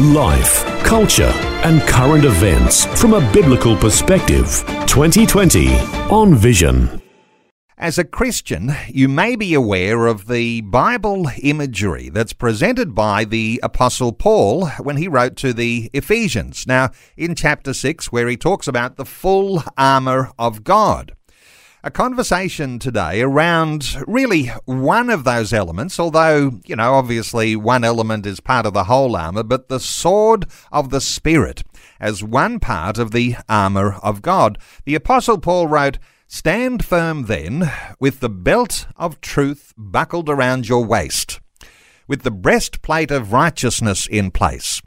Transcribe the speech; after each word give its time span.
Life, 0.00 0.64
culture, 0.84 1.32
and 1.64 1.82
current 1.82 2.24
events 2.24 2.84
from 3.00 3.14
a 3.14 3.32
biblical 3.32 3.76
perspective. 3.76 4.62
2020 4.86 5.74
on 6.08 6.36
Vision. 6.36 7.02
As 7.76 7.98
a 7.98 8.04
Christian, 8.04 8.72
you 8.86 9.08
may 9.08 9.34
be 9.34 9.54
aware 9.54 10.06
of 10.06 10.28
the 10.28 10.60
Bible 10.60 11.28
imagery 11.42 12.10
that's 12.10 12.32
presented 12.32 12.94
by 12.94 13.24
the 13.24 13.58
Apostle 13.62 14.12
Paul 14.12 14.68
when 14.80 14.98
he 14.98 15.08
wrote 15.08 15.34
to 15.38 15.52
the 15.52 15.90
Ephesians. 15.92 16.64
Now, 16.64 16.90
in 17.16 17.34
chapter 17.34 17.74
6, 17.74 18.12
where 18.12 18.28
he 18.28 18.36
talks 18.36 18.68
about 18.68 18.96
the 18.96 19.04
full 19.04 19.64
armour 19.76 20.30
of 20.38 20.62
God 20.62 21.16
a 21.84 21.90
conversation 21.90 22.78
today 22.78 23.20
around 23.20 23.96
really 24.06 24.46
one 24.64 25.10
of 25.10 25.22
those 25.24 25.52
elements, 25.52 26.00
although, 26.00 26.58
you 26.66 26.74
know, 26.74 26.94
obviously 26.94 27.54
one 27.54 27.84
element 27.84 28.26
is 28.26 28.40
part 28.40 28.66
of 28.66 28.72
the 28.72 28.84
whole 28.84 29.14
armour, 29.14 29.44
but 29.44 29.68
the 29.68 29.78
sword 29.78 30.46
of 30.72 30.90
the 30.90 31.00
Spirit 31.00 31.62
as 32.00 32.22
one 32.22 32.58
part 32.58 32.98
of 32.98 33.12
the 33.12 33.36
armour 33.48 33.94
of 34.02 34.22
God. 34.22 34.58
The 34.84 34.96
Apostle 34.96 35.38
Paul 35.38 35.68
wrote, 35.68 35.98
Stand 36.26 36.84
firm 36.84 37.24
then, 37.24 37.70
with 37.98 38.20
the 38.20 38.28
belt 38.28 38.86
of 38.96 39.20
truth 39.20 39.72
buckled 39.78 40.28
around 40.28 40.68
your 40.68 40.84
waist, 40.84 41.40
with 42.06 42.22
the 42.22 42.30
breastplate 42.30 43.10
of 43.10 43.32
righteousness 43.32 44.06
in 44.06 44.30
place, 44.30 44.82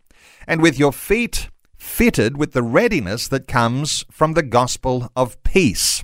and 0.46 0.62
with 0.62 0.78
your 0.78 0.94
feet 0.94 1.50
fitted 1.78 2.38
with 2.38 2.52
the 2.52 2.62
readiness 2.62 3.28
that 3.28 3.48
comes 3.48 4.06
from 4.12 4.34
the 4.34 4.44
gospel 4.44 5.10
of 5.16 5.42
peace. 5.44 6.04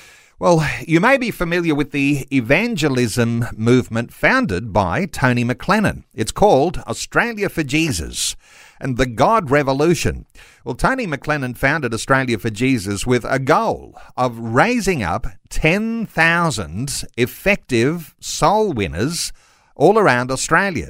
Well, 0.41 0.67
you 0.87 0.99
may 0.99 1.19
be 1.19 1.29
familiar 1.29 1.75
with 1.75 1.91
the 1.91 2.25
evangelism 2.33 3.45
movement 3.55 4.11
founded 4.11 4.73
by 4.73 5.05
Tony 5.05 5.45
McLennan. 5.45 6.03
It's 6.15 6.31
called 6.31 6.79
Australia 6.87 7.47
for 7.47 7.61
Jesus 7.61 8.35
and 8.79 8.97
the 8.97 9.05
God 9.05 9.51
Revolution. 9.51 10.25
Well, 10.65 10.73
Tony 10.73 11.05
McLennan 11.05 11.55
founded 11.55 11.93
Australia 11.93 12.39
for 12.39 12.49
Jesus 12.49 13.05
with 13.05 13.23
a 13.23 13.37
goal 13.37 13.95
of 14.17 14.39
raising 14.39 15.03
up 15.03 15.27
10,000 15.49 17.03
effective 17.17 18.15
soul 18.19 18.73
winners 18.73 19.31
all 19.75 19.99
around 19.99 20.31
Australia. 20.31 20.89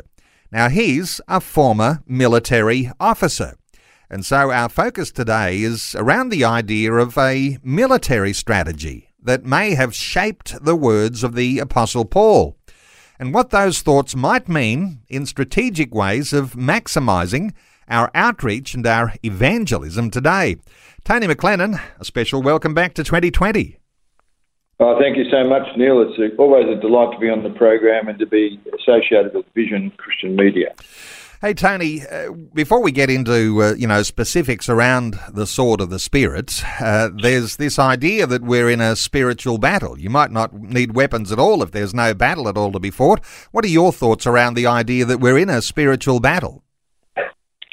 Now, 0.50 0.70
he's 0.70 1.20
a 1.28 1.42
former 1.42 2.02
military 2.08 2.90
officer. 3.02 3.58
And 4.10 4.26
so 4.26 4.50
our 4.50 4.70
focus 4.70 5.12
today 5.12 5.62
is 5.62 5.94
around 5.96 6.30
the 6.30 6.46
idea 6.46 6.94
of 6.94 7.18
a 7.18 7.58
military 7.62 8.32
strategy 8.32 9.10
that 9.22 9.46
may 9.46 9.76
have 9.76 9.94
shaped 9.94 10.64
the 10.64 10.76
words 10.76 11.24
of 11.24 11.36
the 11.36 11.60
Apostle 11.60 12.06
Paul, 12.06 12.58
and 13.20 13.34
what 13.34 13.52
those 13.52 13.82
thoughts 13.82 14.16
might 14.16 14.50
mean 14.50 15.02
in 15.08 15.26
strategic 15.26 15.94
ways 15.94 16.34
of 16.34 16.54
maximising 16.54 17.54
our 17.88 18.10
outreach 18.16 18.74
and 18.74 18.88
our 18.88 19.14
evangelism 19.24 20.10
today. 20.10 20.56
Tony 21.04 21.28
McLennan, 21.28 21.82
a 22.00 22.06
special 22.06 22.42
welcome 22.42 22.74
back 22.74 22.94
to 22.96 23.04
2020. 23.04 23.78
Oh, 24.80 24.98
thank 25.00 25.16
you 25.16 25.26
so 25.30 25.48
much, 25.48 25.68
Neil. 25.78 26.02
It's 26.02 26.36
always 26.40 26.66
a 26.68 26.82
delight 26.82 27.14
to 27.14 27.20
be 27.20 27.30
on 27.30 27.44
the 27.44 27.52
program 27.52 28.08
and 28.08 28.18
to 28.18 28.26
be 28.26 28.60
associated 28.80 29.36
with 29.36 29.46
Vision 29.54 29.92
Christian 29.98 30.36
Media. 30.36 30.74
Hey 31.42 31.56
Tony, 31.56 32.02
uh, 32.06 32.34
before 32.54 32.84
we 32.84 32.92
get 32.92 33.10
into 33.10 33.64
uh, 33.64 33.74
you 33.74 33.88
know 33.88 34.04
specifics 34.04 34.70
around 34.70 35.20
the 35.28 35.48
sword 35.48 35.82
of 35.82 35.90
the 35.90 35.98
spirit, 35.98 36.62
uh, 36.80 37.10
there's 37.20 37.56
this 37.56 37.80
idea 37.80 38.28
that 38.28 38.44
we're 38.44 38.70
in 38.70 38.80
a 38.80 38.96
spiritual 38.96 39.58
battle. 39.58 39.98
You 39.98 40.12
might 40.12 40.30
not 40.30 40.54
need 40.54 40.94
weapons 40.94 41.32
at 41.32 41.40
all 41.40 41.64
if 41.64 41.72
there's 41.72 41.96
no 41.96 42.14
battle 42.14 42.48
at 42.48 42.58
all 42.58 42.72
to 42.74 42.80
be 42.80 42.92
fought. 42.92 43.26
What 43.50 43.66
are 43.66 43.70
your 43.70 43.92
thoughts 43.92 44.28
around 44.28 44.54
the 44.54 44.68
idea 44.68 45.04
that 45.06 45.20
we're 45.20 45.40
in 45.40 45.50
a 45.50 45.64
spiritual 45.64 46.20
battle? 46.20 46.62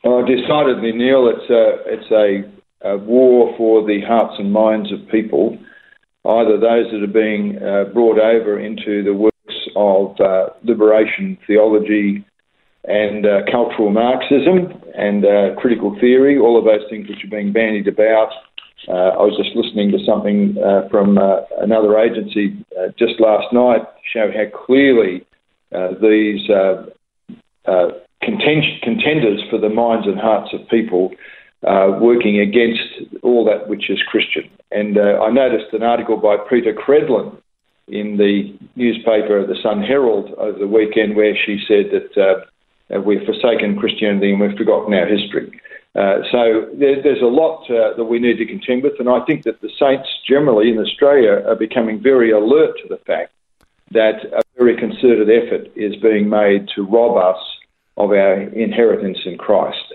Oh, 0.02 0.24
decidedly, 0.24 0.92
Neil. 0.92 1.28
It's 1.28 1.50
a 1.50 1.92
it's 1.92 2.10
a, 2.10 2.88
a 2.88 2.96
war 2.96 3.54
for 3.58 3.86
the 3.86 4.00
hearts 4.00 4.36
and 4.38 4.50
minds 4.50 4.90
of 4.90 5.06
people, 5.10 5.58
either 6.24 6.58
those 6.58 6.90
that 6.90 7.02
are 7.04 7.06
being 7.06 7.58
uh, 7.58 7.92
brought 7.92 8.18
over 8.18 8.58
into 8.58 9.04
the 9.04 9.12
works 9.12 9.34
of 9.76 10.18
uh, 10.20 10.54
liberation 10.64 11.36
theology 11.46 12.24
and 12.88 13.26
uh, 13.26 13.40
cultural 13.50 13.90
Marxism 13.90 14.72
and 14.96 15.24
uh, 15.24 15.54
critical 15.60 15.96
theory, 16.00 16.38
all 16.38 16.58
of 16.58 16.64
those 16.64 16.88
things 16.88 17.08
which 17.08 17.22
are 17.22 17.30
being 17.30 17.52
bandied 17.52 17.86
about. 17.86 18.30
Uh, 18.88 19.12
I 19.12 19.22
was 19.22 19.36
just 19.36 19.54
listening 19.54 19.92
to 19.92 19.98
something 20.06 20.56
uh, 20.56 20.88
from 20.88 21.18
uh, 21.18 21.40
another 21.60 21.98
agency 21.98 22.56
uh, 22.78 22.88
just 22.98 23.20
last 23.20 23.52
night, 23.52 23.82
show 24.12 24.30
how 24.32 24.48
clearly 24.64 25.24
these 26.00 26.48
contenders 28.22 29.42
for 29.50 29.58
the 29.58 29.68
minds 29.68 30.06
and 30.06 30.18
hearts 30.18 30.54
of 30.54 30.66
people 30.68 31.10
are 31.66 32.00
working 32.00 32.40
against 32.40 33.12
all 33.22 33.44
that 33.44 33.68
which 33.68 33.90
is 33.90 33.98
Christian. 34.08 34.48
And 34.70 34.98
I 34.98 35.28
noticed 35.28 35.74
an 35.74 35.82
article 35.82 36.16
by 36.16 36.36
Peta 36.48 36.72
Credlin 36.72 37.36
in 37.88 38.16
the 38.16 38.56
newspaper, 38.76 39.46
the 39.46 39.58
Sun 39.62 39.82
Herald, 39.82 40.32
over 40.38 40.58
the 40.58 40.66
weekend, 40.66 41.16
where 41.16 41.34
she 41.34 41.58
said 41.66 41.86
that 41.92 42.16
uh, 42.20 42.44
we've 43.04 43.24
forsaken 43.24 43.78
Christianity 43.78 44.32
and 44.32 44.40
we've 44.40 44.56
forgotten 44.56 44.94
our 44.94 45.06
history. 45.06 45.60
Uh, 45.94 46.22
so 46.30 46.68
there, 46.74 47.02
there's 47.02 47.22
a 47.22 47.26
lot 47.26 47.64
uh, 47.70 47.96
that 47.96 48.04
we 48.04 48.18
need 48.18 48.36
to 48.36 48.46
contend 48.46 48.82
with, 48.82 48.92
and 48.98 49.08
I 49.08 49.24
think 49.24 49.44
that 49.44 49.60
the 49.60 49.70
saints 49.78 50.08
generally 50.28 50.70
in 50.70 50.78
Australia 50.78 51.42
are 51.46 51.56
becoming 51.56 52.00
very 52.00 52.30
alert 52.30 52.76
to 52.82 52.88
the 52.88 52.98
fact 52.98 53.32
that 53.90 54.24
a 54.32 54.42
very 54.56 54.76
concerted 54.76 55.28
effort 55.30 55.66
is 55.74 55.96
being 55.96 56.28
made 56.28 56.68
to 56.76 56.82
rob 56.82 57.16
us 57.16 57.42
of 57.96 58.10
our 58.10 58.42
inheritance 58.42 59.18
in 59.24 59.38
Christ. 59.38 59.94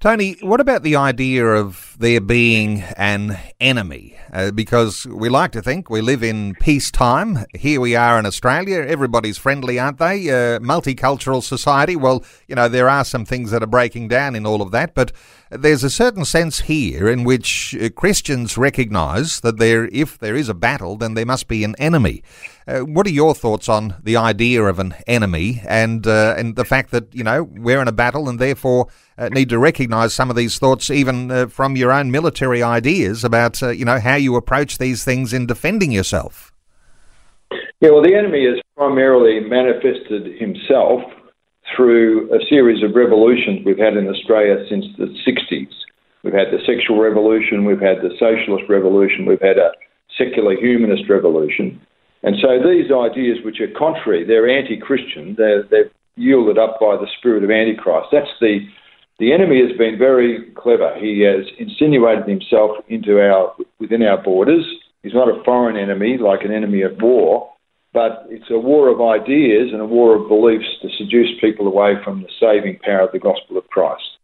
Tony, 0.00 0.36
what 0.42 0.60
about 0.60 0.82
the 0.82 0.96
idea 0.96 1.44
of 1.46 1.87
there 1.98 2.20
being 2.20 2.82
an 2.96 3.38
enemy? 3.60 4.16
Uh, 4.32 4.50
because 4.50 5.06
we 5.06 5.28
like 5.28 5.52
to 5.52 5.62
think 5.62 5.90
we 5.90 6.00
live 6.00 6.22
in 6.22 6.54
peacetime. 6.56 7.44
Here 7.54 7.80
we 7.80 7.96
are 7.96 8.18
in 8.18 8.26
Australia. 8.26 8.78
Everybody's 8.86 9.38
friendly, 9.38 9.78
aren't 9.78 9.98
they? 9.98 10.28
Uh, 10.30 10.60
multicultural 10.60 11.42
society. 11.42 11.96
Well, 11.96 12.24
you 12.46 12.54
know, 12.54 12.68
there 12.68 12.88
are 12.88 13.04
some 13.04 13.24
things 13.24 13.50
that 13.50 13.62
are 13.62 13.66
breaking 13.66 14.08
down 14.08 14.36
in 14.36 14.46
all 14.46 14.62
of 14.62 14.70
that, 14.70 14.94
but 14.94 15.12
there's 15.50 15.82
a 15.82 15.90
certain 15.90 16.24
sense 16.24 16.60
here 16.60 17.08
in 17.08 17.24
which 17.24 17.74
uh, 17.80 17.88
Christians 17.90 18.58
recognise 18.58 19.40
that 19.40 19.58
there, 19.58 19.86
if 19.86 20.18
there 20.18 20.36
is 20.36 20.48
a 20.48 20.54
battle, 20.54 20.96
then 20.96 21.14
there 21.14 21.26
must 21.26 21.48
be 21.48 21.64
an 21.64 21.74
enemy. 21.78 22.22
Uh, 22.66 22.80
what 22.80 23.06
are 23.06 23.10
your 23.10 23.34
thoughts 23.34 23.68
on 23.68 23.96
the 24.02 24.16
idea 24.16 24.62
of 24.62 24.78
an 24.78 24.94
enemy 25.06 25.62
and 25.66 26.06
uh, 26.06 26.34
and 26.36 26.54
the 26.54 26.66
fact 26.66 26.90
that 26.90 27.14
you 27.14 27.24
know 27.24 27.42
we're 27.42 27.80
in 27.80 27.88
a 27.88 27.92
battle 27.92 28.28
and 28.28 28.38
therefore 28.38 28.88
uh, 29.16 29.30
need 29.30 29.48
to 29.48 29.58
recognise 29.58 30.12
some 30.12 30.28
of 30.28 30.36
these 30.36 30.58
thoughts, 30.58 30.90
even 30.90 31.30
uh, 31.30 31.46
from 31.46 31.76
your 31.76 31.87
own 31.92 32.10
military 32.10 32.62
ideas 32.62 33.24
about 33.24 33.62
uh, 33.62 33.70
you 33.70 33.84
know 33.84 33.98
how 33.98 34.14
you 34.16 34.36
approach 34.36 34.78
these 34.78 35.04
things 35.04 35.32
in 35.32 35.46
defending 35.46 35.92
yourself. 35.92 36.52
Yeah, 37.80 37.90
well, 37.90 38.02
the 38.02 38.14
enemy 38.14 38.44
has 38.46 38.60
primarily 38.76 39.40
manifested 39.40 40.38
himself 40.38 41.02
through 41.76 42.32
a 42.34 42.44
series 42.48 42.82
of 42.82 42.94
revolutions 42.94 43.60
we've 43.64 43.78
had 43.78 43.96
in 43.96 44.08
Australia 44.08 44.64
since 44.68 44.84
the 44.96 45.06
60s. 45.26 45.70
We've 46.22 46.34
had 46.34 46.50
the 46.50 46.58
sexual 46.66 46.98
revolution, 46.98 47.64
we've 47.64 47.80
had 47.80 48.02
the 48.02 48.10
socialist 48.18 48.68
revolution, 48.68 49.26
we've 49.26 49.40
had 49.40 49.58
a 49.58 49.70
secular 50.16 50.56
humanist 50.56 51.08
revolution. 51.08 51.80
And 52.22 52.36
so 52.42 52.58
these 52.58 52.90
ideas, 52.90 53.38
which 53.44 53.60
are 53.60 53.70
contrary, 53.78 54.24
they're 54.24 54.48
anti-Christian. 54.48 55.36
They're, 55.38 55.62
they're 55.62 55.90
yielded 56.16 56.58
up 56.58 56.80
by 56.80 56.96
the 56.96 57.06
spirit 57.18 57.44
of 57.44 57.50
Antichrist. 57.50 58.08
That's 58.10 58.30
the 58.40 58.66
the 59.18 59.32
enemy 59.32 59.60
has 59.66 59.76
been 59.76 59.98
very 59.98 60.50
clever. 60.56 60.94
He 60.98 61.20
has 61.22 61.44
insinuated 61.58 62.28
himself 62.28 62.76
into 62.88 63.20
our 63.20 63.54
within 63.80 64.02
our 64.02 64.22
borders. 64.22 64.64
He's 65.02 65.14
not 65.14 65.28
a 65.28 65.42
foreign 65.44 65.76
enemy 65.76 66.18
like 66.18 66.44
an 66.44 66.52
enemy 66.52 66.82
at 66.82 67.00
war, 67.00 67.50
but 67.92 68.26
it's 68.28 68.50
a 68.50 68.58
war 68.58 68.88
of 68.88 69.00
ideas 69.00 69.70
and 69.72 69.80
a 69.80 69.86
war 69.86 70.16
of 70.16 70.28
beliefs 70.28 70.68
to 70.82 70.88
seduce 70.96 71.30
people 71.40 71.66
away 71.66 71.94
from 72.04 72.22
the 72.22 72.28
saving 72.38 72.78
power 72.80 73.00
of 73.00 73.12
the 73.12 73.18
gospel 73.18 73.58
of 73.58 73.66
Christ. 73.68 74.18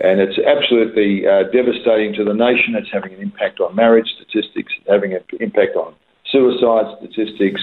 And 0.00 0.20
it's 0.20 0.38
absolutely 0.38 1.26
uh, 1.26 1.44
devastating 1.52 2.12
to 2.14 2.24
the 2.24 2.34
nation. 2.34 2.74
It's 2.74 2.90
having 2.92 3.14
an 3.14 3.20
impact 3.20 3.60
on 3.60 3.76
marriage 3.76 4.08
statistics, 4.16 4.72
having 4.88 5.14
an 5.14 5.22
impact 5.38 5.76
on 5.76 5.94
suicide 6.30 6.96
statistics. 6.98 7.60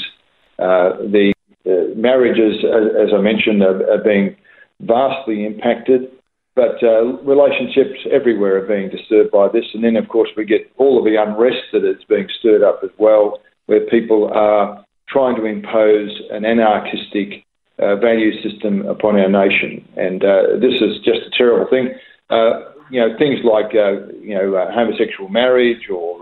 Uh, 0.57 0.95
the 1.11 1.33
uh, 1.65 1.93
marriages, 1.95 2.63
as, 2.63 3.07
as, 3.07 3.13
I 3.13 3.19
mentioned, 3.19 3.61
are, 3.61 3.91
are, 3.91 4.03
being 4.03 4.35
vastly 4.79 5.45
impacted. 5.45 6.09
But 6.56 6.84
uh, 6.84 7.04
relationships 7.24 8.00
everywhere 8.12 8.57
are 8.57 8.68
being 8.68 8.90
disturbed 8.90 9.31
by 9.31 9.48
this. 9.48 9.66
And 9.74 9.84
then, 9.84 9.96
of 9.96 10.10
course, 10.10 10.30
we 10.36 10.46
get 10.46 10.69
all 10.78 10.98
of 10.98 11.06
the 11.06 11.16
unrest 11.16 11.72
that 11.72 11.86
is 11.86 12.04
being 12.10 12.28
stirred 12.40 12.63
up 12.63 12.81
as 12.84 12.90
well, 12.98 13.40
where 13.68 13.86
people 13.86 14.30
are 14.34 14.84
trying 15.07 15.36
to 15.38 15.46
impose 15.46 16.22
an 16.31 16.46
anarchistic 16.46 17.46
uh, 17.80 17.96
value 17.96 18.42
system 18.42 18.86
upon 18.88 19.18
our 19.19 19.30
nation. 19.30 19.88
And 19.96 20.24
uh, 20.24 20.57
this 20.60 20.81
is 20.81 20.98
just 21.06 21.28
a 21.28 21.38
terrible 21.38 21.69
thing. 21.69 21.94
Uh, 22.30 22.72
you 22.92 23.00
know, 23.00 23.16
things 23.18 23.40
like, 23.44 23.74
uh, 23.74 24.12
you 24.19 24.36
know, 24.36 24.56
uh, 24.56 24.72
homosexual 24.74 25.30
marriage 25.30 25.90
or, 25.90 26.19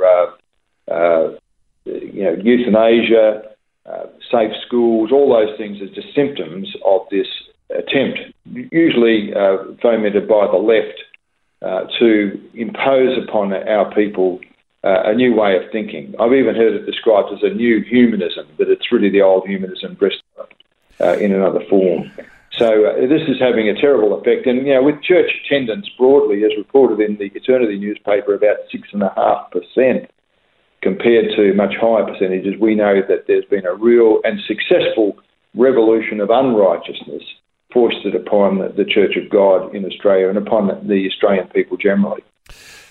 you 1.85 2.23
know, 2.23 2.35
euthanasia, 2.43 3.41
safe 4.31 4.51
schools, 4.65 5.11
all 5.11 5.33
those 5.33 5.57
things 5.57 5.81
are 5.81 5.87
just 5.87 6.13
symptoms 6.13 6.67
of 6.85 7.01
this 7.09 7.27
attempt, 7.69 8.19
usually 8.71 9.33
uh, 9.33 9.57
fomented 9.81 10.27
by 10.27 10.47
the 10.47 10.57
left, 10.57 10.99
uh, 11.61 11.87
to 11.99 12.39
impose 12.53 13.17
upon 13.27 13.51
our 13.51 13.91
people 13.93 14.39
uh, 14.83 15.03
a 15.05 15.15
new 15.15 15.33
way 15.33 15.55
of 15.55 15.63
thinking. 15.71 16.13
I've 16.19 16.33
even 16.33 16.55
heard 16.55 16.75
it 16.75 16.85
described 16.85 17.33
as 17.33 17.39
a 17.41 17.53
new 17.53 17.81
humanism, 17.81 18.47
but 18.57 18.69
it's 18.69 18.91
really 18.91 19.09
the 19.09 19.21
old 19.21 19.47
humanism 19.47 19.95
dressed 19.95 20.21
up 20.39 20.53
uh, 21.01 21.17
in 21.17 21.33
another 21.33 21.61
form. 21.69 22.11
So 22.51 22.85
uh, 22.85 23.07
this 23.07 23.27
is 23.27 23.39
having 23.39 23.69
a 23.69 23.79
terrible 23.79 24.19
effect. 24.19 24.47
And, 24.47 24.65
you 24.65 24.73
know, 24.73 24.83
with 24.83 25.01
church 25.01 25.29
attendance 25.45 25.89
broadly, 25.97 26.43
as 26.43 26.51
reported 26.57 26.99
in 26.99 27.17
the 27.17 27.31
Eternity 27.35 27.77
newspaper, 27.77 28.33
about 28.33 28.57
6.5% 28.73 30.07
compared 30.81 31.35
to 31.35 31.53
much 31.53 31.75
higher 31.75 32.05
percentages, 32.05 32.53
we 32.59 32.75
know 32.75 33.01
that 33.07 33.25
there's 33.27 33.45
been 33.45 33.65
a 33.65 33.73
real 33.73 34.19
and 34.23 34.39
successful 34.47 35.17
revolution 35.55 36.19
of 36.19 36.29
unrighteousness 36.29 37.23
foisted 37.77 38.15
upon 38.15 38.57
the 38.57 38.85
Church 38.85 39.15
of 39.17 39.29
God 39.29 39.75
in 39.75 39.85
Australia 39.85 40.29
and 40.29 40.37
upon 40.39 40.65
the 40.87 41.07
Australian 41.07 41.47
people 41.49 41.77
generally. 41.77 42.23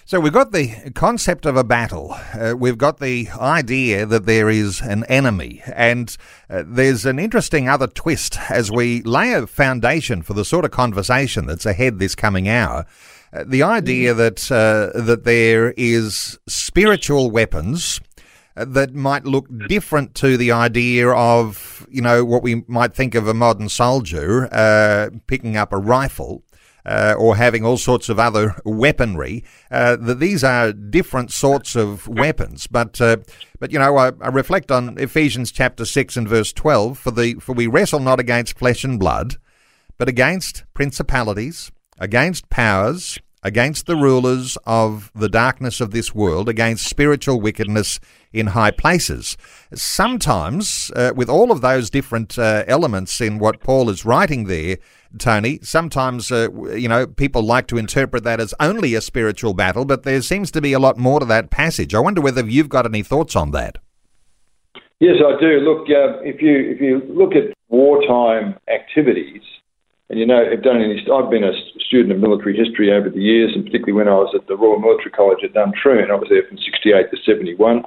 So 0.05 0.21
we've 0.21 0.33
got 0.33 0.53
the 0.53 0.93
concept 0.95 1.45
of 1.45 1.57
a 1.57 1.65
battle. 1.65 2.17
Uh, 2.33 2.55
we've 2.57 2.79
got 2.79 3.01
the 3.01 3.29
idea 3.37 4.07
that 4.07 4.27
there 4.27 4.49
is 4.49 4.81
an 4.81 5.03
enemy. 5.09 5.61
And 5.75 6.17
uh, 6.49 6.63
there's 6.65 7.05
an 7.05 7.19
interesting 7.19 7.69
other 7.69 7.89
twist 7.89 8.39
as 8.49 8.71
we 8.71 9.03
lay 9.03 9.33
a 9.33 9.49
foundation 9.49 10.23
for 10.23 10.35
the 10.35 10.45
sort 10.45 10.65
of 10.65 10.71
conversation 10.71 11.47
that's 11.47 11.67
ahead 11.67 11.99
this 11.99 12.15
coming 12.15 12.49
hour. 12.49 12.87
Uh, 13.33 13.43
the 13.45 13.65
idea 13.65 14.15
mm. 14.15 14.19
that, 14.19 14.53
uh, 14.53 15.03
that 15.03 15.25
there 15.25 15.75
is 15.77 16.39
spiritual 16.47 17.33
weapons 17.33 18.01
that 18.57 18.95
might 18.95 19.25
look 19.25 19.47
different 19.69 20.15
to 20.17 20.37
the 20.37 20.51
idea 20.51 21.09
of, 21.09 21.87
you 21.91 22.01
know, 22.01 22.25
what 22.25 22.43
we 22.43 22.65
might 22.67 22.95
think 22.95 23.15
of 23.15 23.29
a 23.29 23.35
modern 23.35 23.69
soldier 23.69 24.49
uh, 24.53 25.11
picking 25.27 25.57
up 25.57 25.73
a 25.73 25.79
rifle. 25.79 26.43
Uh, 26.89 27.17
or 27.19 27.35
having 27.35 27.65
all 27.65 27.77
sorts 27.77 28.09
of 28.09 28.21
other 28.21 28.55
weaponry. 28.65 29.43
Uh, 29.73 29.97
these 29.99 30.45
are 30.45 30.73
different 30.73 31.33
sorts 31.33 31.75
of 31.75 32.07
weapons, 32.07 32.69
but 32.69 33.01
uh, 33.01 33.17
but 33.59 33.73
you 33.73 33.79
know 33.81 33.97
I, 33.97 34.13
I, 34.21 34.29
reflect 34.29 34.71
on 34.71 34.97
Ephesians 34.97 35.51
chapter 35.51 35.85
six 35.85 36.17
and 36.17 36.29
verse 36.29 36.53
twelve. 36.53 36.97
For 36.97 37.11
the 37.11 37.35
for 37.41 37.55
we 37.55 37.67
wrestle 37.67 37.99
not 37.99 38.21
against 38.21 38.57
flesh 38.57 38.85
and 38.85 39.01
blood, 39.01 39.35
but 39.99 40.09
against 40.09 40.63
principalities, 40.75 41.73
against 41.99 42.51
powers, 42.51 43.19
against 43.47 43.87
the 43.87 43.95
rulers 43.95 44.59
of 44.67 45.13
the 45.15 45.29
darkness 45.29 45.81
of 45.81 45.93
this 45.93 46.13
world, 46.13 46.49
against 46.49 46.89
spiritual 46.89 47.41
wickedness 47.41 48.01
in 48.33 48.49
high 48.49 48.73
places. 48.73 49.37
Sometimes, 49.73 50.91
uh, 50.97 51.13
with 51.15 51.29
all 51.29 51.53
of 51.53 51.61
those 51.61 51.89
different 51.89 52.37
uh, 52.37 52.65
elements 52.67 53.21
in 53.21 53.39
what 53.39 53.61
Paul 53.61 53.89
is 53.89 54.05
writing 54.05 54.47
there, 54.47 54.79
Tony, 55.17 55.61
sometimes, 55.63 56.33
uh, 56.33 56.49
you 56.75 56.89
know, 56.89 57.07
people 57.07 57.43
like 57.43 57.69
to 57.69 57.79
interpret 57.79 58.25
that 58.25 58.41
as 58.41 58.53
only 58.59 58.97
a 58.97 59.01
spiritual 59.01 59.55
battle, 59.55 59.85
but 59.85 60.03
there 60.03 60.23
seems 60.23 60.51
to 60.51 60.61
be 60.61 60.73
a 60.73 60.81
lot 60.81 60.99
more 60.99 61.21
to 61.21 61.27
that 61.27 61.49
passage. 61.49 61.95
I 61.95 62.01
wonder 62.01 62.21
whether 62.21 62.45
you've 62.45 62.69
got 62.69 62.85
any 62.85 63.05
thoughts 63.05 63.37
on 63.37 63.53
that. 63.53 63.79
Yes, 64.99 65.17
I 65.25 65.39
do. 65.41 65.61
Look, 65.61 65.87
uh, 65.89 66.19
if 66.23 66.43
you 66.43 66.55
if 66.75 66.81
you 66.81 67.03
look 67.09 67.33
at 67.37 67.55
wartime 67.69 68.59
activities, 68.67 69.43
and 70.09 70.19
you 70.19 70.27
know, 70.27 70.39
I've 70.39 70.63
done 70.63 70.81
any, 70.83 71.03
I've 71.13 71.31
been 71.31 71.45
a 71.45 71.53
student 71.87 72.13
of 72.13 72.21
military 72.21 72.57
history 72.57 72.93
over 72.93 73.11
the 73.11 73.21
years, 73.21 73.53
and 73.55 73.65
particularly 73.65 73.93
when 73.93 74.09
I 74.09 74.15
was 74.15 74.33
at 74.35 74.47
the 74.47 74.57
Royal 74.57 74.79
Military 74.79 75.11
College 75.11 75.43
at 75.43 75.53
Duntroon, 75.53 76.11
I 76.11 76.15
was 76.15 76.29
there 76.31 76.47
from 76.49 76.59
68 76.59 77.11
to 77.11 77.17
71. 77.27 77.83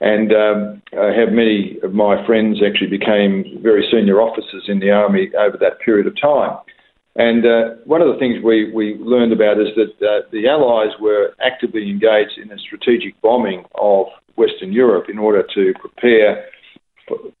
And 0.00 0.32
um, 0.32 0.82
I 0.96 1.12
have 1.12 1.28
many 1.32 1.76
of 1.82 1.92
my 1.92 2.24
friends 2.24 2.62
actually 2.64 2.88
became 2.88 3.60
very 3.62 3.86
senior 3.92 4.22
officers 4.22 4.64
in 4.68 4.80
the 4.80 4.90
army 4.90 5.28
over 5.38 5.58
that 5.58 5.80
period 5.84 6.06
of 6.06 6.18
time. 6.18 6.56
And 7.16 7.44
uh, 7.44 7.76
one 7.84 8.00
of 8.00 8.08
the 8.08 8.18
things 8.18 8.42
we, 8.42 8.72
we 8.72 8.94
learned 8.94 9.32
about 9.32 9.60
is 9.60 9.68
that 9.76 9.92
uh, 10.00 10.26
the 10.32 10.48
Allies 10.48 10.96
were 10.98 11.34
actively 11.44 11.90
engaged 11.90 12.38
in 12.42 12.50
a 12.50 12.58
strategic 12.58 13.20
bombing 13.20 13.64
of 13.74 14.06
Western 14.36 14.72
Europe 14.72 15.10
in 15.10 15.18
order 15.18 15.44
to 15.54 15.74
prepare 15.78 16.46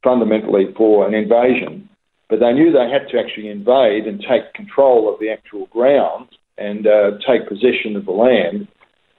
fundamentally 0.04 0.66
for 0.76 1.08
an 1.08 1.14
invasion. 1.14 1.88
But 2.30 2.40
they 2.40 2.52
knew 2.52 2.72
they 2.72 2.88
had 2.88 3.08
to 3.10 3.18
actually 3.18 3.48
invade 3.48 4.06
and 4.06 4.20
take 4.20 4.54
control 4.54 5.12
of 5.12 5.18
the 5.20 5.30
actual 5.30 5.66
ground 5.66 6.28
and 6.56 6.86
uh, 6.86 7.18
take 7.26 7.48
possession 7.48 7.96
of 7.96 8.06
the 8.06 8.12
land 8.12 8.68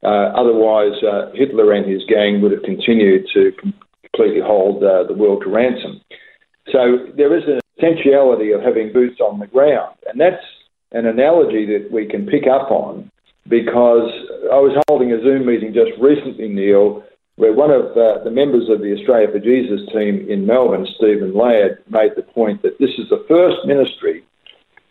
uh, 0.04 0.34
otherwise, 0.36 0.98
uh, 1.04 1.30
Hitler 1.34 1.74
and 1.74 1.90
his 1.90 2.02
gang 2.08 2.42
would 2.42 2.52
have 2.52 2.64
continued 2.64 3.28
to 3.34 3.52
completely 3.62 4.42
hold 4.42 4.84
uh, 4.84 5.04
the 5.04 5.14
world 5.14 5.44
to 5.44 5.50
ransom. 5.50 6.02
So 6.72 7.08
there 7.16 7.38
is 7.38 7.44
an 7.46 7.60
essentiality 7.78 8.52
of 8.52 8.62
having 8.62 8.92
boots 8.92 9.20
on 9.20 9.40
the 9.40 9.48
ground, 9.48 9.96
and 10.08 10.20
that's 10.20 10.44
an 10.92 11.06
analogy 11.06 11.66
that 11.68 11.90
we 11.92 12.08
can 12.08 12.26
pick 12.26 12.44
up 12.48 12.72
on 12.72 13.12
because 13.48 14.10
I 14.52 14.58
was 14.58 14.76
holding 14.88 15.12
a 15.12 15.22
Zoom 15.22 15.46
meeting 15.46 15.74
just 15.74 15.92
recently, 16.02 16.48
Neil, 16.48 17.04
where 17.42 17.54
one 17.54 17.72
of 17.72 17.98
uh, 17.98 18.24
the 18.24 18.30
members 18.30 18.70
of 18.70 18.82
the 18.82 18.94
Australia 18.94 19.28
for 19.32 19.40
Jesus 19.40 19.82
team 19.92 20.30
in 20.30 20.46
Melbourne, 20.46 20.86
Stephen 20.96 21.34
Ladd, 21.34 21.80
made 21.90 22.12
the 22.16 22.22
point 22.22 22.62
that 22.62 22.78
this 22.78 22.92
is 23.00 23.10
the 23.10 23.26
first 23.28 23.66
ministry 23.66 24.24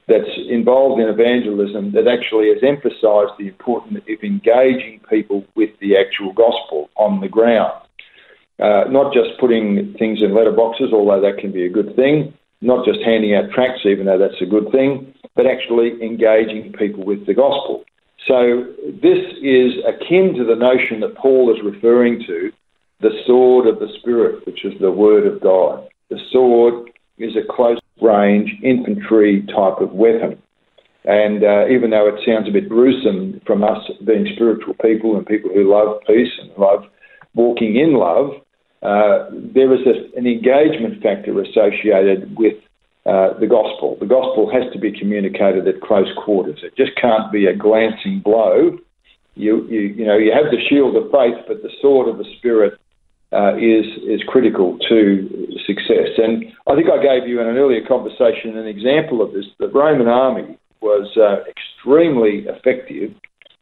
that's 0.09 0.35
involved 0.49 1.01
in 1.01 1.09
evangelism 1.09 1.93
that 1.93 2.09
actually 2.09 2.49
has 2.49 2.59
emphasised 2.67 3.39
the 3.39 3.47
importance 3.47 4.03
of 4.03 4.25
engaging 4.25 4.99
people 5.09 5.45
with 5.55 5.71
the 5.79 5.97
actual 5.97 6.33
gospel 6.33 6.91
on 6.97 7.21
the 7.21 7.29
ground. 7.29 7.87
Uh, 8.59 8.83
not 8.91 9.15
just 9.15 9.39
putting 9.39 9.95
things 9.97 10.19
in 10.21 10.33
letterboxes, 10.33 10.93
although 10.93 11.21
that 11.21 11.39
can 11.39 11.53
be 11.53 11.65
a 11.67 11.71
good 11.71 11.95
thing, 11.95 12.35
not 12.61 12.85
just 12.85 12.99
handing 13.07 13.33
out 13.33 13.49
tracts, 13.53 13.87
even 13.87 14.07
though 14.07 14.19
that's 14.19 14.43
a 14.43 14.47
good 14.47 14.73
thing, 14.73 15.15
but 15.37 15.47
actually 15.47 16.03
engaging 16.03 16.73
people 16.73 17.05
with 17.05 17.25
the 17.27 17.35
gospel. 17.35 17.85
So 18.27 18.67
this 19.03 19.19
is 19.43 19.73
akin 19.87 20.35
to 20.37 20.45
the 20.45 20.57
notion 20.57 21.01
that 21.01 21.17
Paul 21.17 21.55
is 21.55 21.63
referring 21.65 22.23
to, 22.27 22.53
the 23.01 23.11
sword 23.27 23.67
of 23.67 23.79
the 23.79 23.89
Spirit, 24.01 24.45
which 24.47 24.65
is 24.65 24.75
the 24.81 24.91
word 24.91 25.27
of 25.27 25.41
God. 25.41 25.89
The 26.11 26.19
sword 26.31 26.91
is 27.19 27.33
a 27.37 27.53
close 27.53 27.79
range 28.03 28.51
infantry 28.63 29.43
type 29.47 29.81
of 29.81 29.93
weapon. 29.93 30.41
And 31.05 31.43
uh, 31.43 31.67
even 31.69 31.91
though 31.91 32.09
it 32.09 32.21
sounds 32.27 32.49
a 32.49 32.53
bit 32.53 32.69
gruesome 32.69 33.41
from 33.47 33.65
us 33.65 33.79
being 34.05 34.29
spiritual 34.35 34.75
people 34.83 35.17
and 35.17 35.27
people 35.27 35.51
who 35.53 35.73
love 35.73 36.01
peace 36.07 36.33
and 36.41 36.51
love 36.59 36.85
walking 37.35 37.77
in 37.77 37.95
love, 37.95 38.33
uh, 38.83 39.31
there 39.33 39.73
is 39.75 39.81
a, 39.87 40.19
an 40.19 40.27
engagement 40.27 41.03
factor 41.03 41.41
associated 41.41 42.37
with 42.37 42.55
uh, 43.07 43.39
the 43.39 43.47
gospel. 43.47 43.97
The 43.99 44.07
gospel 44.07 44.51
has 44.53 44.71
to 44.73 44.79
be 44.79 44.93
communicated 44.93 45.67
at 45.67 45.81
close 45.81 46.09
quarters. 46.25 46.61
It 46.63 46.77
just 46.77 46.93
can't 47.01 47.33
be 47.33 47.47
a 47.47 47.57
glancing 47.57 48.21
blow. 48.23 48.79
You, 49.35 49.67
you, 49.69 49.81
you 49.81 50.05
know, 50.05 50.19
you 50.19 50.33
have 50.33 50.51
the 50.51 50.61
shield 50.69 50.97
of 50.97 51.11
faith, 51.11 51.45
but 51.49 51.63
the 51.63 51.71
sword 51.81 52.09
of 52.09 52.19
the 52.19 52.29
spirit 52.39 52.75
uh, 53.33 53.55
is 53.57 53.87
is 54.03 54.21
critical 54.27 54.77
to 54.89 55.57
success. 55.67 56.19
And 56.19 56.53
I 56.67 56.75
think 56.75 56.89
I 56.91 57.01
gave 57.01 57.29
you 57.29 57.41
in 57.41 57.47
an 57.47 57.57
earlier 57.57 57.87
conversation 57.87 58.59
an 58.59 58.67
example 58.67 59.23
of 59.23 59.33
this. 59.33 59.47
The 59.59 59.69
Roman 59.69 60.09
army 60.09 60.59
was 60.81 61.09
uh, 61.17 61.45
extremely 61.49 62.45
effective 62.49 63.15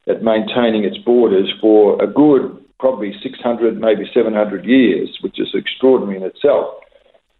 at 0.08 0.22
maintaining 0.22 0.84
its 0.84 0.96
borders 0.98 1.52
for 1.60 2.02
a 2.02 2.06
good 2.06 2.64
probably 2.80 3.12
600, 3.22 3.78
maybe 3.78 4.08
700 4.14 4.64
years, 4.64 5.18
which 5.20 5.38
is 5.38 5.48
extraordinary 5.52 6.16
in 6.16 6.22
itself. 6.22 6.74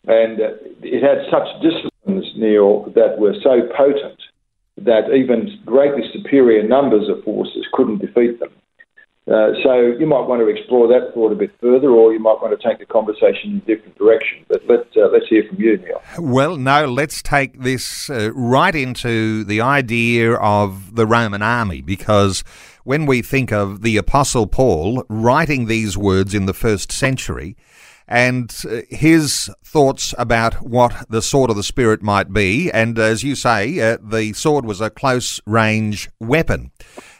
And 0.07 0.40
uh, 0.40 0.59
it 0.83 1.02
had 1.02 1.25
such 1.31 1.47
disciplines, 1.62 1.88
Neil, 2.07 2.93
that 2.95 3.19
were 3.19 3.35
so 3.43 3.69
potent 3.76 4.21
that 4.78 5.12
even 5.12 5.61
greatly 5.67 6.02
superior 6.12 6.62
numbers 6.62 7.09
of 7.09 7.23
forces 7.25 7.67
couldn't 7.73 7.99
defeat 7.99 8.38
them. 8.38 8.50
Uh, 9.26 9.52
so 9.62 9.95
you 9.99 10.07
might 10.07 10.26
want 10.26 10.40
to 10.40 10.49
explore 10.49 10.88
that 10.88 11.12
thought 11.12 11.31
a 11.31 11.35
bit 11.35 11.50
further, 11.61 11.90
or 11.90 12.14
you 12.14 12.19
might 12.19 12.40
want 12.40 12.59
to 12.59 12.67
take 12.69 12.78
the 12.78 12.87
conversation 12.87 13.50
in 13.50 13.57
a 13.59 13.61
different 13.61 13.99
direction. 13.99 14.38
But 14.49 14.62
let, 14.67 14.87
uh, 14.97 15.09
let's 15.12 15.26
hear 15.28 15.45
from 15.47 15.61
you, 15.61 15.76
Neil. 15.76 16.00
Well, 16.19 16.57
no, 16.57 16.87
let's 16.87 17.21
take 17.21 17.61
this 17.61 18.09
uh, 18.09 18.31
right 18.33 18.75
into 18.75 19.45
the 19.45 19.61
idea 19.61 20.33
of 20.35 20.95
the 20.95 21.07
Roman 21.07 21.43
army, 21.43 21.83
because 21.83 22.43
when 22.85 23.05
we 23.05 23.21
think 23.21 23.52
of 23.52 23.83
the 23.83 23.99
Apostle 23.99 24.47
Paul 24.47 25.05
writing 25.11 25.67
these 25.67 25.99
words 25.99 26.33
in 26.33 26.47
the 26.47 26.55
first 26.55 26.90
century, 26.90 27.55
and 28.08 28.54
uh, 28.68 28.80
his 28.88 29.50
thoughts 29.62 30.14
about 30.16 30.62
what 30.62 31.06
the 31.10 31.20
sword 31.20 31.50
of 31.50 31.56
the 31.56 31.62
Spirit 31.62 32.02
might 32.02 32.32
be. 32.32 32.70
And 32.72 32.98
as 32.98 33.22
you 33.22 33.34
say, 33.34 33.78
uh, 33.78 33.98
the 34.02 34.32
sword 34.32 34.64
was 34.64 34.80
a 34.80 34.90
close 34.90 35.40
range 35.46 36.08
weapon. 36.18 36.72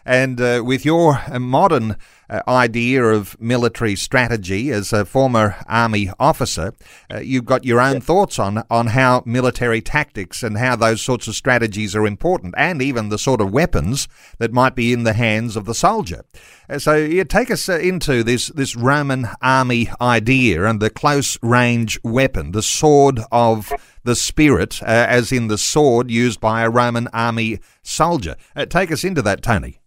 And 0.07 0.41
uh, 0.41 0.63
with 0.65 0.87
your 0.87 1.21
uh, 1.31 1.39
modern 1.39 1.97
uh, 2.31 2.43
idea 2.47 3.03
of 3.05 3.41
military 3.41 3.97
strategy 3.97 4.71
as 4.71 4.93
a 4.93 5.05
former 5.05 5.57
army 5.67 6.11
officer, 6.19 6.75
uh, 7.13 7.19
you've 7.19 7.45
got 7.45 7.65
your 7.65 7.81
own 7.81 8.01
thoughts 8.01 8.39
on, 8.39 8.63
on 8.71 8.89
how 8.89 9.23
military 9.25 9.81
tactics 9.81 10.43
and 10.43 10.59
how 10.59 10.77
those 10.77 11.01
sorts 11.01 11.27
of 11.29 11.35
strategies 11.35 11.95
are 11.97 12.07
important, 12.07 12.55
and 12.57 12.83
even 12.83 13.09
the 13.09 13.19
sort 13.19 13.41
of 13.41 13.53
weapons 13.53 14.09
that 14.39 14.53
might 14.53 14.75
be 14.75 14.93
in 14.93 15.05
the 15.05 15.13
hands 15.13 15.57
of 15.57 15.65
the 15.65 15.75
soldier. 15.75 16.23
Uh, 16.69 16.79
so 16.79 16.95
you 16.95 17.25
take 17.25 17.51
us 17.51 17.69
uh, 17.69 17.79
into 17.79 18.23
this, 18.23 18.49
this 18.49 18.77
Roman 18.77 19.29
army 19.41 19.91
idea 20.01 20.65
and 20.65 20.81
the 20.81 20.91
close 20.91 21.39
range 21.43 21.99
weapon, 22.05 22.53
the 22.53 22.63
sword 22.63 23.21
of 23.33 23.73
the 24.05 24.15
spirit, 24.15 24.83
uh, 24.83 24.87
as 24.87 25.33
in 25.33 25.49
the 25.49 25.59
sword 25.59 26.11
used 26.11 26.41
by 26.41 26.63
a 26.63 26.71
Roman 26.71 27.09
army 27.09 27.59
soldier. 27.83 28.37
take 28.69 28.93
us 28.93 29.05
into 29.05 29.23
that, 29.23 29.43
Tony. 29.43 29.81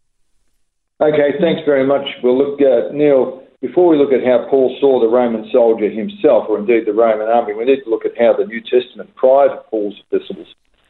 Okay, 1.01 1.33
thanks 1.41 1.61
very 1.65 1.83
much. 1.83 2.05
We'll 2.21 2.37
look, 2.37 2.61
uh, 2.61 2.93
Neil, 2.93 3.41
before 3.59 3.87
we 3.89 3.97
look 3.97 4.13
at 4.13 4.23
how 4.23 4.45
Paul 4.51 4.77
saw 4.79 5.01
the 5.01 5.09
Roman 5.09 5.49
soldier 5.51 5.89
himself, 5.89 6.45
or 6.47 6.59
indeed 6.59 6.85
the 6.85 6.93
Roman 6.93 7.27
army, 7.27 7.55
we 7.55 7.65
need 7.65 7.81
to 7.83 7.89
look 7.89 8.05
at 8.05 8.17
how 8.19 8.37
the 8.37 8.45
New 8.45 8.61
Testament 8.61 9.09
prior 9.15 9.49
to 9.49 9.63
Paul's 9.71 9.99
epistles 10.05 10.45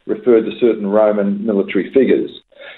referred 0.06 0.44
to 0.44 0.58
certain 0.60 0.86
Roman 0.86 1.42
military 1.46 1.90
figures. 1.94 2.30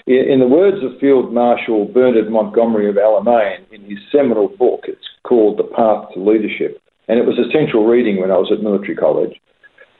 In 0.07 0.39
the 0.39 0.47
words 0.47 0.77
of 0.81 0.97
Field 1.01 1.33
Marshal 1.33 1.85
Bernard 1.85 2.31
Montgomery 2.31 2.87
of 2.87 2.95
Alamein 2.95 3.69
in 3.69 3.81
his 3.83 3.99
seminal 4.13 4.47
book, 4.47 4.85
it's 4.87 5.05
called 5.23 5.59
The 5.59 5.75
Path 5.75 6.13
to 6.13 6.23
Leadership, 6.23 6.81
and 7.09 7.19
it 7.19 7.25
was 7.25 7.37
essential 7.37 7.85
reading 7.85 8.21
when 8.21 8.31
I 8.31 8.37
was 8.37 8.49
at 8.49 8.63
military 8.63 8.95
college. 8.95 9.35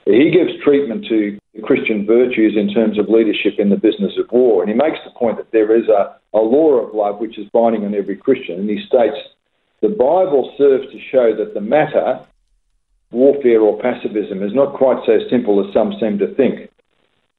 He 0.06 0.30
gives 0.30 0.62
treatment 0.62 1.04
to 1.08 1.38
Christian 1.64 2.06
virtues 2.06 2.54
in 2.56 2.72
terms 2.72 2.96
of 2.96 3.08
leadership 3.08 3.58
in 3.58 3.70
the 3.70 3.76
business 3.76 4.12
of 4.18 4.30
war, 4.30 4.62
and 4.62 4.70
he 4.70 4.76
makes 4.76 4.98
the 5.04 5.10
point 5.18 5.36
that 5.36 5.50
there 5.50 5.76
is 5.76 5.88
a, 5.88 6.14
a 6.32 6.38
law 6.38 6.74
of 6.74 6.94
love 6.94 7.18
which 7.18 7.38
is 7.38 7.46
binding 7.52 7.84
on 7.84 7.94
every 7.94 8.16
Christian, 8.16 8.60
and 8.60 8.70
he 8.70 8.78
states 8.86 9.16
the 9.82 9.88
Bible 9.88 10.54
serves 10.56 10.86
to 10.92 11.00
show 11.10 11.34
that 11.36 11.54
the 11.54 11.60
matter, 11.60 12.20
warfare 13.10 13.60
or 13.60 13.82
pacifism, 13.82 14.42
is 14.42 14.54
not 14.54 14.78
quite 14.78 15.04
so 15.04 15.18
simple 15.28 15.66
as 15.66 15.74
some 15.74 15.92
seem 16.00 16.18
to 16.18 16.34
think. 16.34 16.70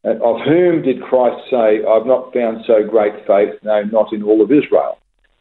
Of 0.04 0.42
whom 0.46 0.84
did 0.84 1.02
Christ 1.02 1.50
say, 1.50 1.84
I've 1.88 2.06
not 2.06 2.34
found 2.34 2.64
so 2.68 2.84
great 2.88 3.14
faith, 3.26 3.56
no, 3.64 3.84
not 3.84 4.14
in 4.14 4.24
all 4.24 4.42
of 4.42 4.52
Israel? 4.52 5.00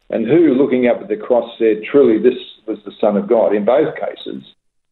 And 0.09 0.25
who, 0.25 0.55
looking 0.55 0.87
up 0.87 1.01
at 1.01 1.09
the 1.09 1.17
cross, 1.17 1.49
said, 1.59 1.83
Truly, 1.91 2.19
this 2.21 2.39
was 2.65 2.79
the 2.85 2.91
Son 2.99 3.17
of 3.17 3.27
God? 3.27 3.53
In 3.53 3.65
both 3.65 3.93
cases, 3.95 4.43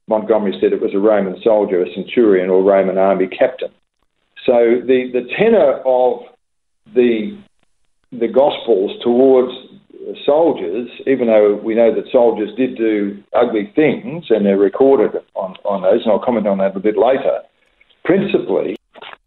Montgomery 0.07 0.57
said 0.61 0.73
it 0.73 0.81
was 0.81 0.93
a 0.93 0.99
Roman 0.99 1.41
soldier, 1.41 1.81
a 1.83 1.93
centurion, 1.93 2.49
or 2.49 2.63
Roman 2.63 2.97
army 2.97 3.27
captain. 3.27 3.71
So 4.45 4.81
the, 4.85 5.09
the 5.11 5.27
tenor 5.37 5.81
of 5.85 6.21
the, 6.93 7.37
the 8.11 8.27
Gospels 8.27 8.91
towards 9.03 9.51
soldiers, 10.23 10.89
even 11.07 11.27
though 11.27 11.55
we 11.55 11.73
know 11.73 11.93
that 11.93 12.11
soldiers 12.11 12.49
did 12.55 12.77
do 12.77 13.23
ugly 13.33 13.71
things 13.75 14.25
and 14.29 14.45
they're 14.45 14.57
recorded 14.57 15.19
on, 15.33 15.55
on 15.65 15.81
those, 15.81 16.03
and 16.03 16.11
I'll 16.11 16.19
comment 16.23 16.45
on 16.45 16.59
that 16.59 16.75
a 16.75 16.79
bit 16.79 16.95
later, 16.97 17.41
principally, 18.03 18.75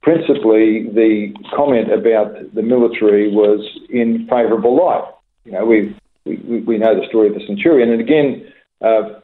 principally 0.03 0.89
the 0.95 1.35
comment 1.57 1.93
about 1.93 2.55
the 2.55 2.63
military 2.63 3.29
was 3.35 3.67
in 3.91 4.29
favourable 4.31 4.77
light. 4.77 5.13
You 5.45 5.53
know, 5.53 5.65
we, 5.65 5.97
we, 6.25 6.61
we 6.61 6.79
know 6.79 6.95
the 6.95 7.07
story 7.09 7.29
of 7.29 7.35
the 7.35 7.45
centurion, 7.47 7.91
and 7.91 8.01
again, 8.01 8.53
uh, 8.81 9.21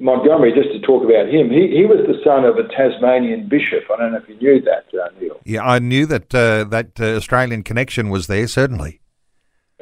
Montgomery, 0.00 0.52
just 0.52 0.72
to 0.72 0.80
talk 0.80 1.04
about 1.04 1.28
him, 1.28 1.50
he, 1.50 1.68
he 1.68 1.84
was 1.84 2.00
the 2.06 2.18
son 2.24 2.44
of 2.44 2.56
a 2.56 2.66
Tasmanian 2.68 3.48
bishop. 3.48 3.84
I 3.92 3.98
don't 3.98 4.12
know 4.12 4.18
if 4.18 4.28
you 4.28 4.36
knew 4.36 4.62
that, 4.62 4.86
uh, 4.98 5.10
Neil. 5.20 5.38
Yeah, 5.44 5.62
I 5.62 5.78
knew 5.78 6.06
that 6.06 6.34
uh, 6.34 6.64
that 6.64 6.98
uh, 6.98 7.16
Australian 7.16 7.62
connection 7.62 8.08
was 8.08 8.26
there, 8.26 8.46
certainly. 8.46 9.00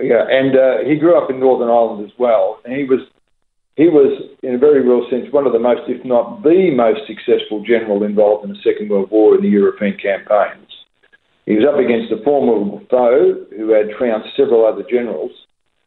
Yeah, 0.00 0.26
and 0.28 0.56
uh, 0.56 0.88
he 0.88 0.96
grew 0.96 1.16
up 1.16 1.30
in 1.30 1.40
Northern 1.40 1.68
Ireland 1.68 2.04
as 2.04 2.16
well. 2.18 2.60
And 2.64 2.74
he 2.74 2.84
was, 2.84 3.00
he 3.76 3.88
was, 3.88 4.30
in 4.42 4.54
a 4.54 4.58
very 4.58 4.82
real 4.82 5.08
sense, 5.10 5.26
one 5.32 5.46
of 5.46 5.52
the 5.52 5.58
most, 5.58 5.82
if 5.88 6.04
not 6.04 6.42
the 6.42 6.70
most 6.74 7.06
successful 7.06 7.64
general 7.64 8.02
involved 8.04 8.44
in 8.44 8.50
the 8.50 8.62
Second 8.62 8.90
World 8.90 9.10
War 9.10 9.36
in 9.36 9.42
the 9.42 9.48
European 9.48 9.96
campaigns. 9.98 10.70
He 11.46 11.54
was 11.54 11.64
up 11.64 11.78
against 11.78 12.12
a 12.12 12.22
formidable 12.22 12.82
foe 12.90 13.46
who 13.56 13.70
had 13.70 13.90
trounced 13.96 14.36
several 14.36 14.66
other 14.66 14.84
generals, 14.88 15.32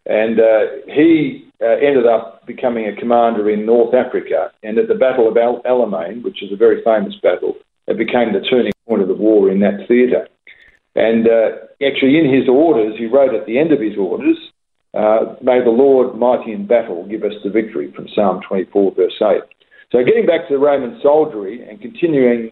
and 0.06 0.40
uh, 0.40 0.84
he 0.88 1.50
uh, 1.62 1.78
ended 1.78 2.08
up 2.08 2.46
becoming 2.46 2.88
a 2.88 2.96
commander 2.96 3.50
in 3.50 3.66
North 3.66 3.94
Africa. 3.94 4.52
And 4.64 4.78
at 4.78 4.88
the 4.88 4.96
Battle 4.96 5.28
of 5.28 5.38
Al- 5.38 5.62
Alamein, 5.64 6.24
which 6.24 6.42
is 6.42 6.52
a 6.52 6.56
very 6.56 6.84
famous 6.84 7.14
battle, 7.22 7.56
it 7.88 7.98
became 7.98 8.34
the 8.34 8.46
turning 8.50 8.74
point 8.88 9.02
of 9.02 9.08
the 9.08 9.14
war 9.14 9.52
in 9.52 9.60
that 9.60 9.88
theatre. 9.88 10.28
And 10.96 11.28
uh, 11.28 11.68
actually, 11.86 12.18
in 12.18 12.34
his 12.34 12.50
orders, 12.50 12.98
he 12.98 13.06
wrote 13.06 13.34
at 13.34 13.46
the 13.46 13.60
end 13.60 13.72
of 13.72 13.80
his 13.80 13.98
orders, 13.98 14.38
uh, 14.94 15.36
May 15.42 15.64
the 15.64 15.70
Lord, 15.70 16.18
mighty 16.18 16.52
in 16.52 16.68
battle, 16.68 17.08
give 17.08 17.24
us 17.24 17.34
the 17.44 17.50
victory, 17.50 17.94
from 17.96 18.10
Psalm 18.14 18.42
24, 18.48 18.96
verse 18.96 19.22
8. 19.22 19.42
So, 19.92 20.04
getting 20.04 20.26
back 20.26 20.48
to 20.48 20.56
the 20.56 20.60
Roman 20.60 21.00
soldiery 21.02 21.68
and 21.68 21.80
continuing 21.80 22.52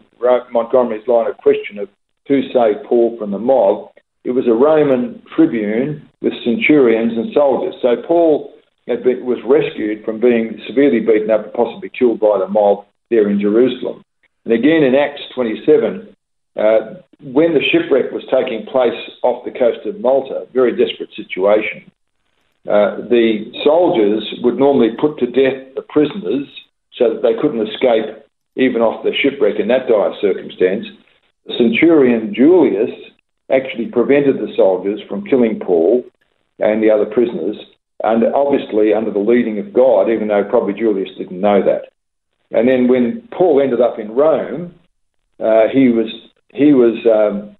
Montgomery's 0.52 1.06
line 1.06 1.28
of 1.28 1.36
question 1.38 1.78
of 1.78 1.88
who 2.28 2.42
saved 2.52 2.86
Paul 2.86 3.18
from 3.18 3.32
the 3.32 3.38
mob, 3.38 3.90
it 4.24 4.32
was 4.32 4.46
a 4.46 4.52
Roman 4.52 5.22
tribune 5.34 6.08
with 6.20 6.32
centurions 6.44 7.12
and 7.16 7.32
soldiers. 7.32 7.74
So, 7.80 7.96
Paul 8.06 8.52
been, 8.86 9.24
was 9.24 9.38
rescued 9.46 10.04
from 10.04 10.20
being 10.20 10.60
severely 10.66 11.00
beaten 11.00 11.30
up 11.30 11.44
and 11.44 11.52
possibly 11.52 11.90
killed 11.90 12.20
by 12.20 12.38
the 12.38 12.48
mob 12.48 12.86
there 13.10 13.28
in 13.28 13.40
Jerusalem. 13.40 14.04
And 14.44 14.54
again 14.54 14.82
in 14.82 14.94
Acts 14.94 15.22
27, 15.34 16.16
uh, 16.56 17.00
when 17.22 17.54
the 17.54 17.62
shipwreck 17.70 18.10
was 18.12 18.24
taking 18.32 18.66
place 18.66 18.96
off 19.22 19.44
the 19.44 19.52
coast 19.52 19.86
of 19.86 20.00
Malta, 20.00 20.46
very 20.52 20.72
desperate 20.72 21.10
situation, 21.14 21.90
uh, 22.68 23.08
the 23.08 23.52
soldiers 23.64 24.24
would 24.42 24.58
normally 24.58 24.90
put 25.00 25.18
to 25.18 25.26
death 25.26 25.74
the 25.76 25.82
prisoners 25.88 26.48
so 26.96 27.14
that 27.14 27.22
they 27.22 27.34
couldn't 27.40 27.66
escape 27.66 28.24
even 28.56 28.82
off 28.82 29.04
the 29.04 29.12
shipwreck 29.22 29.60
in 29.60 29.68
that 29.68 29.88
dire 29.88 30.12
circumstance. 30.20 30.86
The 31.46 31.54
centurion 31.56 32.34
Julius 32.34 32.90
actually 33.52 33.86
prevented 33.86 34.36
the 34.36 34.52
soldiers 34.56 35.00
from 35.08 35.24
killing 35.26 35.60
Paul 35.60 36.04
and 36.58 36.82
the 36.82 36.90
other 36.90 37.06
prisoners 37.06 37.56
and 38.02 38.24
obviously 38.34 38.94
under 38.94 39.10
the 39.10 39.18
leading 39.18 39.58
of 39.58 39.72
God, 39.72 40.08
even 40.08 40.28
though 40.28 40.44
probably 40.44 40.74
Julius 40.74 41.10
didn't 41.18 41.40
know 41.40 41.62
that. 41.64 41.92
And 42.50 42.68
then 42.68 42.88
when 42.88 43.28
Paul 43.32 43.60
ended 43.62 43.80
up 43.80 43.98
in 43.98 44.12
Rome, 44.12 44.74
uh, 45.38 45.68
he 45.72 45.88
was 45.88 46.08
he 46.52 46.72
was 46.72 46.98
um, 47.06 47.56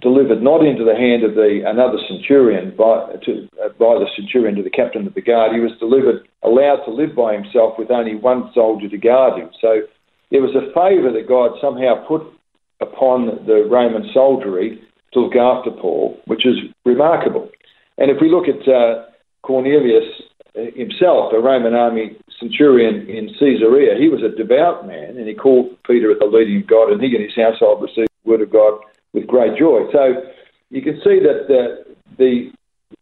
delivered 0.00 0.42
not 0.42 0.64
into 0.64 0.84
the 0.84 0.94
hand 0.94 1.24
of 1.24 1.34
the 1.34 1.62
another 1.66 1.98
centurion 2.08 2.76
by 2.76 3.16
to, 3.24 3.48
uh, 3.64 3.68
by 3.78 3.98
the 3.98 4.06
centurion 4.16 4.54
to 4.56 4.62
the 4.62 4.70
captain 4.70 5.06
of 5.06 5.14
the 5.14 5.22
guard. 5.22 5.52
He 5.52 5.60
was 5.60 5.72
delivered 5.80 6.28
allowed 6.42 6.84
to 6.84 6.92
live 6.92 7.16
by 7.16 7.34
himself 7.34 7.74
with 7.78 7.90
only 7.90 8.14
one 8.14 8.50
soldier 8.54 8.88
to 8.88 8.98
guard 8.98 9.40
him. 9.40 9.50
So 9.60 9.82
there 10.30 10.42
was 10.42 10.54
a 10.54 10.70
favour 10.72 11.10
that 11.12 11.28
God 11.28 11.58
somehow 11.60 12.06
put 12.06 12.22
upon 12.80 13.46
the 13.46 13.66
Roman 13.68 14.10
soldiery 14.12 14.80
to 15.14 15.20
look 15.20 15.36
after 15.36 15.70
Paul, 15.70 16.20
which 16.26 16.44
is 16.46 16.56
remarkable. 16.84 17.48
And 17.98 18.10
if 18.10 18.18
we 18.20 18.30
look 18.30 18.46
at 18.48 18.68
uh, 18.68 19.06
Cornelius 19.42 20.04
himself, 20.54 21.32
a 21.32 21.40
Roman 21.40 21.74
army 21.74 22.16
centurion 22.38 23.08
in 23.08 23.28
Caesarea, 23.38 23.96
he 23.98 24.08
was 24.08 24.22
a 24.22 24.36
devout 24.36 24.86
man 24.86 25.16
and 25.16 25.26
he 25.26 25.34
called 25.34 25.70
Peter 25.86 26.10
at 26.10 26.18
the 26.18 26.26
leading 26.26 26.62
of 26.62 26.66
God, 26.66 26.92
and 26.92 27.00
he 27.00 27.14
and 27.14 27.24
his 27.24 27.34
household 27.34 27.82
received 27.82 28.08
the 28.24 28.30
word 28.30 28.42
of 28.42 28.52
God 28.52 28.78
with 29.12 29.26
great 29.26 29.58
joy. 29.58 29.86
So 29.92 30.22
you 30.70 30.82
can 30.82 30.96
see 31.02 31.20
that 31.22 31.46
the, 31.48 31.94
the 32.18 32.50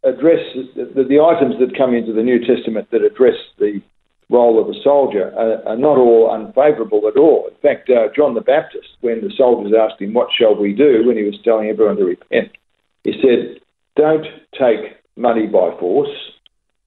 address, 0.04 0.40
the, 0.74 1.04
the, 1.08 1.20
items 1.20 1.56
that 1.60 1.76
come 1.76 1.94
into 1.94 2.12
the 2.12 2.22
New 2.22 2.40
Testament 2.44 2.90
that 2.90 3.02
address 3.02 3.36
the 3.58 3.80
role 4.32 4.60
of 4.60 4.68
a 4.68 4.82
soldier 4.82 5.32
are, 5.36 5.62
are 5.68 5.76
not 5.76 5.98
all 5.98 6.32
unfavourable 6.34 7.06
at 7.06 7.16
all. 7.16 7.46
In 7.48 7.56
fact, 7.60 7.90
uh, 7.90 8.08
John 8.16 8.34
the 8.34 8.40
Baptist, 8.40 8.88
when 9.02 9.20
the 9.20 9.32
soldiers 9.36 9.74
asked 9.78 10.00
him, 10.00 10.14
What 10.14 10.28
shall 10.36 10.56
we 10.56 10.72
do? 10.72 11.06
when 11.06 11.16
he 11.16 11.24
was 11.24 11.38
telling 11.44 11.68
everyone 11.68 11.96
to 11.96 12.04
repent, 12.04 12.50
he 13.04 13.12
said, 13.20 13.60
Don't 13.94 14.26
take 14.58 14.96
money 15.16 15.46
by 15.46 15.76
force. 15.78 16.10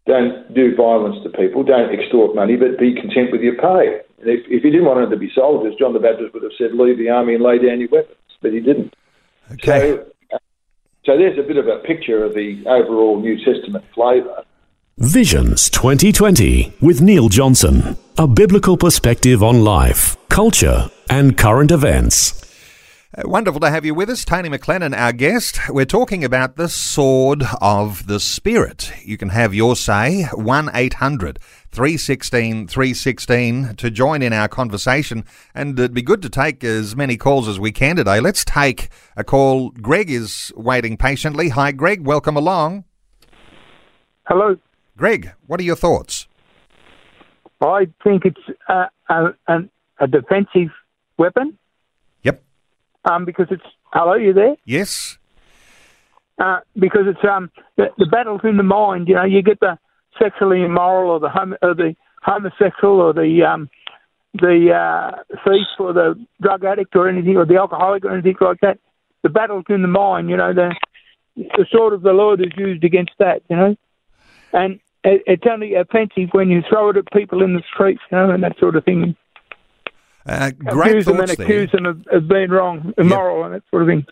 Don't 0.07 0.53
do 0.53 0.75
violence 0.75 1.17
to 1.23 1.29
people. 1.29 1.63
Don't 1.63 1.93
extort 1.93 2.35
money, 2.35 2.55
but 2.55 2.79
be 2.79 2.93
content 2.93 3.31
with 3.31 3.41
your 3.41 3.55
pay. 3.55 4.01
And 4.19 4.29
if, 4.29 4.45
if 4.49 4.63
he 4.63 4.69
didn't 4.69 4.85
want 4.85 5.01
them 5.01 5.09
to 5.09 5.17
be 5.17 5.31
soldiers, 5.33 5.73
John 5.79 5.93
the 5.93 5.99
Baptist 5.99 6.33
would 6.33 6.43
have 6.43 6.51
said, 6.57 6.73
leave 6.73 6.97
the 6.97 7.09
army 7.09 7.35
and 7.35 7.43
lay 7.43 7.57
down 7.57 7.79
your 7.79 7.89
weapons. 7.89 8.17
But 8.41 8.53
he 8.53 8.59
didn't. 8.59 8.93
Okay. 9.53 9.97
So, 9.97 10.05
uh, 10.33 10.37
so 11.05 11.17
there's 11.17 11.39
a 11.39 11.43
bit 11.43 11.57
of 11.57 11.67
a 11.67 11.79
picture 11.79 12.23
of 12.23 12.33
the 12.33 12.63
overall 12.67 13.19
New 13.19 13.37
Testament 13.43 13.83
flavour. 13.93 14.43
Visions 14.99 15.69
2020 15.71 16.75
with 16.79 17.01
Neil 17.01 17.27
Johnson. 17.27 17.97
A 18.17 18.25
biblical 18.25 18.77
perspective 18.77 19.43
on 19.43 19.61
life, 19.61 20.15
culture, 20.29 20.89
and 21.09 21.37
current 21.37 21.69
events. 21.69 22.41
Uh, 23.13 23.27
wonderful 23.27 23.59
to 23.59 23.69
have 23.69 23.83
you 23.83 23.93
with 23.93 24.09
us, 24.09 24.23
Tony 24.23 24.47
McLennan, 24.47 24.95
our 24.95 25.11
guest. 25.11 25.59
We're 25.67 25.83
talking 25.83 26.23
about 26.23 26.55
the 26.55 26.69
sword 26.69 27.43
of 27.59 28.07
the 28.07 28.21
Spirit. 28.21 28.93
You 29.03 29.17
can 29.17 29.29
have 29.29 29.53
your 29.53 29.75
say, 29.75 30.29
1 30.31 30.69
800 30.73 31.39
316 31.71 32.69
316 32.69 33.75
to 33.75 33.91
join 33.91 34.21
in 34.21 34.31
our 34.31 34.47
conversation. 34.47 35.25
And 35.53 35.77
it'd 35.77 35.93
be 35.93 36.03
good 36.03 36.21
to 36.21 36.29
take 36.29 36.63
as 36.63 36.95
many 36.95 37.17
calls 37.17 37.49
as 37.49 37.59
we 37.59 37.73
can 37.73 37.97
today. 37.97 38.21
Let's 38.21 38.45
take 38.45 38.87
a 39.17 39.25
call. 39.25 39.71
Greg 39.71 40.09
is 40.09 40.53
waiting 40.55 40.95
patiently. 40.95 41.49
Hi, 41.49 41.73
Greg. 41.73 42.07
Welcome 42.07 42.37
along. 42.37 42.85
Hello. 44.25 44.55
Greg, 44.97 45.33
what 45.45 45.59
are 45.59 45.63
your 45.63 45.75
thoughts? 45.75 46.27
I 47.61 47.87
think 48.03 48.23
it's 48.25 48.57
a, 48.67 48.85
a, 49.09 49.57
a 49.99 50.07
defensive 50.07 50.71
weapon. 51.17 51.57
Yep. 52.23 52.43
Um, 53.05 53.25
because 53.25 53.47
it's 53.51 53.63
hello, 53.93 54.15
you 54.15 54.33
there? 54.33 54.55
Yes. 54.65 55.17
Uh, 56.37 56.59
because 56.77 57.03
it's 57.07 57.23
um 57.23 57.49
the, 57.77 57.85
the 57.97 58.05
battle's 58.05 58.41
in 58.43 58.57
the 58.57 58.63
mind. 58.63 59.07
You 59.07 59.15
know, 59.15 59.23
you 59.23 59.41
get 59.41 59.59
the 59.61 59.77
sexually 60.21 60.63
immoral 60.63 61.11
or 61.11 61.19
the 61.19 61.29
hom- 61.29 61.55
or 61.61 61.73
the 61.73 61.95
homosexual 62.23 62.99
or 62.99 63.13
the 63.13 63.43
um 63.43 63.69
the 64.33 64.71
uh, 64.73 65.23
thief 65.45 65.67
or 65.79 65.93
the 65.93 66.15
drug 66.41 66.65
addict 66.65 66.93
or 66.95 67.07
anything 67.07 67.37
or 67.37 67.45
the 67.45 67.55
alcoholic 67.55 68.03
or 68.03 68.11
anything 68.11 68.35
like 68.41 68.59
that. 68.61 68.79
The 69.23 69.29
battle's 69.29 69.63
in 69.69 69.81
the 69.81 69.87
mind. 69.87 70.29
You 70.29 70.35
know, 70.37 70.53
the 70.53 70.75
the 71.35 71.65
sword 71.71 71.93
of 71.93 72.01
the 72.01 72.11
Lord 72.11 72.41
is 72.41 72.51
used 72.57 72.83
against 72.83 73.13
that. 73.19 73.41
You 73.49 73.55
know, 73.55 73.75
and 74.51 74.79
it, 75.05 75.23
it's 75.25 75.43
only 75.49 75.75
offensive 75.75 76.29
when 76.31 76.49
you 76.49 76.61
throw 76.67 76.89
it 76.89 76.97
at 76.97 77.05
people 77.13 77.43
in 77.43 77.53
the 77.53 77.63
streets, 77.73 78.01
you 78.11 78.17
know, 78.17 78.31
and 78.31 78.43
that 78.43 78.57
sort 78.59 78.75
of 78.75 78.83
thing. 78.83 79.15
Uh, 80.25 80.51
great 80.51 80.89
accuse 80.89 81.05
them 81.05 81.19
and 81.19 81.29
accuse 81.29 81.71
there. 81.71 81.81
them 81.81 81.85
of, 81.85 82.07
of 82.11 82.27
being 82.27 82.49
wrong, 82.49 82.93
immoral, 82.97 83.43
and 83.43 83.53
that 83.53 83.63
sort 83.69 83.83
of 83.83 83.87
thing. 83.87 84.05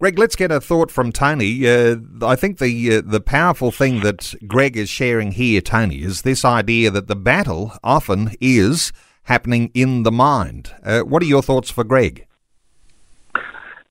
Greg, 0.00 0.16
let's 0.16 0.36
get 0.36 0.52
a 0.52 0.60
thought 0.60 0.92
from 0.92 1.10
Tony. 1.10 1.66
Uh, 1.66 1.96
I 2.22 2.36
think 2.36 2.58
the 2.58 2.98
uh, 2.98 3.02
the 3.04 3.20
powerful 3.20 3.72
thing 3.72 4.00
that 4.02 4.32
Greg 4.46 4.76
is 4.76 4.88
sharing 4.88 5.32
here, 5.32 5.60
Tony, 5.60 6.02
is 6.02 6.22
this 6.22 6.44
idea 6.44 6.92
that 6.92 7.08
the 7.08 7.16
battle 7.16 7.72
often 7.82 8.30
is 8.40 8.92
happening 9.24 9.72
in 9.74 10.04
the 10.04 10.12
mind. 10.12 10.72
Uh, 10.84 11.00
what 11.00 11.20
are 11.22 11.26
your 11.26 11.42
thoughts 11.42 11.72
for 11.72 11.82
Greg? 11.82 12.28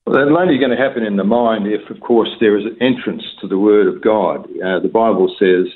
Well, 0.06 0.16
it's 0.16 0.32
only 0.40 0.58
going 0.58 0.72
to 0.72 0.78
happen 0.78 1.04
in 1.04 1.18
the 1.18 1.26
mind 1.26 1.68
if, 1.68 1.90
of 1.90 2.00
course, 2.00 2.30
there 2.40 2.58
is 2.58 2.66
an 2.66 2.78
entrance 2.80 3.24
to 3.42 3.48
the 3.48 3.60
Word 3.60 3.94
of 3.94 4.02
God. 4.02 4.46
Uh, 4.64 4.80
the 4.80 4.88
Bible 4.88 5.28
says 5.38 5.68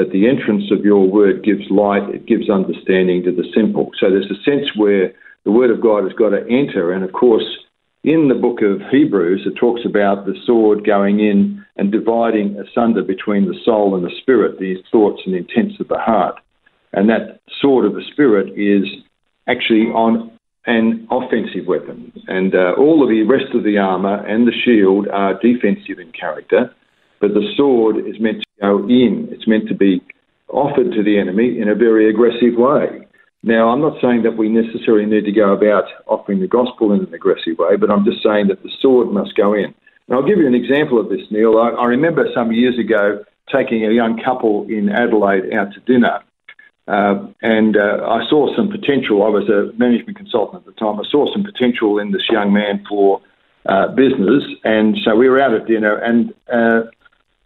that 0.00 0.12
the 0.12 0.26
entrance 0.26 0.72
of 0.72 0.82
your 0.82 1.06
Word 1.06 1.44
gives 1.44 1.68
light, 1.68 2.08
it 2.08 2.24
gives 2.24 2.48
understanding 2.48 3.22
to 3.24 3.32
the 3.32 3.44
simple. 3.54 3.90
So 4.00 4.08
there's 4.08 4.32
a 4.32 4.42
sense 4.48 4.72
where 4.74 5.12
the 5.44 5.50
Word 5.50 5.70
of 5.70 5.82
God 5.82 6.04
has 6.04 6.14
got 6.14 6.30
to 6.30 6.40
enter. 6.48 6.90
And, 6.90 7.04
of 7.04 7.12
course, 7.12 7.44
in 8.02 8.28
the 8.28 8.34
book 8.34 8.62
of 8.62 8.80
Hebrews, 8.90 9.42
it 9.44 9.60
talks 9.60 9.82
about 9.84 10.24
the 10.24 10.34
sword 10.46 10.86
going 10.86 11.20
in 11.20 11.62
and 11.76 11.92
dividing 11.92 12.56
asunder 12.56 13.02
between 13.02 13.44
the 13.44 13.58
soul 13.62 13.94
and 13.94 14.02
the 14.02 14.16
spirit, 14.22 14.58
the 14.58 14.76
thoughts 14.90 15.20
and 15.26 15.34
intents 15.34 15.78
of 15.80 15.88
the 15.88 15.98
heart. 15.98 16.36
And 16.94 17.10
that 17.10 17.40
sword 17.60 17.84
of 17.84 17.92
the 17.92 18.04
spirit 18.10 18.48
is 18.56 18.88
actually 19.46 19.92
on 19.92 20.32
an 20.64 21.06
offensive 21.10 21.66
weapon. 21.66 22.10
And 22.26 22.54
uh, 22.54 22.72
all 22.78 23.02
of 23.02 23.10
the 23.10 23.22
rest 23.24 23.54
of 23.54 23.64
the 23.64 23.76
armour 23.76 24.24
and 24.26 24.48
the 24.48 24.56
shield 24.64 25.08
are 25.08 25.38
defensive 25.40 25.98
in 25.98 26.10
character, 26.12 26.74
but 27.20 27.34
the 27.34 27.52
sword 27.54 27.96
is 27.98 28.16
meant 28.18 28.40
to 28.40 28.49
go 28.60 28.78
in. 28.88 29.28
It's 29.30 29.46
meant 29.46 29.68
to 29.68 29.74
be 29.74 30.02
offered 30.48 30.92
to 30.92 31.02
the 31.02 31.18
enemy 31.18 31.60
in 31.60 31.68
a 31.68 31.74
very 31.74 32.08
aggressive 32.08 32.56
way. 32.56 33.06
Now, 33.42 33.70
I'm 33.70 33.80
not 33.80 34.00
saying 34.02 34.22
that 34.24 34.36
we 34.36 34.48
necessarily 34.48 35.06
need 35.06 35.24
to 35.24 35.32
go 35.32 35.52
about 35.52 35.84
offering 36.06 36.40
the 36.40 36.48
gospel 36.48 36.92
in 36.92 37.00
an 37.00 37.14
aggressive 37.14 37.56
way, 37.58 37.76
but 37.76 37.90
I'm 37.90 38.04
just 38.04 38.22
saying 38.22 38.48
that 38.48 38.62
the 38.62 38.70
sword 38.80 39.08
must 39.08 39.34
go 39.34 39.54
in. 39.54 39.72
And 40.06 40.12
I'll 40.12 40.26
give 40.26 40.38
you 40.38 40.46
an 40.46 40.54
example 40.54 41.00
of 41.00 41.08
this, 41.08 41.22
Neil. 41.30 41.56
I, 41.58 41.70
I 41.70 41.86
remember 41.86 42.26
some 42.34 42.52
years 42.52 42.78
ago 42.78 43.24
taking 43.50 43.86
a 43.86 43.90
young 43.90 44.20
couple 44.22 44.66
in 44.68 44.90
Adelaide 44.90 45.54
out 45.54 45.72
to 45.72 45.80
dinner 45.80 46.20
uh, 46.90 47.26
and 47.40 47.76
uh, 47.76 48.04
I 48.04 48.28
saw 48.28 48.54
some 48.56 48.68
potential. 48.68 49.22
I 49.22 49.28
was 49.28 49.48
a 49.48 49.70
management 49.78 50.16
consultant 50.16 50.66
at 50.66 50.66
the 50.66 50.72
time. 50.72 50.98
I 50.98 51.04
saw 51.08 51.32
some 51.32 51.44
potential 51.44 52.00
in 52.00 52.10
this 52.10 52.28
young 52.28 52.52
man 52.52 52.84
for 52.88 53.20
uh, 53.66 53.88
business, 53.88 54.42
and 54.64 54.96
so 55.04 55.14
we 55.14 55.28
were 55.28 55.40
out 55.40 55.54
at 55.54 55.68
dinner, 55.68 55.94
and 55.96 56.34
uh, 56.52 56.90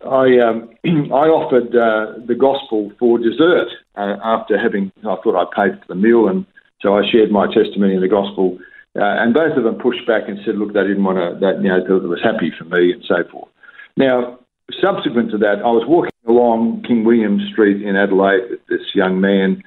I 0.07 0.39
um, 0.39 0.71
I 1.13 1.27
offered 1.29 1.75
uh, 1.75 2.25
the 2.27 2.35
gospel 2.35 2.93
for 2.99 3.19
dessert 3.19 3.69
uh, 3.97 4.17
after 4.23 4.59
having. 4.59 4.93
I 4.99 5.17
thought 5.23 5.37
I 5.37 5.45
paid 5.55 5.81
for 5.81 5.89
the 5.89 5.95
meal, 5.95 6.29
and 6.29 6.47
so 6.81 6.97
I 6.97 7.03
shared 7.11 7.31
my 7.31 7.47
testimony 7.47 7.95
in 7.95 8.01
the 8.01 8.09
gospel. 8.09 8.59
and 8.95 9.35
both 9.35 9.57
of 9.57 9.65
them 9.65 9.77
pushed 9.77 10.07
back 10.07 10.29
and 10.29 10.39
said, 10.45 10.57
"Look, 10.57 10.75
they 10.75 10.83
didn't 10.83 11.05
want 11.05 11.19
to. 11.19 11.39
That 11.41 11.63
you 11.63 11.69
know, 11.69 11.79
it 11.79 12.09
was 12.09 12.23
happy 12.23 12.53
for 12.57 12.65
me, 12.65 12.93
and 12.93 13.05
so 13.07 13.25
forth." 13.31 13.49
Now, 13.97 14.39
subsequent 14.81 15.31
to 15.33 15.39
that, 15.39 15.63
I 15.65 15.71
was 15.71 15.85
walking 15.87 16.11
along 16.27 16.83
King 16.87 17.05
William 17.05 17.41
Street 17.53 17.83
in 17.83 17.97
Adelaide 17.97 18.51
with 18.51 18.67
this 18.69 18.95
young 18.95 19.21
man 19.21 19.63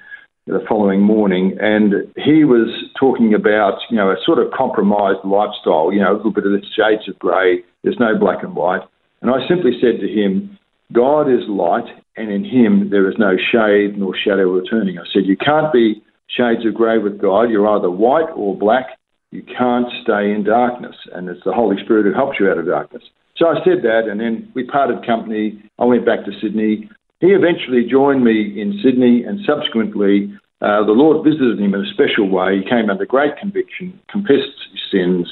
the 0.47 0.63
following 0.67 1.01
morning, 1.01 1.57
and 1.59 1.93
he 2.15 2.45
was 2.45 2.69
talking 2.97 3.33
about, 3.33 3.79
you 3.89 3.97
know, 3.97 4.09
a 4.09 4.15
sort 4.25 4.39
of 4.39 4.49
compromised 4.51 5.19
lifestyle, 5.25 5.91
you 5.91 5.99
know, 5.99 6.13
a 6.13 6.15
little 6.15 6.31
bit 6.31 6.45
of 6.45 6.51
the 6.53 6.61
shades 6.73 7.07
of 7.09 7.19
grey, 7.19 7.61
there's 7.83 7.99
no 7.99 8.17
black 8.17 8.43
and 8.43 8.55
white. 8.55 8.81
And 9.21 9.31
I 9.31 9.47
simply 9.47 9.71
said 9.81 9.99
to 9.99 10.07
him, 10.07 10.57
God 10.93 11.27
is 11.27 11.43
light, 11.49 11.87
and 12.15 12.31
in 12.31 12.45
him 12.45 12.89
there 12.89 13.09
is 13.09 13.15
no 13.17 13.35
shade 13.35 13.97
nor 13.97 14.15
shadow 14.15 14.49
returning. 14.51 14.97
I 14.97 15.03
said, 15.11 15.25
You 15.25 15.37
can't 15.37 15.73
be 15.73 16.01
shades 16.27 16.65
of 16.65 16.73
grey 16.73 16.97
with 16.97 17.19
God. 17.19 17.49
You're 17.49 17.67
either 17.67 17.91
white 17.91 18.29
or 18.35 18.57
black. 18.57 18.97
You 19.31 19.43
can't 19.43 19.87
stay 20.03 20.31
in 20.31 20.43
darkness. 20.45 20.95
And 21.13 21.27
it's 21.27 21.43
the 21.43 21.53
Holy 21.53 21.75
Spirit 21.83 22.05
who 22.05 22.13
helps 22.13 22.39
you 22.39 22.49
out 22.49 22.57
of 22.57 22.65
darkness. 22.65 23.03
So 23.35 23.47
I 23.47 23.55
said 23.63 23.83
that, 23.83 24.09
and 24.09 24.19
then 24.19 24.51
we 24.55 24.65
parted 24.65 25.05
company. 25.05 25.61
I 25.77 25.85
went 25.85 26.05
back 26.05 26.25
to 26.25 26.31
Sydney. 26.41 26.89
He 27.19 27.27
eventually 27.27 27.85
joined 27.89 28.23
me 28.23 28.59
in 28.59 28.79
Sydney, 28.83 29.23
and 29.23 29.39
subsequently, 29.45 30.33
uh, 30.61 30.85
the 30.85 30.97
Lord 30.97 31.23
visited 31.23 31.59
him 31.59 31.75
in 31.75 31.85
a 31.85 31.93
special 31.93 32.29
way. 32.29 32.57
He 32.57 32.69
came 32.69 32.89
under 32.89 33.05
great 33.05 33.37
conviction, 33.37 33.99
confessed 34.09 34.57
his 34.71 34.81
sins, 34.91 35.29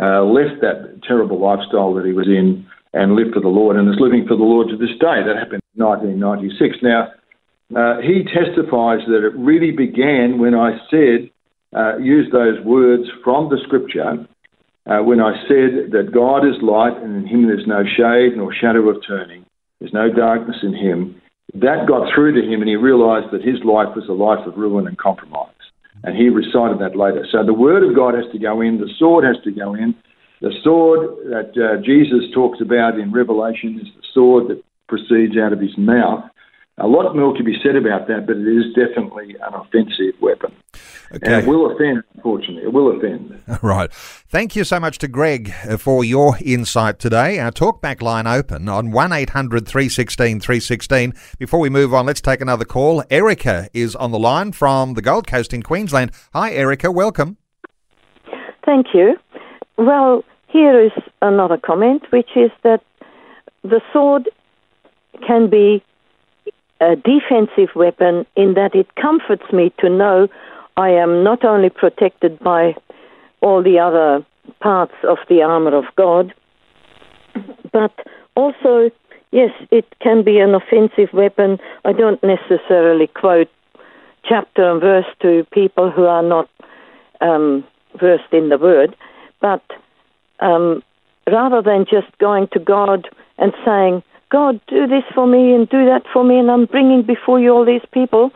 uh, 0.00 0.22
left 0.24 0.60
that 0.62 1.00
terrible 1.06 1.38
lifestyle 1.38 1.92
that 1.94 2.06
he 2.06 2.12
was 2.12 2.28
in, 2.28 2.66
and 2.94 3.14
lived 3.14 3.34
for 3.34 3.40
the 3.40 3.52
Lord, 3.52 3.76
and 3.76 3.88
is 3.88 4.00
living 4.00 4.24
for 4.26 4.36
the 4.36 4.46
Lord 4.46 4.68
to 4.68 4.76
this 4.76 4.94
day. 5.02 5.20
That 5.26 5.36
happened 5.36 5.62
in 5.74 5.82
1996. 5.82 6.78
Now, 6.82 7.10
uh, 7.74 8.00
he 8.00 8.22
testifies 8.22 9.02
that 9.10 9.26
it 9.26 9.34
really 9.34 9.72
began 9.72 10.38
when 10.38 10.54
I 10.54 10.78
said, 10.90 11.30
uh, 11.74 11.98
use 11.98 12.30
those 12.30 12.62
words 12.64 13.10
from 13.24 13.50
the 13.50 13.58
scripture 13.66 14.24
uh, 14.86 15.00
when 15.02 15.20
I 15.20 15.32
said 15.48 15.90
that 15.90 16.12
God 16.12 16.46
is 16.46 16.60
light 16.62 16.96
and 17.02 17.16
in 17.16 17.26
him 17.26 17.46
there's 17.48 17.66
no 17.66 17.82
shade 17.82 18.36
nor 18.36 18.52
shadow 18.52 18.88
of 18.90 19.02
turning, 19.06 19.44
there's 19.80 19.92
no 19.92 20.12
darkness 20.12 20.58
in 20.62 20.74
him, 20.74 21.20
that 21.54 21.88
got 21.88 22.12
through 22.14 22.34
to 22.34 22.46
him 22.46 22.60
and 22.60 22.68
he 22.68 22.76
realized 22.76 23.32
that 23.32 23.42
his 23.42 23.64
life 23.64 23.96
was 23.96 24.06
a 24.08 24.12
life 24.12 24.46
of 24.46 24.56
ruin 24.56 24.86
and 24.86 24.98
compromise. 24.98 25.50
And 26.02 26.16
he 26.16 26.28
recited 26.28 26.80
that 26.80 26.96
later. 26.96 27.26
So 27.32 27.44
the 27.44 27.54
word 27.54 27.82
of 27.82 27.96
God 27.96 28.14
has 28.14 28.30
to 28.32 28.38
go 28.38 28.60
in, 28.60 28.78
the 28.78 28.92
sword 28.98 29.24
has 29.24 29.42
to 29.44 29.50
go 29.50 29.74
in. 29.74 29.94
The 30.44 30.52
sword 30.62 31.08
that 31.30 31.56
uh, 31.56 31.80
Jesus 31.80 32.30
talks 32.34 32.60
about 32.60 32.98
in 32.98 33.12
Revelation 33.12 33.80
is 33.80 33.88
the 33.96 34.02
sword 34.12 34.48
that 34.48 34.62
proceeds 34.88 35.38
out 35.38 35.54
of 35.54 35.58
his 35.58 35.72
mouth. 35.78 36.22
A 36.76 36.86
lot 36.86 37.16
more 37.16 37.34
to 37.34 37.42
be 37.42 37.56
said 37.64 37.76
about 37.76 38.08
that, 38.08 38.26
but 38.26 38.36
it 38.36 38.46
is 38.46 38.74
definitely 38.74 39.36
an 39.40 39.54
offensive 39.54 40.20
weapon. 40.20 40.52
Okay. 41.14 41.32
And 41.32 41.46
it 41.46 41.48
will 41.48 41.72
offend, 41.72 42.02
unfortunately. 42.14 42.62
It 42.64 42.74
will 42.74 42.94
offend. 42.94 43.40
Right. 43.62 43.90
Thank 43.90 44.54
you 44.54 44.64
so 44.64 44.78
much 44.78 44.98
to 44.98 45.08
Greg 45.08 45.50
uh, 45.66 45.78
for 45.78 46.04
your 46.04 46.36
insight 46.44 46.98
today. 46.98 47.38
Our 47.38 47.50
talkback 47.50 48.02
line 48.02 48.26
open 48.26 48.68
on 48.68 48.92
800 48.94 49.66
316 49.66 50.40
316. 50.40 51.14
Before 51.38 51.60
we 51.60 51.70
move 51.70 51.94
on, 51.94 52.04
let's 52.04 52.20
take 52.20 52.42
another 52.42 52.66
call. 52.66 53.02
Erica 53.08 53.70
is 53.72 53.96
on 53.96 54.10
the 54.10 54.18
line 54.18 54.52
from 54.52 54.92
the 54.92 55.00
Gold 55.00 55.26
Coast 55.26 55.54
in 55.54 55.62
Queensland. 55.62 56.10
Hi, 56.34 56.52
Erica. 56.52 56.92
Welcome. 56.92 57.38
Thank 58.66 58.88
you. 58.92 59.14
Well, 59.78 60.22
here 60.54 60.80
is 60.80 60.92
another 61.20 61.56
comment, 61.56 62.04
which 62.10 62.30
is 62.36 62.52
that 62.62 62.80
the 63.64 63.80
sword 63.92 64.28
can 65.26 65.50
be 65.50 65.82
a 66.80 66.94
defensive 66.94 67.74
weapon 67.74 68.24
in 68.36 68.54
that 68.54 68.72
it 68.72 68.86
comforts 68.94 69.52
me 69.52 69.72
to 69.80 69.88
know 69.88 70.28
I 70.76 70.90
am 70.90 71.24
not 71.24 71.44
only 71.44 71.70
protected 71.70 72.38
by 72.38 72.76
all 73.40 73.64
the 73.64 73.80
other 73.80 74.24
parts 74.60 74.94
of 75.02 75.18
the 75.28 75.42
armor 75.42 75.76
of 75.76 75.86
God, 75.96 76.32
but 77.72 77.92
also, 78.36 78.92
yes, 79.32 79.50
it 79.72 79.86
can 80.00 80.22
be 80.22 80.38
an 80.38 80.54
offensive 80.54 81.12
weapon. 81.12 81.58
I 81.84 81.92
don't 81.92 82.22
necessarily 82.22 83.08
quote 83.08 83.50
chapter 84.24 84.70
and 84.70 84.80
verse 84.80 85.10
to 85.22 85.44
people 85.50 85.90
who 85.90 86.04
are 86.04 86.22
not 86.22 86.48
um, 87.20 87.64
versed 88.00 88.32
in 88.32 88.50
the 88.50 88.58
word, 88.58 88.94
but 89.40 89.62
um, 90.44 90.82
rather 91.26 91.62
than 91.62 91.86
just 91.90 92.16
going 92.18 92.48
to 92.52 92.58
God 92.58 93.08
and 93.38 93.52
saying, 93.64 94.02
God, 94.30 94.60
do 94.68 94.86
this 94.86 95.04
for 95.14 95.26
me 95.26 95.54
and 95.54 95.68
do 95.68 95.86
that 95.86 96.02
for 96.12 96.24
me, 96.24 96.38
and 96.38 96.50
I'm 96.50 96.66
bringing 96.66 97.02
before 97.02 97.40
you 97.40 97.50
all 97.50 97.64
these 97.64 97.86
people. 97.92 98.30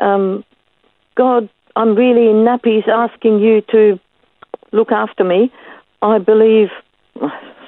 Um, 0.00 0.44
God, 1.14 1.48
I'm 1.74 1.94
really 1.94 2.28
in 2.28 2.44
nappies 2.44 2.86
asking 2.88 3.40
you 3.40 3.62
to 3.72 3.98
look 4.72 4.92
after 4.92 5.24
me. 5.24 5.50
I 6.00 6.18
believe, 6.18 6.68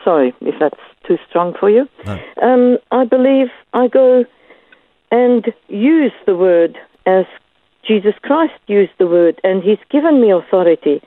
sorry 0.04 0.34
if 0.40 0.54
that's 0.60 0.80
too 1.06 1.18
strong 1.28 1.54
for 1.58 1.70
you. 1.70 1.88
No. 2.06 2.20
Um, 2.42 2.78
I 2.90 3.04
believe 3.04 3.48
I 3.72 3.88
go 3.88 4.24
and 5.10 5.46
use 5.68 6.12
the 6.26 6.36
word 6.36 6.76
as 7.06 7.24
Jesus 7.86 8.14
Christ 8.22 8.54
used 8.66 8.92
the 8.98 9.06
word, 9.06 9.40
and 9.44 9.62
He's 9.62 9.78
given 9.90 10.20
me 10.20 10.30
authority. 10.30 11.02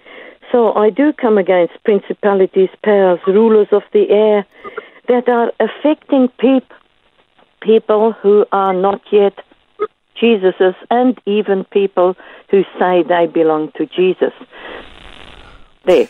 So 0.52 0.74
I 0.74 0.90
do 0.90 1.14
come 1.14 1.38
against 1.38 1.74
principalities, 1.84 2.70
powers, 2.84 3.20
rulers 3.28 3.68
of 3.72 3.84
the 3.92 4.10
air 4.10 4.46
that 5.08 5.28
are 5.28 5.52
affecting 5.60 6.30
peop- 6.40 6.74
people 7.62 8.14
who 8.14 8.46
are 8.52 8.74
not 8.74 9.02
yet 9.12 9.34
Jesus's, 10.20 10.76
and 10.90 11.20
even 11.26 11.64
people 11.66 12.16
who 12.50 12.64
say 12.80 13.04
they 13.04 13.28
belong 13.28 13.72
to 13.78 13.86
Jesus. 13.86 14.34
There. 15.86 16.08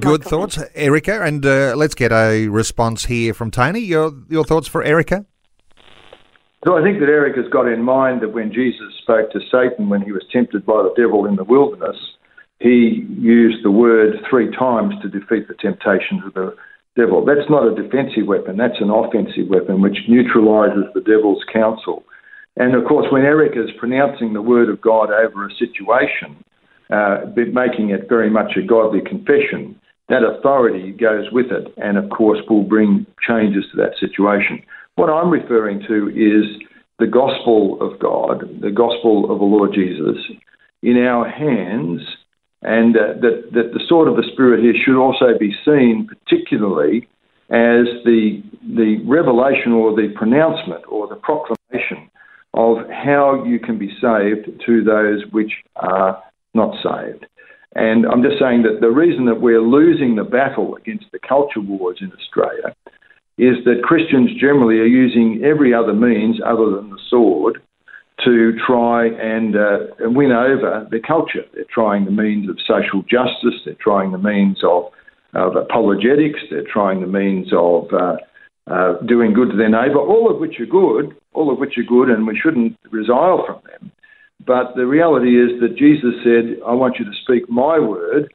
Good 0.00 0.24
thoughts, 0.24 0.58
Erica, 0.74 1.22
and 1.22 1.44
uh, 1.46 1.74
let's 1.76 1.94
get 1.94 2.12
a 2.12 2.48
response 2.48 3.06
here 3.06 3.32
from 3.32 3.50
Tony. 3.50 3.80
Your 3.80 4.12
your 4.28 4.44
thoughts 4.44 4.68
for 4.68 4.82
Erica? 4.82 5.24
So 6.64 6.76
I 6.76 6.82
think 6.82 7.00
that 7.00 7.08
Erica's 7.08 7.50
got 7.50 7.66
in 7.66 7.82
mind 7.82 8.20
that 8.20 8.32
when 8.32 8.52
Jesus 8.52 8.92
spoke 9.02 9.32
to 9.32 9.40
Satan 9.50 9.88
when 9.88 10.02
he 10.02 10.12
was 10.12 10.22
tempted 10.30 10.64
by 10.64 10.82
the 10.82 10.92
devil 10.96 11.26
in 11.26 11.36
the 11.36 11.44
wilderness, 11.44 11.96
he 12.62 13.06
used 13.18 13.64
the 13.64 13.70
word 13.70 14.14
three 14.30 14.50
times 14.56 14.94
to 15.02 15.08
defeat 15.08 15.48
the 15.48 15.54
temptations 15.54 16.22
of 16.24 16.34
the 16.34 16.54
devil. 16.96 17.24
That's 17.24 17.48
not 17.50 17.66
a 17.66 17.74
defensive 17.74 18.26
weapon, 18.26 18.56
that's 18.56 18.80
an 18.80 18.90
offensive 18.90 19.48
weapon 19.48 19.82
which 19.82 19.98
neutralizes 20.08 20.84
the 20.94 21.00
devil's 21.00 21.42
counsel. 21.52 22.04
And 22.56 22.74
of 22.74 22.84
course, 22.84 23.06
when 23.10 23.22
Eric 23.22 23.52
is 23.56 23.70
pronouncing 23.78 24.32
the 24.32 24.42
word 24.42 24.68
of 24.68 24.80
God 24.80 25.10
over 25.10 25.46
a 25.46 25.54
situation, 25.54 26.36
uh, 26.90 27.24
making 27.34 27.90
it 27.90 28.08
very 28.08 28.28
much 28.28 28.52
a 28.56 28.66
godly 28.66 29.00
confession, 29.00 29.80
that 30.08 30.22
authority 30.22 30.92
goes 30.92 31.24
with 31.32 31.46
it 31.50 31.72
and, 31.78 31.96
of 31.96 32.10
course, 32.10 32.38
will 32.48 32.64
bring 32.64 33.06
changes 33.26 33.64
to 33.70 33.78
that 33.78 33.94
situation. 33.98 34.62
What 34.96 35.08
I'm 35.08 35.30
referring 35.30 35.80
to 35.88 36.08
is 36.10 36.44
the 36.98 37.06
gospel 37.06 37.78
of 37.80 37.98
God, 37.98 38.42
the 38.60 38.70
gospel 38.70 39.32
of 39.32 39.38
the 39.38 39.44
Lord 39.44 39.72
Jesus, 39.72 40.18
in 40.82 40.98
our 40.98 41.26
hands, 41.26 42.02
and 42.62 42.96
uh, 42.96 43.14
that, 43.20 43.50
that 43.52 43.72
the 43.72 43.84
sword 43.88 44.08
of 44.08 44.16
the 44.16 44.28
Spirit 44.32 44.62
here 44.62 44.74
should 44.84 45.00
also 45.00 45.36
be 45.38 45.52
seen 45.64 46.08
particularly 46.08 47.08
as 47.50 47.86
the, 48.04 48.42
the 48.62 49.02
revelation 49.04 49.72
or 49.72 49.94
the 49.94 50.12
pronouncement 50.16 50.84
or 50.88 51.06
the 51.08 51.16
proclamation 51.16 52.08
of 52.54 52.78
how 52.90 53.44
you 53.44 53.58
can 53.58 53.78
be 53.78 53.88
saved 54.00 54.48
to 54.64 54.84
those 54.84 55.22
which 55.32 55.52
are 55.76 56.22
not 56.54 56.74
saved. 56.82 57.26
And 57.74 58.06
I'm 58.06 58.22
just 58.22 58.38
saying 58.38 58.62
that 58.62 58.80
the 58.80 58.90
reason 58.90 59.24
that 59.26 59.40
we're 59.40 59.62
losing 59.62 60.14
the 60.14 60.24
battle 60.24 60.76
against 60.76 61.06
the 61.12 61.18
culture 61.18 61.60
wars 61.60 61.98
in 62.00 62.12
Australia 62.12 62.74
is 63.38 63.64
that 63.64 63.82
Christians 63.82 64.30
generally 64.38 64.78
are 64.78 64.86
using 64.86 65.42
every 65.42 65.72
other 65.72 65.94
means 65.94 66.38
other 66.44 66.70
than 66.76 66.90
the 66.90 67.00
sword 67.08 67.62
to 68.24 68.52
try 68.66 69.06
and, 69.06 69.56
uh, 69.56 69.78
win 70.00 70.32
over 70.32 70.86
the 70.90 71.00
culture. 71.00 71.44
They're 71.54 71.64
trying 71.72 72.04
the 72.04 72.10
means 72.10 72.48
of 72.48 72.58
social 72.66 73.02
justice, 73.02 73.60
they're 73.64 73.74
trying 73.80 74.12
the 74.12 74.18
means 74.18 74.62
of, 74.62 74.92
of 75.34 75.56
apologetics, 75.56 76.40
they're 76.50 76.66
trying 76.70 77.00
the 77.00 77.06
means 77.06 77.52
of 77.52 77.92
uh, 77.92 78.16
uh, 78.70 79.00
doing 79.06 79.32
good 79.32 79.50
to 79.50 79.56
their 79.56 79.68
neighbour, 79.68 79.98
all 79.98 80.30
of 80.30 80.38
which 80.38 80.60
are 80.60 80.66
good, 80.66 81.16
all 81.32 81.52
of 81.52 81.58
which 81.58 81.76
are 81.78 81.82
good, 81.82 82.08
and 82.08 82.26
we 82.26 82.38
shouldn't 82.38 82.78
resile 82.90 83.44
from 83.44 83.60
them. 83.66 83.90
But 84.46 84.74
the 84.76 84.86
reality 84.86 85.40
is 85.40 85.60
that 85.60 85.76
Jesus 85.76 86.14
said, 86.22 86.58
I 86.66 86.72
want 86.74 86.98
you 86.98 87.04
to 87.04 87.12
speak 87.22 87.48
my 87.48 87.78
word 87.78 88.32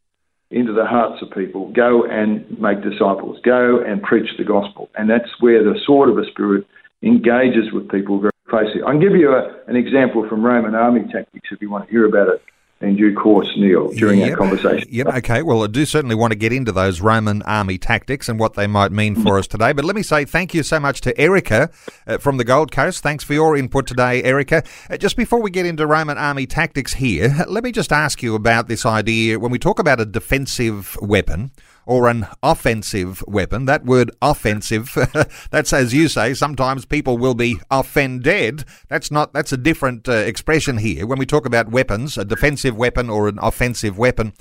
into 0.51 0.73
the 0.73 0.85
hearts 0.85 1.21
of 1.21 1.31
people. 1.31 1.71
Go 1.73 2.05
and 2.05 2.45
make 2.59 2.81
disciples. 2.81 3.39
Go 3.43 3.83
and 3.85 4.01
preach 4.01 4.29
the 4.37 4.45
gospel. 4.45 4.89
And 4.95 5.09
that's 5.09 5.29
where 5.39 5.63
the 5.63 5.79
sword 5.85 6.09
of 6.09 6.15
the 6.15 6.25
Spirit 6.31 6.65
engages 7.03 7.71
with 7.73 7.89
people 7.89 8.19
very 8.19 8.31
closely. 8.47 8.81
I 8.83 8.91
can 8.91 8.99
give 8.99 9.15
you 9.15 9.33
a, 9.33 9.61
an 9.67 9.75
example 9.75 10.27
from 10.27 10.43
Roman 10.43 10.75
army 10.75 11.03
tactics 11.11 11.49
if 11.51 11.61
you 11.61 11.69
want 11.69 11.85
to 11.85 11.91
hear 11.91 12.05
about 12.05 12.29
it 12.29 12.41
in 12.79 12.95
due 12.95 13.15
course, 13.15 13.51
Neil, 13.57 13.91
during 13.91 14.19
yep. 14.19 14.31
our 14.31 14.37
conversation. 14.37 14.87
Yep, 14.91 15.07
okay. 15.07 15.41
Well, 15.41 15.63
I 15.63 15.67
do 15.67 15.83
certainly 15.85 16.15
want 16.15 16.31
to 16.31 16.37
get 16.37 16.53
into 16.53 16.71
those 16.71 17.01
Roman 17.01 17.41
army 17.43 17.79
tactics 17.79 18.29
and 18.29 18.39
what 18.39 18.53
they 18.53 18.67
might 18.67 18.91
mean 18.91 19.15
for 19.15 19.39
us 19.39 19.47
today. 19.47 19.73
But 19.73 19.83
let 19.83 19.95
me 19.95 20.03
say 20.03 20.25
thank 20.25 20.53
you 20.53 20.61
so 20.61 20.79
much 20.79 21.01
to 21.01 21.19
Erica 21.19 21.71
uh, 22.05 22.19
from 22.19 22.37
the 22.37 22.43
Gold 22.43 22.71
Coast. 22.71 23.01
Thanks 23.01 23.23
for 23.23 23.33
your 23.33 23.57
input 23.57 23.87
today, 23.87 24.21
Erica. 24.23 24.63
Uh, 24.89 24.97
just 24.97 25.17
before 25.17 25.41
we 25.41 25.49
get 25.49 25.65
into 25.65 25.87
Roman 25.87 26.17
army 26.19 26.45
tactics 26.45 26.93
here, 26.93 27.45
let 27.47 27.63
me 27.63 27.71
just 27.71 27.91
ask 27.91 28.21
you 28.21 28.35
about 28.35 28.67
this 28.67 28.85
idea 28.85 29.39
when 29.39 29.51
we 29.51 29.57
talk 29.57 29.79
about 29.79 29.99
a 29.99 30.05
defensive 30.05 30.95
weapon 31.01 31.51
or 31.87 32.07
an 32.07 32.27
offensive 32.43 33.23
weapon. 33.27 33.65
That 33.65 33.85
word 33.85 34.11
offensive, 34.21 34.95
that's 35.51 35.73
as 35.73 35.93
you 35.93 36.07
say, 36.09 36.33
sometimes 36.33 36.85
people 36.85 37.17
will 37.17 37.33
be 37.33 37.59
offended. 37.71 38.65
That's 38.89 39.09
not, 39.09 39.33
that's 39.33 39.53
a 39.53 39.57
different 39.57 40.07
uh, 40.07 40.11
expression 40.11 40.77
here. 40.77 41.07
When 41.07 41.17
we 41.17 41.25
talk 41.25 41.45
about 41.45 41.71
weapons, 41.71 42.17
a 42.17 42.25
defensive 42.25 42.75
weapon 42.75 43.09
or 43.09 43.27
an 43.27 43.39
offensive 43.41 43.97
weapon, 43.97 44.33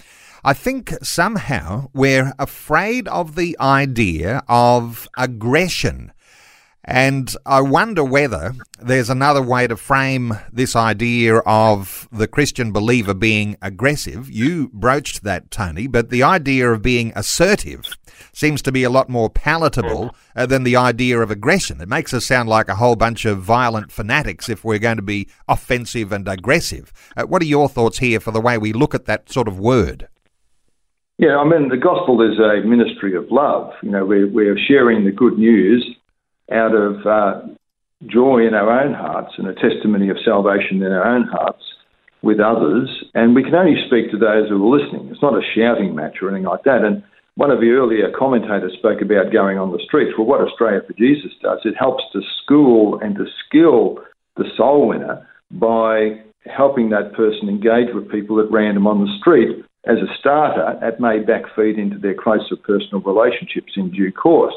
I 0.45 0.53
think 0.53 0.93
somehow 1.03 1.89
we're 1.95 2.33
afraid 2.39 3.09
of 3.09 3.37
the 3.37 3.57
idea 3.61 4.43
of 4.49 5.09
aggression. 5.17 6.13
And 6.87 7.35
I 7.45 7.63
wonder 7.63 8.05
whether 8.05 8.55
there's 8.81 9.11
another 9.11 9.43
way 9.43 9.67
to 9.67 9.77
frame 9.77 10.35
this 10.53 10.77
idea 10.77 11.39
of 11.39 12.09
the 12.13 12.29
Christian 12.29 12.71
believer 12.71 13.13
being 13.13 13.57
aggressive. 13.61 14.31
You 14.31 14.71
broached 14.73 15.25
that, 15.25 15.51
Tony, 15.51 15.89
but 15.89 16.11
the 16.11 16.23
idea 16.23 16.71
of 16.71 16.83
being 16.83 17.13
assertive 17.17 17.83
seems 18.33 18.63
to 18.63 18.71
be 18.71 18.85
a 18.85 18.91
lot 18.91 19.09
more 19.09 19.29
palatable 19.29 20.15
uh, 20.37 20.47
than 20.47 20.63
the 20.63 20.77
idea 20.77 21.19
of 21.19 21.31
aggression. 21.31 21.81
It 21.81 21.89
makes 21.89 22.15
us 22.15 22.25
sound 22.25 22.49
like 22.49 22.69
a 22.69 22.77
whole 22.77 22.95
bunch 22.95 23.25
of 23.25 23.43
violent 23.43 23.91
fanatics 23.91 24.49
if 24.49 24.65
we're 24.65 24.79
going 24.79 24.97
to 24.97 25.03
be 25.03 25.27
offensive 25.49 26.13
and 26.13 26.29
aggressive. 26.29 26.93
Uh, 27.17 27.25
what 27.25 27.43
are 27.43 27.47
your 27.47 27.69
thoughts 27.69 27.99
here 27.99 28.21
for 28.21 28.31
the 28.31 28.41
way 28.41 28.59
we 28.59 28.73
look 28.73 28.95
at 28.95 29.07
that 29.07 29.29
sort 29.29 29.49
of 29.49 29.59
word? 29.59 30.09
Yeah, 31.19 31.39
I 31.39 31.45
mean, 31.45 31.69
the 31.69 31.79
gospel 31.79 32.21
is 32.23 32.39
a 32.39 32.65
ministry 32.65 33.17
of 33.17 33.25
love. 33.31 33.73
You 33.83 33.91
know, 33.91 34.05
we're, 34.05 34.29
we're 34.29 34.59
sharing 34.69 35.05
the 35.05 35.11
good 35.11 35.37
news 35.39 35.97
out 36.53 36.75
of 36.75 37.07
uh, 37.07 37.41
joy 38.07 38.47
in 38.47 38.55
our 38.55 38.71
own 38.71 38.95
hearts 38.95 39.35
and 39.39 39.49
a 39.49 39.55
testimony 39.55 40.11
of 40.11 40.17
salvation 40.25 40.83
in 40.83 40.93
our 40.93 41.07
own 41.07 41.25
hearts 41.25 41.63
with 42.23 42.41
others. 42.41 42.89
And 43.15 43.35
we 43.35 43.43
can 43.43 43.55
only 43.55 43.77
speak 43.87 44.11
to 44.11 44.19
those 44.19 44.49
who 44.49 44.63
are 44.63 44.79
listening. 44.79 45.09
It's 45.11 45.23
not 45.23 45.35
a 45.35 45.47
shouting 45.55 45.95
match 45.95 46.19
or 46.21 46.29
anything 46.29 46.47
like 46.47 46.65
that. 46.65 46.85
And 46.85 47.03
one 47.37 47.51
of 47.51 47.61
the 47.61 47.71
earlier 47.71 48.11
commentators 48.17 48.73
spoke 48.79 49.03
about 49.03 49.33
going 49.33 49.59
on 49.59 49.73
the 49.73 49.83
streets. 49.85 50.13
Well, 50.17 50.27
what 50.27 50.41
Australia 50.41 50.81
for 50.87 50.95
Jesus 50.95 51.33
does, 51.43 51.61
it 51.65 51.75
helps 51.79 52.05
to 52.13 52.21
school 52.43 52.99
and 53.03 53.15
to 53.17 53.27
skill 53.47 53.99
the 54.37 54.45
soul 54.57 54.89
winner 54.89 55.27
by 55.51 56.23
helping 56.47 56.91
that 56.91 57.13
person 57.15 57.49
engage 57.49 57.95
with 57.95 58.11
people 58.11 58.41
at 58.41 58.51
random 58.51 58.87
on 58.87 59.05
the 59.05 59.19
street. 59.21 59.65
As 59.87 59.99
a 59.99 60.11
starter, 60.19 60.79
that 60.81 61.01
may 61.01 61.23
backfeed 61.23 61.79
into 61.79 61.99
their 61.99 62.15
closer 62.15 62.57
personal 62.57 63.01
relationships 63.03 63.73
in 63.77 63.91
due 63.91 64.13
course 64.13 64.55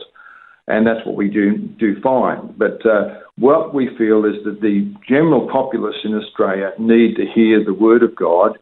and 0.69 0.85
that's 0.85 1.05
what 1.05 1.15
we 1.15 1.27
do 1.27 1.57
do 1.57 1.99
fine. 2.01 2.53
But 2.57 2.85
uh, 2.85 3.19
what 3.37 3.73
we 3.73 3.89
feel 3.97 4.23
is 4.23 4.35
that 4.45 4.61
the 4.61 4.93
general 5.07 5.49
populace 5.51 5.97
in 6.03 6.13
Australia 6.13 6.71
need 6.77 7.15
to 7.15 7.25
hear 7.25 7.63
the 7.63 7.73
word 7.73 8.03
of 8.03 8.15
God 8.15 8.57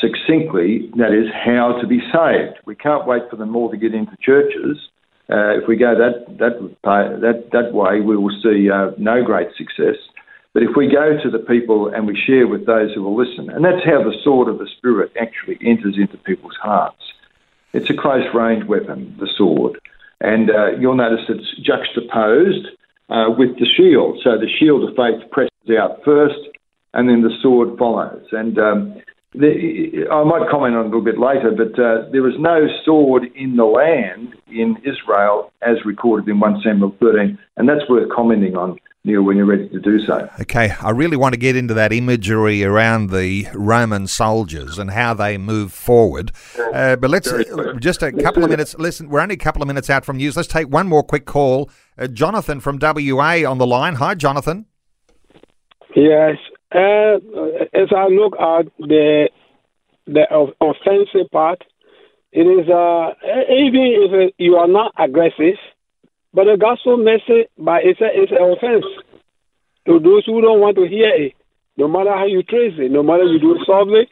succinctly. 0.00 0.90
That 0.96 1.12
is 1.12 1.28
how 1.32 1.78
to 1.80 1.86
be 1.86 2.00
saved. 2.12 2.58
We 2.64 2.74
can't 2.74 3.06
wait 3.06 3.22
for 3.30 3.36
them 3.36 3.54
all 3.54 3.70
to 3.70 3.76
get 3.76 3.94
into 3.94 4.16
churches. 4.20 4.78
Uh, 5.30 5.60
if 5.60 5.68
we 5.68 5.76
go 5.76 5.94
that 5.94 6.38
that 6.38 6.58
that 7.20 7.50
that 7.52 7.72
way, 7.72 8.00
we 8.00 8.16
will 8.16 8.34
see 8.42 8.70
uh, 8.70 8.90
no 8.98 9.22
great 9.22 9.48
success. 9.56 9.96
But 10.54 10.62
if 10.62 10.70
we 10.76 10.86
go 10.88 11.16
to 11.22 11.30
the 11.30 11.38
people 11.38 11.88
and 11.88 12.06
we 12.06 12.16
share 12.16 12.46
with 12.46 12.66
those 12.66 12.92
who 12.94 13.02
will 13.02 13.16
listen, 13.16 13.48
and 13.48 13.64
that's 13.64 13.84
how 13.84 14.02
the 14.02 14.14
sword 14.22 14.48
of 14.48 14.58
the 14.58 14.68
Spirit 14.76 15.12
actually 15.18 15.58
enters 15.62 15.96
into 15.96 16.16
people's 16.18 16.56
hearts. 16.60 17.02
It's 17.72 17.88
a 17.88 17.96
close 17.96 18.26
range 18.34 18.64
weapon, 18.64 19.16
the 19.18 19.28
sword. 19.38 19.80
And 20.22 20.50
uh, 20.50 20.78
you'll 20.78 20.96
notice 20.96 21.26
it's 21.28 21.50
juxtaposed 21.60 22.68
uh, 23.10 23.26
with 23.36 23.58
the 23.58 23.66
shield. 23.76 24.20
So 24.22 24.38
the 24.38 24.48
shield 24.48 24.88
of 24.88 24.94
faith 24.94 25.28
presses 25.30 25.76
out 25.78 25.98
first, 26.04 26.38
and 26.94 27.08
then 27.08 27.22
the 27.22 27.34
sword 27.42 27.76
follows. 27.76 28.24
And 28.30 28.56
um, 28.58 29.02
the, 29.34 30.06
I 30.10 30.24
might 30.24 30.48
comment 30.48 30.76
on 30.76 30.82
a 30.82 30.84
little 30.84 31.04
bit 31.04 31.18
later, 31.18 31.50
but 31.50 31.74
uh, 31.74 32.08
there 32.12 32.22
was 32.22 32.34
no 32.38 32.68
sword 32.84 33.24
in 33.34 33.56
the 33.56 33.64
land 33.64 34.34
in 34.48 34.76
Israel 34.84 35.52
as 35.62 35.76
recorded 35.84 36.28
in 36.28 36.38
1 36.38 36.62
Samuel 36.62 36.94
13, 37.00 37.38
and 37.56 37.68
that's 37.68 37.88
worth 37.88 38.08
commenting 38.14 38.56
on. 38.56 38.78
Neil, 39.04 39.22
when 39.22 39.36
you're 39.36 39.46
ready 39.46 39.68
to 39.68 39.80
do 39.80 39.98
so. 40.06 40.28
Okay, 40.40 40.70
I 40.80 40.90
really 40.90 41.16
want 41.16 41.32
to 41.34 41.38
get 41.40 41.56
into 41.56 41.74
that 41.74 41.92
imagery 41.92 42.62
around 42.62 43.10
the 43.10 43.48
Roman 43.52 44.06
soldiers 44.06 44.78
and 44.78 44.92
how 44.92 45.12
they 45.12 45.36
move 45.38 45.72
forward. 45.72 46.30
Uh, 46.72 46.94
but 46.94 47.10
let's 47.10 47.26
uh, 47.32 47.74
just 47.80 48.00
a 48.04 48.12
couple 48.12 48.44
of 48.44 48.50
minutes. 48.50 48.76
Listen, 48.78 49.08
we're 49.08 49.18
only 49.18 49.34
a 49.34 49.38
couple 49.38 49.60
of 49.60 49.66
minutes 49.66 49.90
out 49.90 50.04
from 50.04 50.18
news. 50.18 50.36
Let's 50.36 50.48
take 50.48 50.68
one 50.68 50.86
more 50.88 51.02
quick 51.02 51.24
call 51.24 51.68
Uh, 51.98 52.06
Jonathan 52.06 52.60
from 52.60 52.78
WA 52.80 53.42
on 53.44 53.58
the 53.58 53.66
line. 53.66 53.96
Hi, 53.96 54.14
Jonathan. 54.14 54.66
Yes. 55.96 56.36
Uh, 56.72 57.18
as 57.74 57.88
I 57.94 58.06
look 58.06 58.34
at 58.38 58.66
the 58.78 59.28
the 60.06 60.24
offensive 60.60 61.28
part, 61.32 61.64
it 62.32 62.42
is 62.42 62.68
uh, 62.68 63.10
even 63.50 63.82
if 63.98 64.32
you 64.38 64.54
are 64.54 64.68
not 64.68 64.92
aggressive, 64.96 65.58
but 66.34 66.44
the 66.44 66.56
gospel 66.56 66.96
message, 66.96 67.48
by 67.58 67.80
it's, 67.84 68.00
a, 68.00 68.08
it's 68.10 68.32
an 68.32 68.40
offense 68.40 68.84
to 69.86 69.98
those 69.98 70.24
who 70.26 70.40
don't 70.40 70.60
want 70.60 70.76
to 70.76 70.88
hear 70.88 71.10
it, 71.14 71.34
no 71.76 71.88
matter 71.88 72.12
how 72.12 72.26
you 72.26 72.42
trace 72.42 72.74
it, 72.78 72.90
no 72.90 73.02
matter 73.02 73.24
you 73.24 73.38
do 73.38 73.54
it 73.54 73.62
softly, 73.66 74.08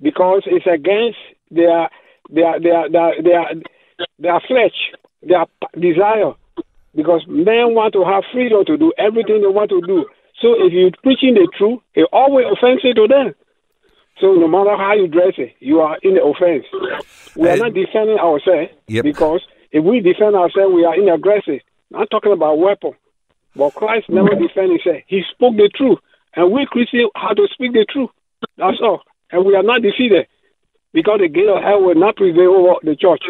because 0.00 0.42
it's 0.46 0.66
against 0.66 1.18
their 1.50 1.90
their 2.30 2.60
their 2.60 2.88
their 2.88 3.22
their, 3.22 3.44
their 4.18 4.40
flesh, 4.46 4.76
their 5.22 5.46
desire. 5.78 6.32
Because 6.94 7.24
men 7.28 7.74
want 7.74 7.92
to 7.92 8.04
have 8.04 8.24
freedom 8.32 8.64
to 8.66 8.76
do 8.76 8.92
everything 8.98 9.42
they 9.42 9.48
want 9.48 9.70
to 9.70 9.80
do. 9.86 10.06
So 10.40 10.54
if 10.58 10.72
you're 10.72 10.90
preaching 11.02 11.34
the 11.34 11.48
truth, 11.56 11.80
it 11.94 12.08
always 12.12 12.46
offensive 12.50 12.96
to 12.96 13.06
them. 13.06 13.34
So 14.20 14.34
no 14.34 14.48
matter 14.48 14.76
how 14.76 14.94
you 14.94 15.06
dress 15.06 15.34
it, 15.38 15.54
you 15.60 15.80
are 15.80 15.98
in 16.02 16.14
the 16.14 16.22
offense. 16.22 16.66
We 17.36 17.48
are 17.48 17.52
uh, 17.52 17.56
not 17.56 17.74
defending 17.74 18.18
ourselves 18.18 18.70
yep. 18.88 19.04
because 19.04 19.40
if 19.72 19.84
we 19.84 20.00
defend 20.00 20.34
ourselves, 20.34 20.74
we 20.74 20.84
are 20.84 20.98
in 20.98 21.08
aggressive. 21.08 21.60
I'm 21.94 22.06
talking 22.06 22.32
about 22.32 22.58
weapon. 22.58 22.92
But 23.54 23.74
Christ 23.74 24.08
never 24.08 24.34
defended 24.34 24.80
himself. 24.82 25.02
He 25.06 25.22
spoke 25.30 25.56
the 25.56 25.70
truth. 25.74 25.98
And 26.34 26.52
we 26.52 26.66
Christians 26.70 27.10
have 27.16 27.36
to 27.36 27.48
speak 27.52 27.72
the 27.72 27.86
truth. 27.88 28.10
That's 28.56 28.78
all. 28.82 29.02
And 29.32 29.44
we 29.44 29.54
are 29.56 29.62
not 29.62 29.82
defeated 29.82 30.26
because 30.92 31.20
the 31.20 31.28
gate 31.28 31.48
of 31.48 31.62
hell 31.62 31.82
will 31.82 31.94
not 31.94 32.16
prevail 32.16 32.50
over 32.50 32.74
the 32.82 32.96
church. 32.96 33.22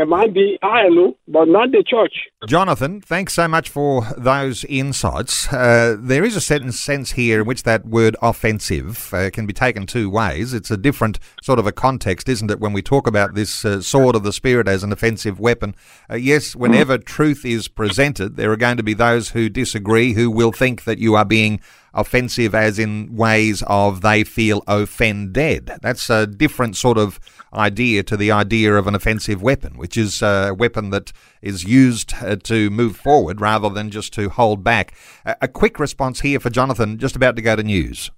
It 0.00 0.08
might 0.08 0.32
be 0.32 0.58
ILO, 0.62 1.14
but 1.28 1.46
not 1.46 1.72
the 1.72 1.84
church. 1.86 2.28
Jonathan, 2.46 3.02
thanks 3.02 3.34
so 3.34 3.46
much 3.46 3.68
for 3.68 4.06
those 4.16 4.64
insights. 4.64 5.52
Uh, 5.52 5.94
there 6.00 6.24
is 6.24 6.36
a 6.36 6.40
certain 6.40 6.72
sense 6.72 7.12
here 7.12 7.42
in 7.42 7.46
which 7.46 7.64
that 7.64 7.84
word 7.84 8.16
offensive 8.22 9.12
uh, 9.12 9.28
can 9.28 9.44
be 9.44 9.52
taken 9.52 9.84
two 9.84 10.08
ways. 10.08 10.54
It's 10.54 10.70
a 10.70 10.78
different 10.78 11.18
sort 11.42 11.58
of 11.58 11.66
a 11.66 11.72
context, 11.72 12.30
isn't 12.30 12.50
it, 12.50 12.60
when 12.60 12.72
we 12.72 12.80
talk 12.80 13.06
about 13.06 13.34
this 13.34 13.62
uh, 13.62 13.82
sword 13.82 14.16
of 14.16 14.22
the 14.22 14.32
Spirit 14.32 14.68
as 14.68 14.82
an 14.82 14.90
offensive 14.90 15.38
weapon? 15.38 15.74
Uh, 16.10 16.14
yes, 16.14 16.56
whenever 16.56 16.96
mm. 16.96 17.04
truth 17.04 17.44
is 17.44 17.68
presented, 17.68 18.36
there 18.36 18.50
are 18.50 18.56
going 18.56 18.78
to 18.78 18.82
be 18.82 18.94
those 18.94 19.30
who 19.30 19.50
disagree, 19.50 20.14
who 20.14 20.30
will 20.30 20.52
think 20.52 20.84
that 20.84 20.98
you 20.98 21.14
are 21.14 21.26
being 21.26 21.60
offensive 21.94 22.54
as 22.54 22.78
in 22.78 23.14
ways 23.14 23.62
of 23.66 24.00
they 24.00 24.24
feel 24.24 24.62
offended. 24.66 25.70
That's 25.82 26.08
a 26.10 26.26
different 26.26 26.76
sort 26.76 26.98
of 26.98 27.18
idea 27.52 28.02
to 28.04 28.16
the 28.16 28.30
idea 28.30 28.74
of 28.74 28.86
an 28.86 28.94
offensive 28.94 29.42
weapon, 29.42 29.76
which 29.76 29.96
is 29.96 30.22
a 30.22 30.54
weapon 30.56 30.90
that 30.90 31.12
is 31.42 31.64
used 31.64 32.14
uh, 32.22 32.36
to 32.36 32.70
move 32.70 32.96
forward 32.96 33.40
rather 33.40 33.68
than 33.68 33.90
just 33.90 34.12
to 34.14 34.28
hold 34.28 34.62
back. 34.62 34.94
A 35.24 35.48
quick 35.48 35.78
response 35.78 36.20
here 36.20 36.40
for 36.40 36.50
Jonathan, 36.50 36.98
just 36.98 37.16
about 37.16 37.36
to 37.36 37.42
go 37.42 37.56
to 37.56 37.62
news. 37.62 38.10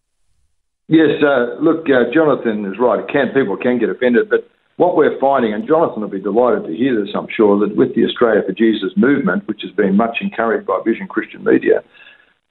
Yes, 0.89 1.23
uh, 1.23 1.57
look, 1.61 1.87
uh, 1.89 2.13
Jonathan 2.13 2.67
is 2.67 2.79
right. 2.79 3.07
Can 3.09 3.29
people 3.33 3.57
can 3.57 3.79
get 3.79 3.89
offended, 3.89 4.29
but 4.29 4.49
what 4.77 4.97
we're 4.97 5.19
finding, 5.21 5.55
and 5.55 5.67
Jonathan 5.67 6.03
will 6.03 6.09
be 6.09 6.21
delighted 6.21 6.65
to 6.65 6.75
hear 6.75 6.99
this, 6.99 7.15
I'm 7.15 7.29
sure, 7.35 7.59
that 7.61 7.77
with 7.77 7.95
the 7.95 8.05
Australia 8.05 8.43
for 8.47 8.53
Jesus 8.53 8.93
movement, 8.97 9.47
which 9.47 9.63
has 9.63 9.71
been 9.73 9.97
much 9.97 10.19
encouraged 10.21 10.67
by 10.67 10.81
Vision 10.85 11.07
Christian 11.07 11.45
Media, 11.45 11.83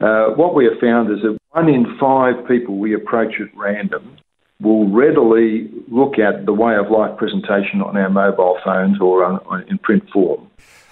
uh, 0.01 0.29
what 0.35 0.55
we 0.55 0.65
have 0.65 0.79
found 0.79 1.11
is 1.11 1.21
that 1.21 1.37
one 1.51 1.69
in 1.69 1.97
five 1.99 2.35
people 2.47 2.77
we 2.77 2.93
approach 2.93 3.33
at 3.39 3.55
random 3.55 4.17
will 4.59 4.87
readily 4.89 5.69
look 5.87 6.19
at 6.19 6.45
the 6.45 6.53
way 6.53 6.75
of 6.75 6.89
life 6.91 7.17
presentation 7.17 7.81
on 7.81 7.97
our 7.97 8.09
mobile 8.09 8.57
phones 8.63 8.99
or 9.01 9.23
on, 9.23 9.63
in 9.69 9.77
print 9.79 10.03
form. 10.11 10.47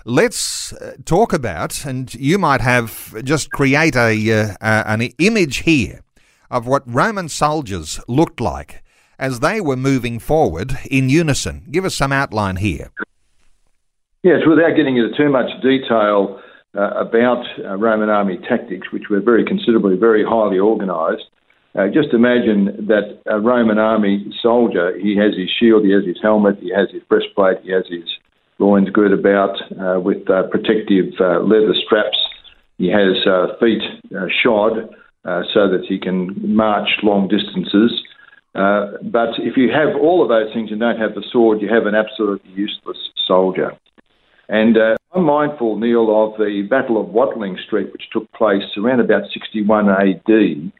Let's 0.05 0.73
uh, 0.73 0.93
talk 1.05 1.33
about, 1.33 1.85
and 1.85 2.13
you 2.15 2.37
might 2.37 2.61
have 2.61 3.13
just 3.23 3.51
create 3.51 3.95
a 3.95 4.31
uh, 4.31 4.55
uh, 4.61 4.83
an 4.85 5.01
image 5.19 5.57
here 5.57 6.01
of 6.49 6.65
what 6.65 6.83
Roman 6.85 7.29
soldiers 7.29 7.99
looked 8.07 8.41
like 8.41 8.83
as 9.19 9.41
they 9.41 9.61
were 9.61 9.75
moving 9.75 10.17
forward 10.17 10.77
in 10.89 11.09
unison. 11.09 11.65
Give 11.69 11.85
us 11.85 11.95
some 11.95 12.11
outline 12.11 12.55
here. 12.55 12.91
Yes, 14.23 14.41
without 14.47 14.75
getting 14.75 14.97
into 14.97 15.15
too 15.15 15.29
much 15.29 15.49
detail, 15.61 16.41
uh, 16.75 16.91
about 16.99 17.43
uh, 17.65 17.75
Roman 17.77 18.09
army 18.09 18.37
tactics, 18.47 18.91
which 18.91 19.09
were 19.09 19.21
very 19.21 19.43
considerably, 19.43 19.97
very 19.97 20.23
highly 20.23 20.59
organised. 20.59 21.25
Uh, 21.75 21.87
just 21.87 22.13
imagine 22.13 22.85
that 22.87 23.19
a 23.25 23.39
Roman 23.39 23.79
army 23.79 24.31
soldier, 24.41 24.97
he 24.97 25.15
has 25.17 25.35
his 25.35 25.49
shield, 25.49 25.83
he 25.83 25.91
has 25.91 26.05
his 26.05 26.17
helmet, 26.21 26.57
he 26.59 26.71
has 26.75 26.89
his 26.91 27.01
breastplate, 27.09 27.57
he 27.63 27.71
has 27.71 27.85
his 27.89 28.03
loins 28.59 28.89
girt 28.89 29.13
about 29.13 29.55
uh, 29.79 29.99
with 29.99 30.29
uh, 30.29 30.43
protective 30.51 31.13
uh, 31.19 31.39
leather 31.39 31.73
straps, 31.85 32.17
he 32.77 32.87
has 32.87 33.17
feet 33.59 33.81
shod 34.41 34.89
so 35.53 35.69
that 35.69 35.85
he 35.87 35.99
can 35.99 36.33
march 36.55 36.89
long 37.03 37.27
distances. 37.27 37.91
but 38.53 39.35
if 39.37 39.57
you 39.57 39.69
have 39.69 39.95
all 39.99 40.23
of 40.23 40.29
those 40.29 40.53
things 40.53 40.71
and 40.71 40.79
don't 40.79 40.97
have 40.97 41.13
the 41.13 41.23
sword, 41.31 41.61
you 41.61 41.67
have 41.67 41.85
an 41.85 41.95
absolutely 41.95 42.51
useless 42.51 42.97
soldier. 43.27 43.77
And 44.49 44.77
uh, 44.77 44.95
I'm 45.11 45.23
mindful, 45.23 45.79
Neil, 45.79 46.05
of 46.23 46.37
the 46.37 46.67
Battle 46.69 47.01
of 47.01 47.07
Watling 47.07 47.57
Street, 47.65 47.91
which 47.91 48.09
took 48.13 48.31
place 48.33 48.77
around 48.77 48.99
about 48.99 49.23
61 49.33 49.89
AD 49.89 50.71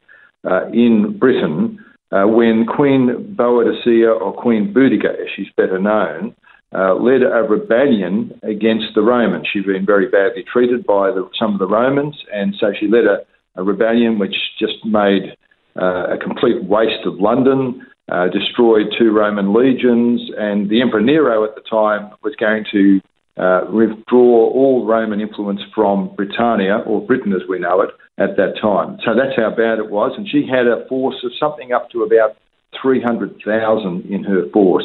uh, 0.48 0.68
in 0.68 1.18
Britain, 1.18 1.84
uh, 2.12 2.26
when 2.26 2.64
Queen 2.64 3.34
Boadicea, 3.36 4.20
or 4.20 4.32
Queen 4.32 4.72
Boudica, 4.72 5.10
as 5.20 5.28
she's 5.34 5.48
better 5.56 5.80
known, 5.80 6.36
uh, 6.72 6.94
led 6.94 7.22
a 7.22 7.42
rebellion 7.42 8.38
against 8.44 8.94
the 8.94 9.02
Romans. 9.02 9.48
She'd 9.52 9.66
been 9.66 9.84
very 9.84 10.08
badly 10.08 10.44
treated 10.44 10.86
by 10.86 11.10
the, 11.10 11.28
some 11.36 11.54
of 11.54 11.58
the 11.58 11.66
Romans, 11.66 12.16
and 12.32 12.54
so 12.60 12.72
she 12.78 12.86
led 12.86 13.06
a, 13.06 13.18
a 13.56 13.64
rebellion 13.64 14.20
which 14.20 14.36
just 14.60 14.84
made 14.84 15.36
uh, 15.80 16.14
a 16.14 16.18
complete 16.18 16.62
waste 16.62 17.04
of 17.04 17.14
London. 17.14 17.84
Uh, 18.10 18.26
destroyed 18.28 18.86
two 18.98 19.12
Roman 19.12 19.54
legions, 19.54 20.20
and 20.36 20.68
the 20.68 20.80
Emperor 20.80 21.00
Nero 21.00 21.44
at 21.44 21.54
the 21.54 21.60
time 21.60 22.10
was 22.24 22.34
going 22.40 22.64
to 22.72 23.00
uh, 23.40 23.62
withdraw 23.72 24.50
all 24.50 24.84
Roman 24.86 25.20
influence 25.20 25.62
from 25.74 26.14
Britannia, 26.14 26.78
or 26.86 27.00
Britain 27.00 27.32
as 27.32 27.40
we 27.48 27.58
know 27.58 27.80
it, 27.80 27.90
at 28.18 28.36
that 28.36 28.60
time. 28.60 28.98
So 29.02 29.14
that's 29.14 29.34
how 29.34 29.48
bad 29.48 29.78
it 29.78 29.90
was. 29.90 30.12
And 30.16 30.28
she 30.28 30.46
had 30.46 30.66
a 30.66 30.86
force 30.88 31.16
of 31.24 31.32
something 31.40 31.72
up 31.72 31.88
to 31.90 32.02
about 32.02 32.36
300,000 32.82 34.04
in 34.04 34.24
her 34.24 34.48
force. 34.52 34.84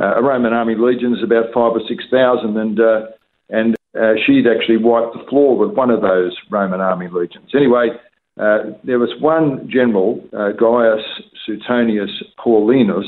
Uh, 0.00 0.16
a 0.16 0.22
Roman 0.22 0.52
army 0.52 0.74
legion 0.76 1.14
is 1.14 1.22
about 1.22 1.46
five 1.54 1.72
or 1.72 1.80
6,000, 1.86 2.56
and, 2.56 2.80
uh, 2.80 3.06
and 3.50 3.76
uh, 3.96 4.14
she'd 4.26 4.46
actually 4.48 4.78
wiped 4.78 5.14
the 5.14 5.24
floor 5.30 5.56
with 5.56 5.76
one 5.76 5.90
of 5.90 6.02
those 6.02 6.36
Roman 6.50 6.80
army 6.80 7.08
legions. 7.08 7.50
Anyway, 7.54 7.90
uh, 8.38 8.58
there 8.82 8.98
was 8.98 9.14
one 9.20 9.70
general, 9.70 10.22
uh, 10.36 10.50
Gaius 10.58 11.04
Suetonius 11.46 12.10
Paulinus, 12.36 13.06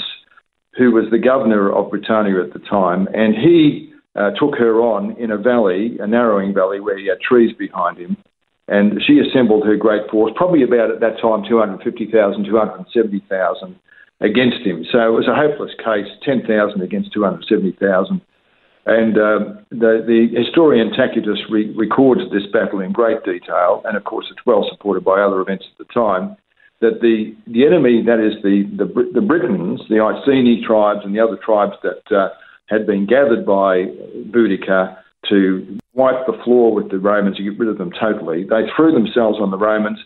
who 0.78 0.92
was 0.92 1.10
the 1.10 1.18
governor 1.18 1.70
of 1.70 1.90
Britannia 1.90 2.40
at 2.42 2.52
the 2.52 2.60
time, 2.60 3.08
and 3.12 3.34
he 3.34 3.87
uh, 4.18 4.30
took 4.32 4.58
her 4.58 4.80
on 4.80 5.12
in 5.16 5.30
a 5.30 5.38
valley, 5.38 5.96
a 6.00 6.06
narrowing 6.06 6.52
valley 6.52 6.80
where 6.80 6.98
he 6.98 7.06
had 7.06 7.20
trees 7.20 7.54
behind 7.56 7.98
him. 7.98 8.16
And 8.66 9.00
she 9.06 9.18
assembled 9.18 9.64
her 9.64 9.76
great 9.76 10.10
force, 10.10 10.32
probably 10.36 10.62
about 10.62 10.90
at 10.90 11.00
that 11.00 11.22
time 11.22 11.44
250,000, 11.48 12.44
270,000 12.44 13.76
against 14.20 14.66
him. 14.66 14.84
So 14.90 14.98
it 14.98 15.14
was 15.14 15.28
a 15.28 15.34
hopeless 15.34 15.72
case 15.78 16.10
10,000 16.24 16.82
against 16.82 17.12
270,000. 17.12 18.20
And 18.84 19.16
um, 19.16 19.66
the, 19.70 20.02
the, 20.04 20.28
historian 20.34 20.90
Tacitus 20.90 21.38
re- 21.50 21.72
records 21.76 22.22
this 22.32 22.46
battle 22.52 22.80
in 22.80 22.92
great 22.92 23.22
detail, 23.22 23.82
and 23.84 23.96
of 23.96 24.04
course 24.04 24.26
it's 24.30 24.44
well 24.46 24.66
supported 24.70 25.04
by 25.04 25.20
other 25.20 25.40
events 25.40 25.66
at 25.70 25.78
the 25.78 25.92
time. 25.92 26.36
That 26.80 27.00
the, 27.00 27.36
the 27.46 27.66
enemy, 27.66 28.02
that 28.06 28.18
is 28.18 28.40
the, 28.42 28.64
the, 28.76 28.86
the 29.12 29.20
Britons, 29.20 29.82
the 29.88 29.96
Iceni 29.96 30.64
tribes, 30.64 31.00
and 31.04 31.14
the 31.14 31.20
other 31.20 31.36
tribes 31.36 31.74
that 31.82 32.16
uh, 32.16 32.30
had 32.68 32.86
been 32.86 33.06
gathered 33.06 33.44
by 33.44 33.86
Boudica 34.30 34.96
to 35.28 35.78
wipe 35.94 36.26
the 36.26 36.38
floor 36.44 36.72
with 36.72 36.90
the 36.90 36.98
Romans 36.98 37.36
and 37.38 37.50
get 37.50 37.58
rid 37.58 37.68
of 37.68 37.78
them 37.78 37.90
totally. 37.98 38.44
They 38.44 38.68
threw 38.76 38.92
themselves 38.92 39.38
on 39.40 39.50
the 39.50 39.58
Romans. 39.58 39.98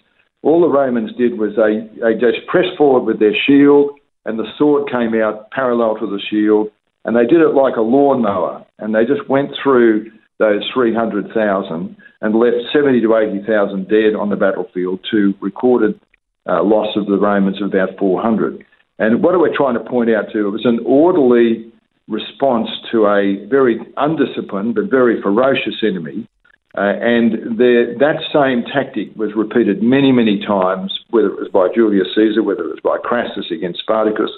All 0.42 0.60
the 0.60 0.68
Romans 0.68 1.10
did 1.16 1.38
was 1.38 1.54
they, 1.56 1.86
they 2.00 2.14
just 2.14 2.46
pressed 2.48 2.76
forward 2.78 3.04
with 3.04 3.20
their 3.20 3.34
shield, 3.46 3.90
and 4.24 4.38
the 4.38 4.50
sword 4.56 4.90
came 4.90 5.14
out 5.20 5.50
parallel 5.50 5.98
to 5.98 6.06
the 6.06 6.20
shield, 6.30 6.70
and 7.04 7.16
they 7.16 7.26
did 7.26 7.40
it 7.40 7.54
like 7.54 7.76
a 7.76 7.82
lawnmower, 7.82 8.64
and 8.78 8.94
they 8.94 9.04
just 9.04 9.28
went 9.28 9.50
through 9.62 10.10
those 10.38 10.62
300,000 10.72 11.96
and 12.20 12.34
left 12.34 12.56
70 12.72 13.00
to 13.00 13.16
80,000 13.16 13.88
dead 13.88 14.14
on 14.18 14.30
the 14.30 14.36
battlefield 14.36 15.00
to 15.10 15.34
recorded 15.40 16.00
uh, 16.48 16.62
loss 16.62 16.96
of 16.96 17.06
the 17.06 17.18
Romans 17.18 17.60
of 17.60 17.68
about 17.68 17.96
400. 17.98 18.64
And 18.98 19.22
what 19.22 19.34
are 19.34 19.38
we 19.38 19.54
trying 19.56 19.74
to 19.74 19.90
point 19.90 20.10
out 20.10 20.26
to? 20.32 20.46
It 20.46 20.50
was 20.50 20.64
an 20.64 20.80
orderly 20.86 21.72
response 22.12 22.68
to 22.92 23.06
a 23.06 23.44
very 23.46 23.80
undisciplined 23.96 24.74
but 24.76 24.90
very 24.90 25.20
ferocious 25.22 25.82
enemy. 25.82 26.28
Uh, 26.76 26.96
and 27.14 27.58
the, 27.58 27.94
that 27.98 28.18
same 28.32 28.62
tactic 28.64 29.14
was 29.16 29.34
repeated 29.34 29.82
many, 29.82 30.10
many 30.12 30.38
times, 30.46 30.90
whether 31.10 31.28
it 31.28 31.38
was 31.38 31.48
by 31.48 31.68
Julius 31.74 32.08
Caesar, 32.14 32.42
whether 32.42 32.64
it 32.64 32.70
was 32.70 32.80
by 32.82 32.96
Crassus 32.98 33.50
against 33.50 33.80
Spartacus. 33.80 34.30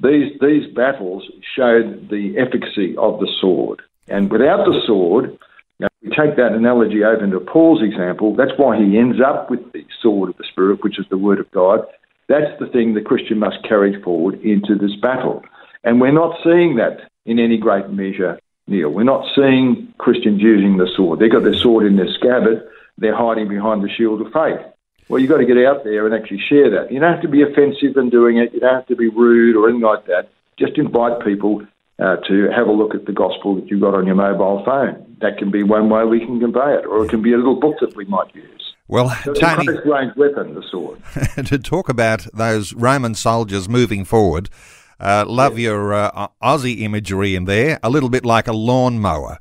These, 0.00 0.38
these 0.40 0.72
battles 0.74 1.24
showed 1.56 2.10
the 2.10 2.34
efficacy 2.38 2.94
of 2.96 3.18
the 3.18 3.30
sword. 3.40 3.82
And 4.08 4.30
without 4.30 4.64
the 4.66 4.80
sword, 4.86 5.36
Now, 5.80 5.88
if 6.00 6.10
we 6.10 6.16
take 6.16 6.36
that 6.36 6.52
analogy 6.52 7.02
over 7.04 7.24
into 7.24 7.40
Paul's 7.40 7.82
example, 7.82 8.36
that's 8.36 8.56
why 8.56 8.76
he 8.76 8.98
ends 8.98 9.18
up 9.20 9.50
with 9.50 9.72
the 9.72 9.84
sword 10.00 10.30
of 10.30 10.36
the 10.36 10.44
Spirit, 10.44 10.84
which 10.84 10.98
is 10.98 11.06
the 11.10 11.18
Word 11.18 11.40
of 11.40 11.50
God. 11.50 11.80
That's 12.28 12.58
the 12.60 12.66
thing 12.66 12.94
the 12.94 13.00
Christian 13.00 13.38
must 13.38 13.62
carry 13.68 14.00
forward 14.02 14.40
into 14.42 14.76
this 14.76 14.94
battle. 15.02 15.42
And 15.84 16.00
we're 16.00 16.12
not 16.12 16.36
seeing 16.42 16.76
that 16.76 17.08
in 17.26 17.38
any 17.38 17.58
great 17.58 17.88
measure, 17.90 18.38
Neil. 18.66 18.90
We're 18.90 19.04
not 19.04 19.26
seeing 19.34 19.92
Christians 19.98 20.40
using 20.40 20.78
the 20.78 20.88
sword. 20.96 21.18
They've 21.18 21.30
got 21.30 21.44
their 21.44 21.54
sword 21.54 21.86
in 21.86 21.96
their 21.96 22.12
scabbard, 22.14 22.68
they're 22.98 23.16
hiding 23.16 23.48
behind 23.48 23.82
the 23.82 23.88
shield 23.88 24.20
of 24.20 24.32
faith. 24.32 24.60
Well, 25.08 25.20
you've 25.20 25.30
got 25.30 25.38
to 25.38 25.44
get 25.44 25.58
out 25.58 25.84
there 25.84 26.06
and 26.06 26.14
actually 26.14 26.40
share 26.40 26.70
that. 26.70 26.90
You 26.90 26.98
don't 26.98 27.12
have 27.12 27.22
to 27.22 27.28
be 27.28 27.42
offensive 27.42 27.96
in 27.96 28.08
doing 28.08 28.38
it, 28.38 28.54
you 28.54 28.60
don't 28.60 28.74
have 28.74 28.86
to 28.86 28.96
be 28.96 29.08
rude 29.08 29.56
or 29.56 29.68
anything 29.68 29.82
like 29.82 30.06
that. 30.06 30.30
Just 30.58 30.78
invite 30.78 31.20
people 31.24 31.66
uh, 31.98 32.16
to 32.28 32.50
have 32.50 32.66
a 32.66 32.72
look 32.72 32.94
at 32.94 33.04
the 33.04 33.12
gospel 33.12 33.54
that 33.56 33.68
you've 33.68 33.80
got 33.80 33.94
on 33.94 34.06
your 34.06 34.14
mobile 34.14 34.64
phone. 34.64 35.16
That 35.20 35.38
can 35.38 35.50
be 35.50 35.62
one 35.62 35.90
way 35.90 36.04
we 36.04 36.20
can 36.20 36.40
convey 36.40 36.74
it, 36.74 36.86
or 36.86 37.04
it 37.04 37.10
can 37.10 37.22
be 37.22 37.32
a 37.32 37.36
little 37.36 37.60
book 37.60 37.76
that 37.80 37.94
we 37.96 38.04
might 38.06 38.34
use. 38.34 38.74
Well, 38.88 39.10
so 39.24 39.32
it's 39.32 39.40
Tony, 39.40 39.66
range 39.84 40.14
weapon, 40.16 40.54
the 40.54 40.62
sword. 40.70 41.00
to 41.46 41.58
talk 41.58 41.88
about 41.88 42.26
those 42.34 42.74
Roman 42.74 43.14
soldiers 43.14 43.68
moving 43.68 44.04
forward, 44.04 44.50
uh, 45.00 45.24
love 45.26 45.58
yes. 45.58 45.64
your 45.64 45.94
uh, 45.94 46.28
Aussie 46.42 46.80
imagery 46.80 47.34
in 47.34 47.44
there, 47.44 47.78
a 47.82 47.90
little 47.90 48.08
bit 48.08 48.24
like 48.24 48.48
a 48.48 48.52
lawnmower. 48.52 49.38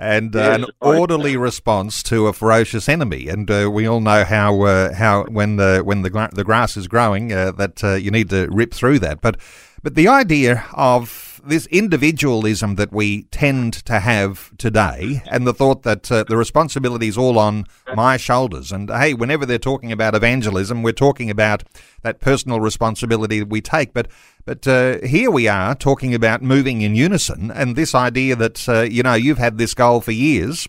And 0.00 0.34
uh, 0.36 0.38
yes, 0.38 0.58
an 0.60 0.66
orderly 0.80 1.36
response 1.36 2.04
to 2.04 2.28
a 2.28 2.32
ferocious 2.32 2.88
enemy, 2.88 3.28
and 3.28 3.50
uh, 3.50 3.68
we 3.72 3.86
all 3.88 4.00
know 4.00 4.24
how 4.24 4.62
uh, 4.62 4.94
how 4.94 5.24
when 5.24 5.56
the 5.56 5.82
when 5.84 6.02
the 6.02 6.10
gra- 6.10 6.30
the 6.32 6.44
grass 6.44 6.76
is 6.76 6.86
growing 6.86 7.32
uh, 7.32 7.50
that 7.52 7.82
you 8.00 8.12
need 8.12 8.30
to 8.30 8.46
rip 8.48 8.72
through 8.72 9.00
that. 9.00 9.20
But 9.20 9.38
but 9.82 9.96
the 9.96 10.06
idea 10.06 10.64
of 10.72 11.27
this 11.44 11.66
individualism 11.66 12.76
that 12.76 12.92
we 12.92 13.22
tend 13.24 13.72
to 13.84 14.00
have 14.00 14.56
today, 14.58 15.22
and 15.30 15.46
the 15.46 15.54
thought 15.54 15.82
that 15.82 16.10
uh, 16.10 16.24
the 16.24 16.36
responsibility 16.36 17.08
is 17.08 17.18
all 17.18 17.38
on 17.38 17.64
my 17.94 18.16
shoulders. 18.16 18.72
And 18.72 18.90
hey, 18.90 19.14
whenever 19.14 19.46
they're 19.46 19.58
talking 19.58 19.92
about 19.92 20.14
evangelism, 20.14 20.82
we're 20.82 20.92
talking 20.92 21.30
about 21.30 21.64
that 22.02 22.20
personal 22.20 22.60
responsibility 22.60 23.40
that 23.40 23.48
we 23.48 23.60
take. 23.60 23.92
But 23.92 24.08
but 24.44 24.66
uh, 24.66 24.98
here 25.06 25.30
we 25.30 25.48
are 25.48 25.74
talking 25.74 26.14
about 26.14 26.42
moving 26.42 26.80
in 26.82 26.94
unison, 26.94 27.50
and 27.50 27.76
this 27.76 27.94
idea 27.94 28.36
that 28.36 28.68
uh, 28.68 28.82
you 28.82 29.02
know 29.02 29.14
you've 29.14 29.38
had 29.38 29.58
this 29.58 29.74
goal 29.74 30.00
for 30.00 30.12
years 30.12 30.68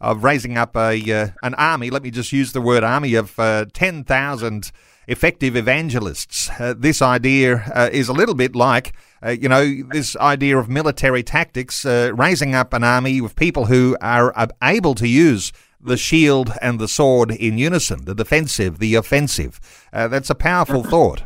of 0.00 0.24
raising 0.24 0.56
up 0.56 0.76
a 0.76 1.12
uh, 1.12 1.28
an 1.42 1.54
army. 1.54 1.90
Let 1.90 2.02
me 2.02 2.10
just 2.10 2.32
use 2.32 2.52
the 2.52 2.60
word 2.60 2.84
army 2.84 3.14
of 3.14 3.38
uh, 3.38 3.66
ten 3.72 4.04
thousand 4.04 4.72
effective 5.08 5.56
evangelists. 5.56 6.50
Uh, 6.58 6.74
this 6.76 7.00
idea 7.00 7.62
uh, 7.74 7.88
is 7.92 8.08
a 8.08 8.12
little 8.12 8.34
bit 8.34 8.56
like, 8.56 8.92
uh, 9.24 9.30
you 9.30 9.48
know, 9.48 9.82
this 9.90 10.16
idea 10.16 10.58
of 10.58 10.68
military 10.68 11.22
tactics, 11.22 11.84
uh, 11.84 12.12
raising 12.14 12.54
up 12.54 12.72
an 12.72 12.84
army 12.84 13.18
of 13.18 13.36
people 13.36 13.66
who 13.66 13.96
are 14.00 14.32
able 14.62 14.94
to 14.94 15.08
use 15.08 15.52
the 15.80 15.96
shield 15.96 16.52
and 16.60 16.78
the 16.78 16.88
sword 16.88 17.30
in 17.30 17.58
unison, 17.58 18.04
the 18.04 18.14
defensive, 18.14 18.78
the 18.78 18.94
offensive. 18.94 19.60
Uh, 19.92 20.08
that's 20.08 20.30
a 20.30 20.34
powerful 20.34 20.82
thought. 20.92 21.24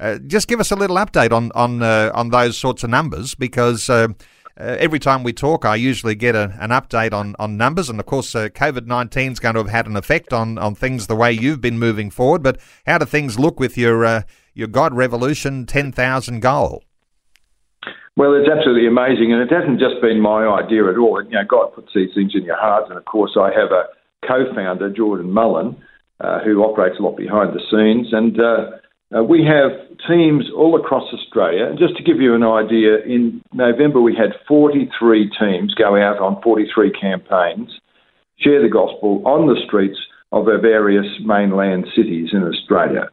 Uh, 0.00 0.18
just 0.18 0.48
give 0.48 0.60
us 0.60 0.70
a 0.70 0.76
little 0.76 0.96
update 0.96 1.32
on 1.32 1.50
on 1.56 1.82
on 1.82 2.30
those 2.30 2.56
sorts 2.56 2.84
of 2.84 2.90
numbers, 2.90 3.34
because 3.34 3.90
uh, 4.58 4.76
every 4.80 4.98
time 4.98 5.22
we 5.22 5.32
talk, 5.32 5.64
I 5.64 5.76
usually 5.76 6.16
get 6.16 6.34
a, 6.34 6.56
an 6.58 6.70
update 6.70 7.12
on, 7.12 7.36
on 7.38 7.56
numbers. 7.56 7.88
And 7.88 8.00
of 8.00 8.06
course, 8.06 8.34
uh, 8.34 8.48
COVID 8.48 8.86
19 8.86 9.32
is 9.32 9.38
going 9.38 9.54
to 9.54 9.60
have 9.60 9.70
had 9.70 9.86
an 9.86 9.96
effect 9.96 10.32
on, 10.32 10.58
on 10.58 10.74
things 10.74 11.06
the 11.06 11.14
way 11.14 11.32
you've 11.32 11.60
been 11.60 11.78
moving 11.78 12.10
forward. 12.10 12.42
But 12.42 12.58
how 12.84 12.98
do 12.98 13.04
things 13.04 13.38
look 13.38 13.60
with 13.60 13.78
your, 13.78 14.04
uh, 14.04 14.22
your 14.54 14.66
God 14.66 14.94
Revolution 14.94 15.64
10,000 15.64 16.40
goal? 16.40 16.82
Well, 18.18 18.34
it's 18.34 18.50
absolutely 18.50 18.88
amazing. 18.88 19.32
And 19.32 19.40
it 19.40 19.54
hasn't 19.54 19.78
just 19.78 20.02
been 20.02 20.20
my 20.20 20.42
idea 20.42 20.90
at 20.90 20.98
all. 20.98 21.22
You 21.22 21.30
know, 21.30 21.46
God 21.48 21.72
puts 21.72 21.94
these 21.94 22.10
things 22.16 22.32
in 22.34 22.42
your 22.42 22.58
heart. 22.58 22.90
And 22.90 22.98
of 22.98 23.04
course, 23.04 23.38
I 23.38 23.54
have 23.54 23.70
a 23.70 23.84
co 24.26 24.52
founder, 24.56 24.90
Jordan 24.90 25.30
Mullen, 25.30 25.76
uh, 26.18 26.40
who 26.40 26.64
operates 26.64 26.98
a 26.98 27.02
lot 27.02 27.16
behind 27.16 27.54
the 27.54 27.62
scenes. 27.70 28.08
And 28.10 28.40
uh, 28.40 28.74
uh, 29.16 29.22
we 29.22 29.46
have 29.46 29.70
teams 30.08 30.46
all 30.50 30.74
across 30.74 31.14
Australia. 31.14 31.66
And 31.66 31.78
just 31.78 31.96
to 31.96 32.02
give 32.02 32.20
you 32.20 32.34
an 32.34 32.42
idea, 32.42 32.98
in 33.06 33.40
November 33.54 34.00
we 34.00 34.16
had 34.16 34.34
43 34.48 35.30
teams 35.38 35.74
go 35.74 35.94
out 35.94 36.18
on 36.18 36.42
43 36.42 36.90
campaigns, 36.90 37.70
share 38.40 38.60
the 38.60 38.68
gospel 38.68 39.22
on 39.26 39.46
the 39.46 39.62
streets 39.64 39.98
of 40.32 40.48
our 40.48 40.60
various 40.60 41.06
mainland 41.24 41.86
cities 41.94 42.30
in 42.32 42.42
Australia 42.42 43.10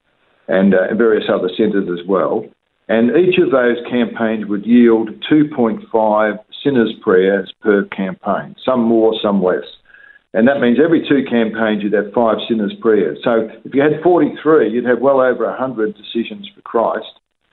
and 0.47 0.73
uh, 0.73 0.95
various 0.97 1.25
other 1.29 1.49
centres 1.55 1.87
as 1.93 2.05
well. 2.07 2.43
And 2.87 3.15
each 3.17 3.39
of 3.39 3.51
those 3.51 3.77
campaigns 3.89 4.45
would 4.47 4.65
yield 4.65 5.09
2.5 5.31 6.39
sinners' 6.63 6.93
prayers 7.01 7.51
per 7.61 7.85
campaign, 7.85 8.55
some 8.63 8.81
more, 8.81 9.13
some 9.21 9.41
less. 9.43 9.65
And 10.33 10.47
that 10.47 10.59
means 10.59 10.77
every 10.83 11.01
two 11.07 11.23
campaigns 11.29 11.81
you'd 11.81 11.93
have 11.93 12.11
five 12.13 12.37
sinners' 12.47 12.75
prayers. 12.81 13.19
So 13.23 13.49
if 13.63 13.73
you 13.73 13.81
had 13.81 14.03
43, 14.03 14.69
you'd 14.69 14.85
have 14.85 14.99
well 14.99 15.21
over 15.21 15.45
100 15.45 15.95
decisions 15.95 16.49
for 16.53 16.61
Christ 16.61 17.07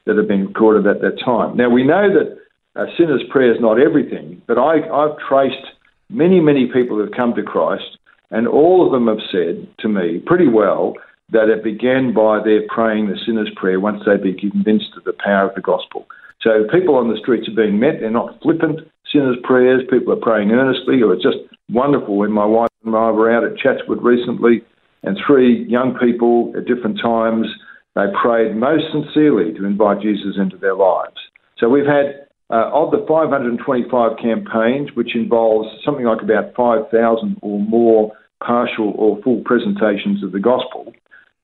that 0.05 0.17
have 0.17 0.29
been 0.29 0.49
recorded 0.49 0.87
at 0.87 1.01
that 1.01 1.23
time. 1.25 1.57
Now, 1.57 1.71
we 1.71 1.85
know 1.85 2.09
that 2.13 2.37
a 2.75 2.87
sinner's 2.99 3.23
prayer 3.31 3.55
is 3.55 3.61
not 3.61 3.79
everything, 3.81 4.43
but 4.49 4.59
I, 4.59 4.81
I've 4.89 5.17
traced 5.29 5.65
many, 6.11 6.41
many 6.41 6.67
people 6.67 6.97
who 6.97 7.03
have 7.03 7.13
come 7.13 7.35
to 7.35 7.43
Christ, 7.43 7.99
and 8.31 8.49
all 8.49 8.85
of 8.85 8.93
them 8.93 9.07
have 9.07 9.25
said 9.31 9.69
to 9.79 9.89
me 9.89 10.19
pretty 10.27 10.49
well 10.49 10.95
that 11.33 11.49
it 11.49 11.65
began 11.65 12.13
by 12.13 12.41
their 12.45 12.63
praying 12.69 13.09
the 13.09 13.17
sinner's 13.27 13.51
prayer 13.57 13.81
once 13.81 14.03
they'd 14.05 14.23
been 14.23 14.39
convinced 14.39 14.93
of 14.97 15.05
the 15.05 15.17
power 15.25 15.49
of 15.49 15.55
the 15.55 15.61
gospel. 15.61 16.07
So 16.41 16.67
people 16.71 16.95
on 16.97 17.09
the 17.09 17.19
streets 17.19 17.49
are 17.49 17.55
being 17.55 17.81
met. 17.81 18.01
They're 18.01 18.11
not 18.11 18.41
flippant 18.43 18.81
sinner's 19.11 19.39
prayers. 19.43 19.83
People 19.91 20.13
are 20.13 20.21
praying 20.21 20.51
earnestly, 20.51 21.03
or 21.03 21.15
it's 21.15 21.23
just 21.23 21.39
wonderful 21.69 22.17
when 22.17 22.33
my 22.33 22.45
wife 22.45 22.71
and 22.85 22.95
I 22.95 23.11
were 23.11 23.33
out 23.33 23.45
at 23.45 23.57
Chatswood 23.57 24.03
recently, 24.03 24.63
and 25.03 25.17
three 25.27 25.65
young 25.69 25.97
people 25.99 26.53
at 26.57 26.67
different 26.67 27.01
times 27.01 27.47
they 27.95 28.07
prayed 28.21 28.57
most 28.57 28.85
sincerely 28.93 29.53
to 29.55 29.67
invite 29.67 30.01
Jesus 30.01 30.37
into 30.39 30.57
their 30.57 30.75
lives. 30.75 31.17
So 31.59 31.69
we've 31.69 31.87
had 31.87 32.27
uh, 32.51 32.71
of 32.73 32.91
the 32.91 33.05
525 33.09 34.19
campaigns, 34.21 34.91
which 34.95 35.15
involves 35.15 35.69
something 35.85 36.05
like 36.05 36.23
about 36.23 36.55
5,000 36.55 37.39
or 37.41 37.61
more 37.61 38.13
partial 38.45 38.93
or 38.97 39.21
full 39.23 39.43
presentations 39.45 40.23
of 40.23 40.33
the 40.33 40.41
gospel. 40.41 40.93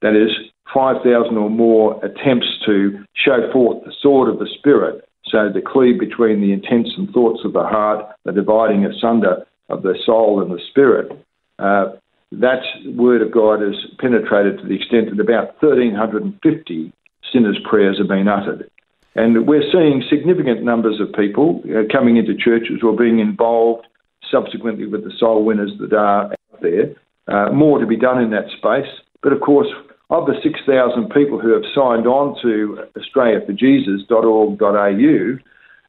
That 0.02 0.14
is, 0.14 0.30
5,000 0.72 1.36
or 1.36 1.50
more 1.50 1.98
attempts 2.04 2.46
to 2.66 3.04
show 3.14 3.50
forth 3.52 3.84
the 3.84 3.92
sword 4.00 4.28
of 4.28 4.38
the 4.38 4.48
Spirit, 4.58 5.08
so 5.24 5.50
the 5.52 5.62
cleave 5.62 5.98
between 5.98 6.40
the 6.40 6.52
intents 6.52 6.90
and 6.96 7.10
thoughts 7.10 7.40
of 7.44 7.52
the 7.52 7.62
heart, 7.62 8.06
the 8.24 8.32
dividing 8.32 8.84
asunder 8.84 9.46
of 9.68 9.82
the 9.82 9.94
soul 10.04 10.40
and 10.42 10.50
the 10.50 10.60
spirit. 10.70 11.12
Uh, 11.58 11.96
that 12.32 12.62
word 12.96 13.22
of 13.22 13.32
God 13.32 13.60
has 13.60 13.74
penetrated 13.98 14.58
to 14.58 14.66
the 14.66 14.74
extent 14.74 15.10
that 15.10 15.20
about 15.20 15.60
1,350 15.62 16.92
sinners' 17.32 17.58
prayers 17.68 17.98
have 17.98 18.08
been 18.08 18.28
uttered. 18.28 18.70
And 19.14 19.46
we're 19.46 19.68
seeing 19.72 20.04
significant 20.08 20.62
numbers 20.62 21.00
of 21.00 21.12
people 21.12 21.62
uh, 21.66 21.90
coming 21.90 22.16
into 22.16 22.36
churches 22.36 22.80
or 22.82 22.96
being 22.96 23.18
involved 23.18 23.86
subsequently 24.30 24.86
with 24.86 25.04
the 25.04 25.12
soul 25.18 25.44
winners 25.44 25.72
that 25.80 25.92
are 25.92 26.26
out 26.26 26.60
there. 26.60 26.94
Uh, 27.26 27.52
more 27.52 27.78
to 27.78 27.86
be 27.86 27.96
done 27.96 28.22
in 28.22 28.30
that 28.30 28.48
space. 28.56 28.88
But 29.22 29.32
of 29.32 29.40
course, 29.40 29.68
of 30.10 30.26
the 30.26 30.34
6,000 30.42 31.10
people 31.10 31.38
who 31.38 31.52
have 31.52 31.64
signed 31.74 32.06
on 32.06 32.34
to 32.42 32.84
australiaforjesus.org.au, 32.96 35.38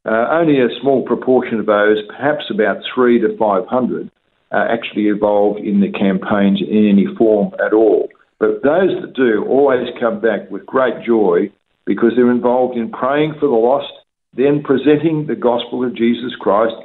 uh, 0.05 0.27
only 0.31 0.59
a 0.59 0.69
small 0.81 1.05
proportion 1.05 1.59
of 1.59 1.65
those, 1.65 1.97
perhaps 2.07 2.45
about 2.49 2.77
three 2.93 3.19
to 3.19 3.35
500, 3.37 4.11
uh, 4.51 4.65
actually 4.69 5.07
involved 5.07 5.59
in 5.59 5.79
the 5.79 5.91
campaigns 5.91 6.61
in 6.61 6.89
any 6.89 7.05
form 7.17 7.53
at 7.65 7.73
all. 7.73 8.09
But 8.39 8.63
those 8.63 9.01
that 9.01 9.13
do 9.13 9.45
always 9.47 9.87
come 9.99 10.21
back 10.21 10.49
with 10.49 10.65
great 10.65 11.03
joy 11.05 11.51
because 11.85 12.13
they're 12.15 12.31
involved 12.31 12.77
in 12.77 12.91
praying 12.91 13.33
for 13.33 13.47
the 13.47 13.55
lost, 13.55 13.91
then 14.33 14.63
presenting 14.63 15.27
the 15.27 15.35
gospel 15.35 15.83
of 15.83 15.95
Jesus 15.95 16.35
Christ 16.39 16.75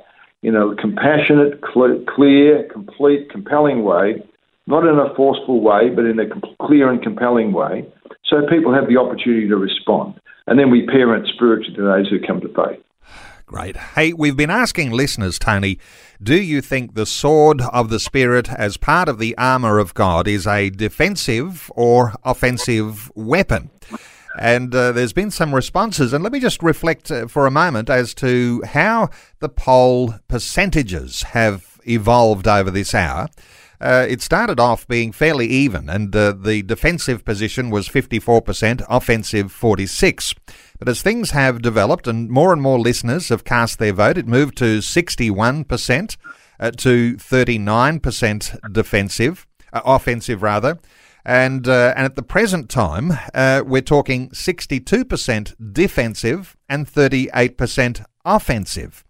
in 0.43 0.57
a 0.57 0.75
compassionate, 0.77 1.63
clear, 1.63 2.69
complete, 2.73 3.31
compelling 3.31 3.85
way, 3.85 4.23
not 4.67 4.85
in 4.85 4.99
a 4.99 5.15
forceful 5.15 5.61
way, 5.61 5.91
but 5.95 6.05
in 6.05 6.19
a 6.19 6.27
clear 6.67 6.91
and 6.91 7.03
compelling 7.03 7.53
way, 7.53 7.87
so 8.25 8.47
people 8.49 8.73
have 8.73 8.89
the 8.89 8.97
opportunity 8.97 9.49
to 9.49 9.57
respond. 9.57 10.15
And 10.47 10.59
then 10.59 10.71
we 10.71 10.87
parent 10.87 11.27
spiritually 11.35 11.77
to 11.77 11.83
those 11.83 12.09
who 12.09 12.19
come 12.27 12.41
to 12.41 12.49
faith. 12.49 12.81
Great. 13.47 13.77
Hey, 13.77 14.15
we've 14.15 14.37
been 14.37 14.51
asking 14.51 14.93
listeners, 14.93 15.39
Tony, 15.39 15.79
do 16.23 16.35
you 16.35 16.63
think 16.63 16.95
the 16.95 17.05
sword 17.05 17.61
of 17.61 17.91
the 17.91 18.01
Spirit 18.01 18.51
as 18.51 18.79
part 18.79 19.07
of 19.07 19.19
the 19.19 19.37
armour 19.37 19.79
of 19.79 19.93
God 19.93 20.27
is 20.27 20.47
a 20.47 20.71
defensive 20.71 21.71
or 21.75 22.15
offensive 22.25 23.13
weapon? 23.15 23.71
And 24.39 24.75
uh, 24.75 24.93
there's 24.93 25.13
been 25.13 25.31
some 25.31 25.55
responses. 25.55 26.13
And 26.13 26.25
let 26.25 26.33
me 26.33 26.41
just 26.41 26.63
reflect 26.63 27.11
uh, 27.11 27.29
for 27.29 27.47
a 27.47 27.51
moment 27.51 27.91
as 27.91 28.15
to 28.15 28.63
how 28.67 29.11
the 29.41 29.51
poll 29.51 30.15
percentages 30.27 31.23
have 31.23 31.79
evolved 31.87 32.49
over 32.49 32.71
this 32.71 32.95
hour. 32.95 33.29
Uh, 33.85 34.07
it 34.09 34.23
started 34.23 34.59
off 34.59 34.89
being 34.89 35.13
fairly 35.13 35.47
even, 35.47 35.91
and 35.91 36.17
uh, 36.17 36.33
the 36.33 36.63
defensive 36.63 37.25
position 37.25 37.69
was 37.69 37.89
54%, 37.89 38.83
offensive 38.89 39.53
46. 39.53 40.35
But 40.79 40.89
as 40.89 41.03
things 41.03 41.33
have 41.33 41.63
developed 41.63 42.07
and 42.07 42.31
more 42.31 42.53
and 42.53 42.63
more 42.63 42.81
listeners 42.81 43.29
have 43.29 43.45
cast 43.45 43.79
their 43.79 43.93
vote, 43.93 44.17
it 44.17 44.27
moved 44.27 44.57
to 44.59 44.79
61%. 44.79 46.17
uh, 46.61 46.71
to 46.73 47.15
39% 47.17 48.73
defensive, 48.73 49.47
uh, 49.73 49.81
offensive 49.85 50.43
rather. 50.43 50.79
And, 51.25 51.67
uh, 51.67 51.95
and 51.97 52.05
at 52.05 52.17
the 52.17 52.23
present 52.23 52.69
time, 52.69 53.13
uh, 53.33 53.63
we're 53.67 53.81
talking 53.83 54.29
62% 54.31 55.55
defensive 55.73 56.57
and 56.69 56.87
38% 56.87 58.05
offensive. 58.25 59.04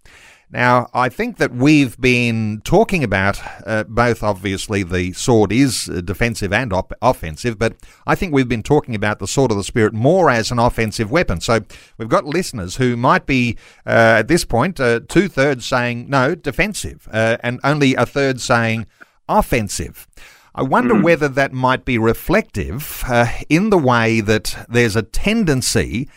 Now, 0.55 0.89
I 0.95 1.09
think 1.09 1.39
that 1.39 1.53
we've 1.53 2.01
been 2.01 2.61
talking 2.63 3.03
about 3.03 3.41
uh, 3.67 3.83
both, 3.89 4.23
obviously, 4.23 4.85
the 4.85 5.13
sword 5.13 5.51
is 5.51 5.89
uh, 5.89 6.01
defensive 6.01 6.53
and 6.53 6.73
op- 6.73 6.93
offensive, 7.03 7.59
but 7.59 7.75
I 8.07 8.15
think 8.15 8.33
we've 8.33 8.49
been 8.49 8.63
talking 8.63 8.95
about 8.95 9.19
the 9.19 9.27
sword 9.27 9.51
of 9.51 9.57
the 9.57 9.65
Spirit 9.65 9.95
more 9.95 10.31
as 10.31 10.53
an 10.53 10.61
offensive 10.61 11.11
weapon. 11.11 11.41
So 11.41 11.63
we've 11.99 12.09
got 12.09 12.25
listeners 12.25 12.77
who 12.77 12.97
might 12.97 13.27
be, 13.27 13.57
uh, 13.85 14.21
at 14.21 14.29
this 14.29 14.45
point, 14.45 14.79
uh, 14.79 15.01
two 15.09 15.27
thirds 15.27 15.67
saying 15.67 16.09
no, 16.09 16.37
defensive, 16.37 17.09
uh, 17.11 17.37
and 17.41 17.59
only 17.65 17.97
a 17.97 18.07
third 18.07 18.41
saying 18.41 18.87
offensive. 19.29 20.07
I 20.55 20.63
wonder 20.63 20.95
mm. 20.95 21.03
whether 21.03 21.27
that 21.27 21.53
might 21.53 21.85
be 21.85 21.99
reflective 21.99 23.03
uh, 23.09 23.27
in 23.49 23.71
the 23.71 23.79
way 23.79 24.21
that 24.21 24.65
there's 24.69 24.95
a 24.95 25.03
tendency 25.03 26.09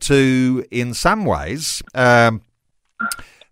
to, 0.00 0.66
in 0.70 0.92
some 0.92 1.24
ways, 1.24 1.82
um, 1.94 2.42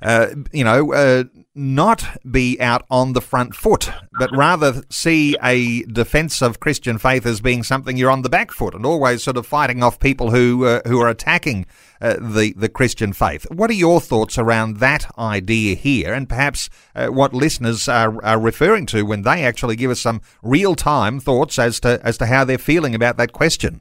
uh, 0.02 0.28
you 0.52 0.64
know, 0.64 0.92
uh, 0.92 1.24
not 1.54 2.18
be 2.30 2.60
out 2.60 2.84
on 2.90 3.12
the 3.12 3.20
front 3.20 3.54
foot, 3.54 3.90
but 4.18 4.34
rather 4.34 4.82
see 4.88 5.36
a 5.42 5.82
defence 5.82 6.40
of 6.40 6.60
Christian 6.60 6.96
faith 6.98 7.26
as 7.26 7.40
being 7.40 7.62
something 7.62 7.96
you're 7.96 8.10
on 8.10 8.22
the 8.22 8.28
back 8.28 8.50
foot 8.50 8.74
and 8.74 8.86
always 8.86 9.22
sort 9.22 9.36
of 9.36 9.46
fighting 9.46 9.82
off 9.82 9.98
people 9.98 10.30
who 10.30 10.64
uh, 10.64 10.80
who 10.86 11.00
are 11.00 11.08
attacking 11.08 11.66
uh, 12.00 12.16
the 12.18 12.54
the 12.56 12.68
Christian 12.68 13.12
faith. 13.12 13.46
What 13.50 13.68
are 13.70 13.74
your 13.74 14.00
thoughts 14.00 14.38
around 14.38 14.78
that 14.78 15.10
idea 15.18 15.74
here, 15.74 16.14
and 16.14 16.28
perhaps 16.28 16.70
uh, 16.94 17.08
what 17.08 17.34
listeners 17.34 17.88
are, 17.88 18.24
are 18.24 18.40
referring 18.40 18.86
to 18.86 19.02
when 19.02 19.22
they 19.22 19.44
actually 19.44 19.76
give 19.76 19.90
us 19.90 20.00
some 20.00 20.22
real 20.42 20.74
time 20.74 21.20
thoughts 21.20 21.58
as 21.58 21.80
to 21.80 22.00
as 22.02 22.16
to 22.18 22.26
how 22.26 22.44
they're 22.44 22.58
feeling 22.58 22.94
about 22.94 23.16
that 23.18 23.32
question? 23.32 23.80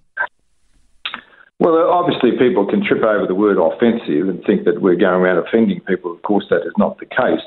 Well, 1.60 1.76
obviously, 1.91 2.32
people 2.39 2.66
can 2.66 2.84
trip 2.86 3.03
over 3.03 3.28
the 3.28 3.36
word 3.36 3.57
offensive 3.60 4.30
and 4.30 4.41
think 4.45 4.64
that 4.64 4.82
we're 4.82 4.95
going 4.95 5.20
around 5.20 5.45
offending 5.45 5.82
people. 5.82 6.14
Of 6.14 6.22
course, 6.22 6.45
that 6.49 6.64
is 6.64 6.74
not 6.78 6.99
the 6.99 7.05
case. 7.05 7.43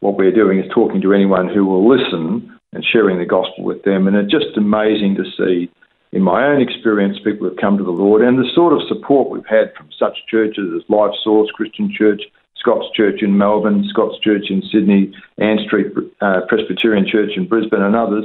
What 0.00 0.16
we're 0.16 0.32
doing 0.32 0.58
is 0.58 0.70
talking 0.72 1.02
to 1.02 1.12
anyone 1.12 1.46
who 1.46 1.66
will 1.66 1.86
listen 1.86 2.58
and 2.72 2.84
sharing 2.84 3.18
the 3.18 3.26
gospel 3.26 3.64
with 3.64 3.82
them. 3.82 4.06
And 4.06 4.16
it's 4.16 4.32
just 4.32 4.56
amazing 4.56 5.16
to 5.16 5.24
see, 5.36 5.70
in 6.12 6.22
my 6.22 6.46
own 6.46 6.62
experience, 6.62 7.18
people 7.22 7.46
have 7.48 7.58
come 7.58 7.76
to 7.76 7.84
the 7.84 7.90
Lord 7.90 8.22
and 8.22 8.38
the 8.38 8.48
sort 8.54 8.72
of 8.72 8.88
support 8.88 9.28
we've 9.28 9.44
had 9.44 9.74
from 9.76 9.90
such 9.98 10.16
churches 10.26 10.72
as 10.74 10.88
Life 10.88 11.12
Source 11.22 11.50
Christian 11.50 11.92
Church, 11.92 12.22
Scots 12.56 12.86
Church 12.96 13.20
in 13.20 13.36
Melbourne, 13.36 13.84
Scots 13.90 14.18
Church 14.20 14.46
in 14.48 14.62
Sydney, 14.72 15.12
Ann 15.36 15.58
Street 15.66 15.88
uh, 16.22 16.40
Presbyterian 16.48 17.06
Church 17.06 17.32
in 17.36 17.46
Brisbane, 17.46 17.82
and 17.82 17.94
others 17.94 18.24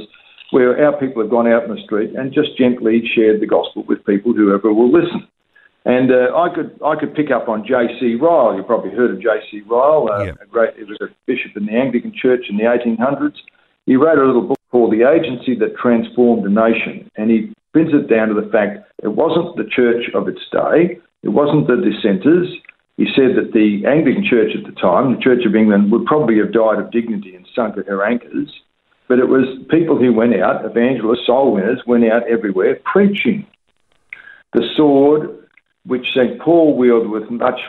where 0.50 0.84
our 0.84 0.98
people 0.98 1.22
have 1.22 1.30
gone 1.30 1.46
out 1.46 1.64
in 1.64 1.74
the 1.74 1.82
street 1.82 2.14
and 2.14 2.32
just 2.32 2.56
gently 2.56 3.02
shared 3.14 3.40
the 3.40 3.46
gospel 3.46 3.84
with 3.88 4.04
people, 4.06 4.32
whoever 4.32 4.72
will 4.72 4.92
listen. 4.92 5.26
And 5.86 6.10
uh, 6.10 6.34
I 6.34 6.48
could 6.52 6.78
I 6.84 6.98
could 6.98 7.14
pick 7.14 7.30
up 7.30 7.48
on 7.48 7.64
J.C. 7.64 8.16
Ryle. 8.16 8.56
You've 8.56 8.66
probably 8.66 8.90
heard 8.90 9.12
of 9.12 9.22
J.C. 9.22 9.62
Ryle. 9.70 10.10
Uh, 10.10 10.34
a 10.42 10.46
great, 10.46 10.74
he 10.76 10.82
was 10.82 10.98
a 11.00 11.06
bishop 11.26 11.56
in 11.56 11.66
the 11.66 11.72
Anglican 11.72 12.12
Church 12.12 12.46
in 12.50 12.56
the 12.56 12.64
1800s. 12.64 13.36
He 13.86 13.94
wrote 13.94 14.18
a 14.18 14.26
little 14.26 14.48
book 14.48 14.58
called 14.72 14.92
The 14.92 15.06
Agency 15.06 15.54
That 15.54 15.76
Transformed 15.76 16.44
a 16.44 16.50
Nation, 16.50 17.08
and 17.16 17.30
he 17.30 17.54
pins 17.72 17.94
it 17.94 18.10
down 18.10 18.28
to 18.28 18.34
the 18.34 18.50
fact 18.50 18.82
it 19.02 19.14
wasn't 19.14 19.54
the 19.56 19.70
church 19.70 20.10
of 20.12 20.26
its 20.26 20.42
day, 20.50 20.98
it 21.22 21.30
wasn't 21.30 21.68
the 21.68 21.76
dissenters. 21.78 22.48
He 22.96 23.06
said 23.14 23.36
that 23.36 23.52
the 23.52 23.86
Anglican 23.86 24.24
Church 24.24 24.56
at 24.58 24.64
the 24.64 24.74
time, 24.80 25.14
the 25.14 25.22
Church 25.22 25.46
of 25.46 25.54
England, 25.54 25.92
would 25.92 26.06
probably 26.06 26.38
have 26.38 26.52
died 26.52 26.80
of 26.80 26.90
dignity 26.90 27.36
and 27.36 27.46
sunk 27.54 27.78
at 27.78 27.86
her 27.86 28.04
anchors. 28.04 28.50
But 29.08 29.18
it 29.18 29.28
was 29.28 29.46
people 29.70 29.96
who 29.96 30.12
went 30.12 30.34
out, 30.34 30.64
evangelists, 30.64 31.26
soul 31.26 31.54
winners, 31.54 31.82
went 31.86 32.04
out 32.04 32.28
everywhere 32.28 32.78
preaching. 32.84 33.46
The 34.52 34.68
sword, 34.76 35.30
which 35.84 36.06
St. 36.14 36.40
Paul 36.40 36.76
wielded 36.76 37.10
with 37.10 37.30
much 37.30 37.60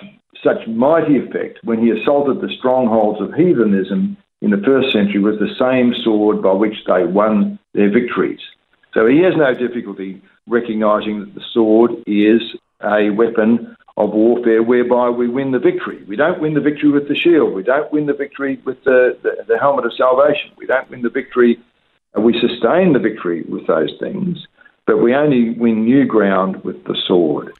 such 0.43 0.67
mighty 0.67 1.17
effect 1.17 1.59
when 1.63 1.79
he 1.79 1.91
assaulted 1.91 2.41
the 2.41 2.53
strongholds 2.57 3.21
of 3.21 3.33
heathenism 3.33 4.17
in 4.41 4.51
the 4.51 4.61
first 4.65 4.91
century, 4.93 5.19
was 5.19 5.39
the 5.39 5.55
same 5.59 5.93
sword 6.03 6.41
by 6.41 6.53
which 6.53 6.75
they 6.87 7.05
won 7.05 7.59
their 7.73 7.91
victories. 7.91 8.39
So 8.93 9.05
he 9.05 9.21
has 9.23 9.33
no 9.35 9.53
difficulty 9.53 10.21
recognizing 10.47 11.19
that 11.19 11.35
the 11.35 11.41
sword 11.53 11.91
is 12.05 12.41
a 12.83 13.09
weapon 13.11 13.76
of 13.97 14.11
warfare 14.11 14.61
whereby 14.61 15.09
we 15.09 15.27
win 15.27 15.51
the 15.51 15.59
victory. 15.59 16.03
We 16.07 16.15
don't 16.15 16.39
win 16.39 16.53
the 16.53 16.61
victory 16.61 16.91
with 16.91 17.07
the 17.07 17.15
shield. 17.15 17.53
We 17.53 17.63
don't 17.63 17.91
win 17.91 18.05
the 18.05 18.13
victory 18.13 18.61
with 18.63 18.83
the, 18.83 19.17
the, 19.23 19.43
the 19.47 19.57
helmet 19.57 19.85
of 19.85 19.93
salvation. 19.93 20.51
We 20.55 20.67
don't 20.67 20.89
win 20.89 21.01
the 21.01 21.09
victory, 21.09 21.59
we 22.15 22.39
sustain 22.39 22.93
the 22.93 22.99
victory 22.99 23.43
with 23.49 23.67
those 23.67 23.91
things, 23.99 24.45
but 24.85 24.97
we 24.97 25.15
only 25.15 25.51
win 25.51 25.85
new 25.85 26.05
ground 26.05 26.63
with 26.63 26.83
the 26.85 26.95
sword. 27.07 27.53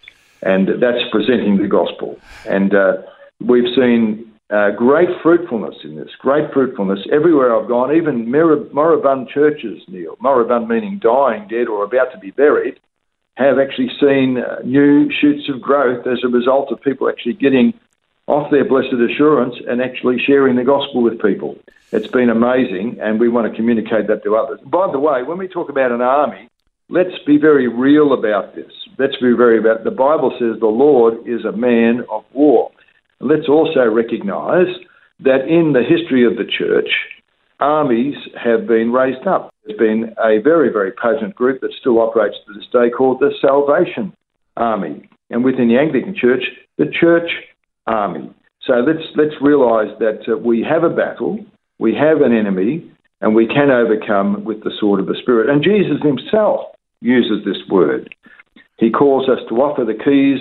And 0.44 0.82
that's 0.82 1.04
presenting 1.12 1.58
the 1.58 1.68
gospel. 1.68 2.20
And 2.48 2.74
uh, 2.74 2.98
we've 3.40 3.74
seen 3.76 4.32
uh, 4.52 4.72
great 4.72 5.10
fruitfulness 5.24 5.76
in 5.84 5.96
this, 5.96 6.10
great 6.20 6.54
fruitfulness 6.54 7.00
everywhere 7.12 7.56
I've 7.56 7.68
gone, 7.68 7.96
even 7.96 8.30
moribund 8.30 9.30
churches, 9.30 9.82
Neil, 9.88 10.16
moribund 10.22 10.70
meaning 10.70 11.00
dying, 11.00 11.48
dead, 11.48 11.68
or 11.68 11.84
about 11.84 12.12
to 12.12 12.20
be 12.20 12.30
buried 12.30 12.80
have 13.38 13.60
actually 13.60 13.90
seen 14.00 14.40
uh, 14.40 14.58
new 14.64 15.12
shoots 15.12 15.48
of 15.48 15.62
growth 15.62 16.08
as 16.08 16.20
a 16.24 16.28
result 16.28 16.72
of 16.72 16.82
people 16.82 17.08
actually 17.08 17.34
getting 17.34 17.74
off 18.26 18.50
their 18.52 18.66
blessed 18.66 18.94
assurance 18.94 19.56
and 19.68 19.82
actually 19.82 20.18
sharing 20.20 20.56
the 20.56 20.64
gospel 20.64 21.04
with 21.04 21.22
people. 21.22 21.56
It's 21.92 22.08
been 22.08 22.30
amazing, 22.30 22.98
and 23.00 23.20
we 23.20 23.30
want 23.30 23.50
to 23.50 23.56
communicate 23.56 24.08
that 24.08 24.24
to 24.24 24.36
others. 24.36 24.60
By 24.66 24.92
the 24.92 25.00
way, 25.00 25.24
when 25.24 25.38
we 25.38 25.48
talk 25.48 25.70
about 25.70 25.92
an 25.92 26.02
army, 26.02 26.50
let's 26.90 27.18
be 27.26 27.38
very 27.38 27.68
real 27.68 28.12
about 28.12 28.56
this. 28.56 28.72
Let's 28.98 29.16
be 29.18 29.34
very 29.34 29.60
about 29.60 29.84
the 29.84 29.92
Bible 29.92 30.36
says 30.40 30.60
the 30.60 30.68
Lord 30.68 31.16
is 31.28 31.46
a 31.46 31.52
man 31.52 32.04
of 32.10 32.26
war. 32.34 32.72
Let's 33.20 33.48
also 33.48 33.86
recognize 33.86 34.76
that 35.20 35.48
in 35.48 35.74
the 35.74 35.84
history 35.84 36.26
of 36.26 36.38
the 36.38 36.46
church, 36.46 36.90
armies 37.60 38.16
have 38.42 38.68
been 38.68 38.92
raised 38.92 39.26
up. 39.28 39.54
There's 39.66 39.78
been 39.78 40.14
a 40.18 40.40
very, 40.42 40.72
very 40.72 40.92
potent 40.92 41.36
group 41.36 41.62
that 41.62 41.74
still 41.80 42.00
operates 42.00 42.38
to 42.46 42.54
this 42.54 42.68
day 42.72 42.90
called 42.90 43.20
the 43.20 43.32
Salvation 43.42 44.14
Army. 44.56 45.10
And 45.30 45.44
within 45.44 45.68
the 45.68 45.78
Anglican 45.78 46.16
Church, 46.16 46.44
the 46.78 46.86
Church 47.00 47.30
Army. 47.86 48.34
So 48.62 48.74
let's, 48.76 49.08
let's 49.16 49.36
realise 49.42 49.90
that 50.00 50.22
uh, 50.28 50.38
we 50.38 50.66
have 50.70 50.84
a 50.84 50.90
battle, 50.90 51.40
we 51.80 51.96
have 51.96 52.22
an 52.22 52.36
enemy, 52.36 52.90
and 53.22 53.34
we 53.34 53.48
can 53.48 53.72
overcome 53.72 54.44
with 54.44 54.64
the 54.64 54.72
sword 54.80 55.00
of 55.00 55.08
the 55.08 55.18
Spirit. 55.22 55.50
And 55.50 55.64
Jesus 55.64 55.98
himself 56.04 56.62
uses 57.02 57.44
this 57.46 57.58
word. 57.70 58.14
He 58.78 58.92
calls 58.92 59.28
us 59.28 59.40
to 59.50 59.56
offer 59.56 59.84
the 59.84 59.94
keys 59.94 60.40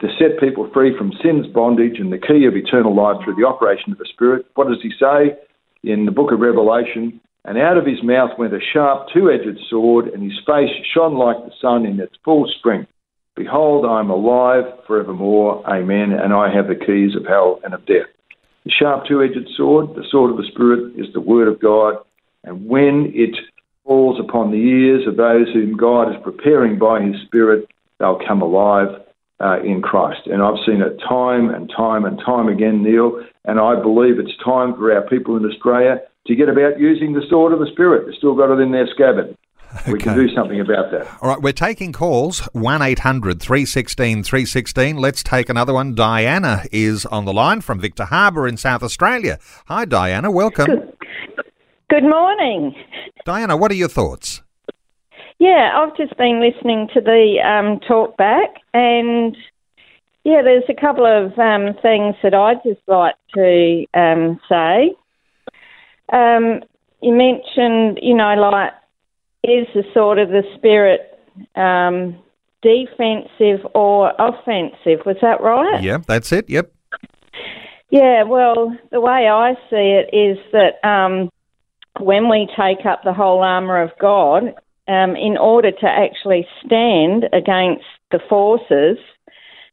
to 0.00 0.08
set 0.18 0.38
people 0.38 0.70
free 0.72 0.96
from 0.96 1.12
sin's 1.22 1.46
bondage 1.46 1.98
and 1.98 2.12
the 2.12 2.18
key 2.18 2.44
of 2.46 2.54
eternal 2.54 2.94
life 2.94 3.16
through 3.24 3.34
the 3.34 3.46
operation 3.46 3.92
of 3.92 3.98
the 3.98 4.08
Spirit. 4.12 4.46
What 4.54 4.68
does 4.68 4.82
he 4.82 4.90
say? 4.90 5.34
In 5.82 6.04
the 6.04 6.12
book 6.12 6.32
of 6.32 6.40
Revelation, 6.40 7.20
and 7.44 7.56
out 7.56 7.78
of 7.78 7.86
his 7.86 8.02
mouth 8.02 8.38
went 8.38 8.52
a 8.52 8.60
sharp 8.72 9.08
two 9.12 9.30
edged 9.30 9.58
sword, 9.70 10.08
and 10.08 10.22
his 10.22 10.38
face 10.46 10.70
shone 10.94 11.14
like 11.14 11.36
the 11.38 11.52
sun 11.60 11.86
in 11.86 12.00
its 12.00 12.14
full 12.24 12.46
strength. 12.58 12.90
Behold, 13.36 13.86
I 13.86 14.00
am 14.00 14.10
alive 14.10 14.64
forevermore. 14.86 15.62
Amen. 15.66 16.12
And 16.12 16.32
I 16.32 16.52
have 16.52 16.66
the 16.66 16.74
keys 16.74 17.14
of 17.14 17.24
hell 17.24 17.60
and 17.62 17.72
of 17.72 17.86
death. 17.86 18.10
The 18.64 18.72
sharp 18.72 19.06
two 19.06 19.22
edged 19.22 19.48
sword, 19.56 19.94
the 19.94 20.04
sword 20.10 20.32
of 20.32 20.36
the 20.36 20.48
Spirit, 20.52 20.94
is 20.96 21.06
the 21.14 21.20
word 21.20 21.48
of 21.48 21.60
God. 21.60 21.94
And 22.42 22.66
when 22.66 23.12
it 23.14 23.36
falls 23.84 24.18
upon 24.20 24.50
the 24.50 24.56
ears 24.56 25.06
of 25.06 25.16
those 25.16 25.46
whom 25.52 25.76
God 25.76 26.10
is 26.10 26.22
preparing 26.22 26.78
by 26.78 27.00
his 27.00 27.16
Spirit, 27.26 27.68
they'll 27.98 28.20
come 28.26 28.42
alive 28.42 28.88
uh, 29.40 29.60
in 29.62 29.82
Christ. 29.82 30.26
And 30.26 30.42
I've 30.42 30.58
seen 30.66 30.82
it 30.82 30.98
time 31.08 31.50
and 31.50 31.70
time 31.76 32.04
and 32.04 32.18
time 32.24 32.48
again, 32.48 32.82
Neil, 32.82 33.24
and 33.44 33.60
I 33.60 33.80
believe 33.80 34.18
it's 34.18 34.36
time 34.44 34.74
for 34.74 34.92
our 34.92 35.02
people 35.02 35.36
in 35.36 35.44
Australia 35.44 36.00
to 36.26 36.34
get 36.34 36.48
about 36.48 36.78
using 36.78 37.12
the 37.12 37.22
sword 37.28 37.52
of 37.52 37.58
the 37.58 37.68
Spirit. 37.72 38.06
They've 38.06 38.18
still 38.18 38.34
got 38.34 38.52
it 38.52 38.60
in 38.60 38.72
their 38.72 38.86
scabbard. 38.94 39.36
Okay. 39.82 39.92
We 39.92 39.98
can 39.98 40.16
do 40.16 40.34
something 40.34 40.60
about 40.60 40.90
that. 40.92 41.06
All 41.20 41.28
right, 41.28 41.40
we're 41.40 41.52
taking 41.52 41.92
calls 41.92 42.40
1 42.52 42.80
800 42.80 43.40
316 43.40 44.22
316. 44.22 44.96
Let's 44.96 45.22
take 45.22 45.50
another 45.50 45.74
one. 45.74 45.94
Diana 45.94 46.64
is 46.72 47.04
on 47.06 47.26
the 47.26 47.34
line 47.34 47.60
from 47.60 47.78
Victor 47.78 48.06
Harbor 48.06 48.48
in 48.48 48.56
South 48.56 48.82
Australia. 48.82 49.38
Hi, 49.66 49.84
Diana. 49.84 50.30
Welcome. 50.30 50.66
Good, 50.66 50.94
Good 51.90 52.02
morning. 52.02 52.74
Diana, 53.26 53.56
what 53.56 53.70
are 53.70 53.74
your 53.74 53.88
thoughts? 53.88 54.42
Yeah, 55.38 55.70
I've 55.76 55.96
just 55.96 56.16
been 56.16 56.40
listening 56.40 56.88
to 56.94 57.00
the 57.00 57.36
um, 57.44 57.80
talk 57.86 58.16
back, 58.16 58.56
and 58.74 59.36
yeah, 60.24 60.42
there's 60.42 60.64
a 60.68 60.74
couple 60.74 61.06
of 61.06 61.38
um, 61.38 61.74
things 61.80 62.16
that 62.22 62.34
I'd 62.34 62.62
just 62.64 62.80
like 62.86 63.14
to 63.34 63.86
um, 63.94 64.40
say. 64.48 64.94
Um, 66.12 66.60
you 67.00 67.12
mentioned, 67.12 68.00
you 68.02 68.14
know, 68.14 68.34
like, 68.34 68.72
is 69.44 69.66
the 69.74 69.84
sword 69.94 70.18
of 70.18 70.30
the 70.30 70.42
spirit 70.56 71.18
um, 71.54 72.18
defensive 72.62 73.64
or 73.74 74.12
offensive? 74.18 75.06
Was 75.06 75.16
that 75.22 75.40
right? 75.40 75.82
Yeah, 75.82 75.98
that's 76.06 76.32
it. 76.32 76.50
Yep. 76.50 76.72
Yeah, 77.90 78.24
well, 78.24 78.76
the 78.90 79.00
way 79.00 79.28
I 79.28 79.54
see 79.70 79.76
it 79.76 80.14
is 80.14 80.38
that 80.52 80.86
um, 80.86 81.30
when 82.00 82.28
we 82.28 82.48
take 82.58 82.84
up 82.84 83.02
the 83.04 83.14
whole 83.14 83.42
armour 83.42 83.80
of 83.80 83.90
God, 84.00 84.54
um, 84.88 85.16
in 85.16 85.36
order 85.36 85.70
to 85.70 85.86
actually 85.86 86.46
stand 86.64 87.24
against 87.32 87.84
the 88.10 88.20
forces, 88.28 88.98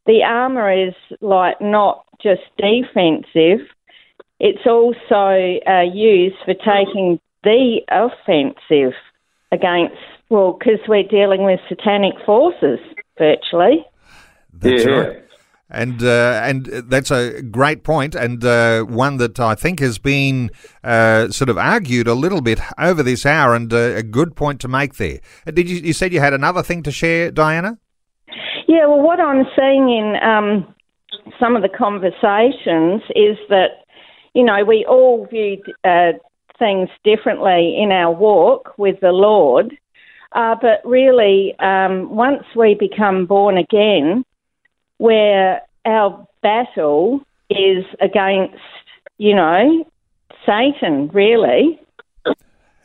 the 0.06 0.24
armour 0.24 0.72
is 0.72 0.94
like 1.22 1.60
not 1.62 2.06
just 2.22 2.42
defensive, 2.58 3.66
it's 4.40 4.66
also 4.66 5.60
uh, 5.68 5.82
used 5.82 6.36
for 6.44 6.54
taking 6.54 7.20
the 7.44 7.82
offensive 7.90 8.94
against, 9.52 9.96
well, 10.30 10.58
because 10.60 10.80
we're 10.88 11.04
dealing 11.04 11.44
with 11.44 11.60
satanic 11.70 12.14
forces 12.26 12.80
virtually. 13.18 13.86
That's 14.54 14.86
yeah. 14.86 14.92
right. 14.92 15.25
And 15.68 16.04
uh, 16.04 16.42
and 16.44 16.66
that's 16.66 17.10
a 17.10 17.42
great 17.42 17.84
point, 17.84 18.14
and 18.14 18.46
uh, 18.46 18.84
one 18.84 19.18
that 19.18 19.40
I 19.40 19.56
think 19.56 19.80
has 19.80 19.98
been 19.98 20.52
uh, 20.84 21.30
sort 21.30 21.50
of 21.50 21.58
argued 21.58 22.08
a 22.08 22.14
little 22.14 22.42
bit 22.42 22.60
over 22.78 23.02
this 23.02 23.26
hour, 23.26 23.56
and 23.56 23.74
uh, 23.74 23.96
a 23.96 24.04
good 24.04 24.36
point 24.36 24.62
to 24.62 24.68
make 24.68 24.96
there. 24.98 25.22
Uh, 25.48 25.52
Did 25.52 25.68
you? 25.68 25.78
You 25.78 25.94
said 25.94 26.14
you 26.14 26.20
had 26.20 26.34
another 26.34 26.62
thing 26.62 26.84
to 26.84 26.92
share, 26.92 27.32
Diana? 27.32 27.80
Yeah, 28.68 28.86
well, 28.86 29.02
what 29.02 29.20
I'm 29.20 29.44
seeing 29.56 29.90
in 29.90 30.16
um, 30.22 30.76
some 31.40 31.56
of 31.56 31.64
the 31.64 31.70
conversations 31.70 33.02
is 33.16 33.38
that, 33.50 33.86
you 34.36 34.44
know, 34.44 34.64
we 34.64 34.86
all 34.88 35.26
view 35.26 35.64
uh, 35.84 36.12
things 36.60 36.90
differently 37.04 37.76
in 37.82 37.92
our 37.92 38.12
walk 38.12 38.74
with 38.78 39.00
the 39.02 39.12
Lord, 39.12 39.76
but 40.32 40.82
really, 40.84 41.56
um, 41.60 42.16
once 42.16 42.44
we 42.56 42.76
become 42.76 43.26
born 43.26 43.58
again, 43.58 44.24
where 44.98 45.62
our 45.86 46.28
battle 46.42 47.22
is 47.50 47.86
against, 48.02 48.56
you 49.18 49.36
know, 49.36 49.86
Satan, 50.46 51.10
really. 51.14 51.80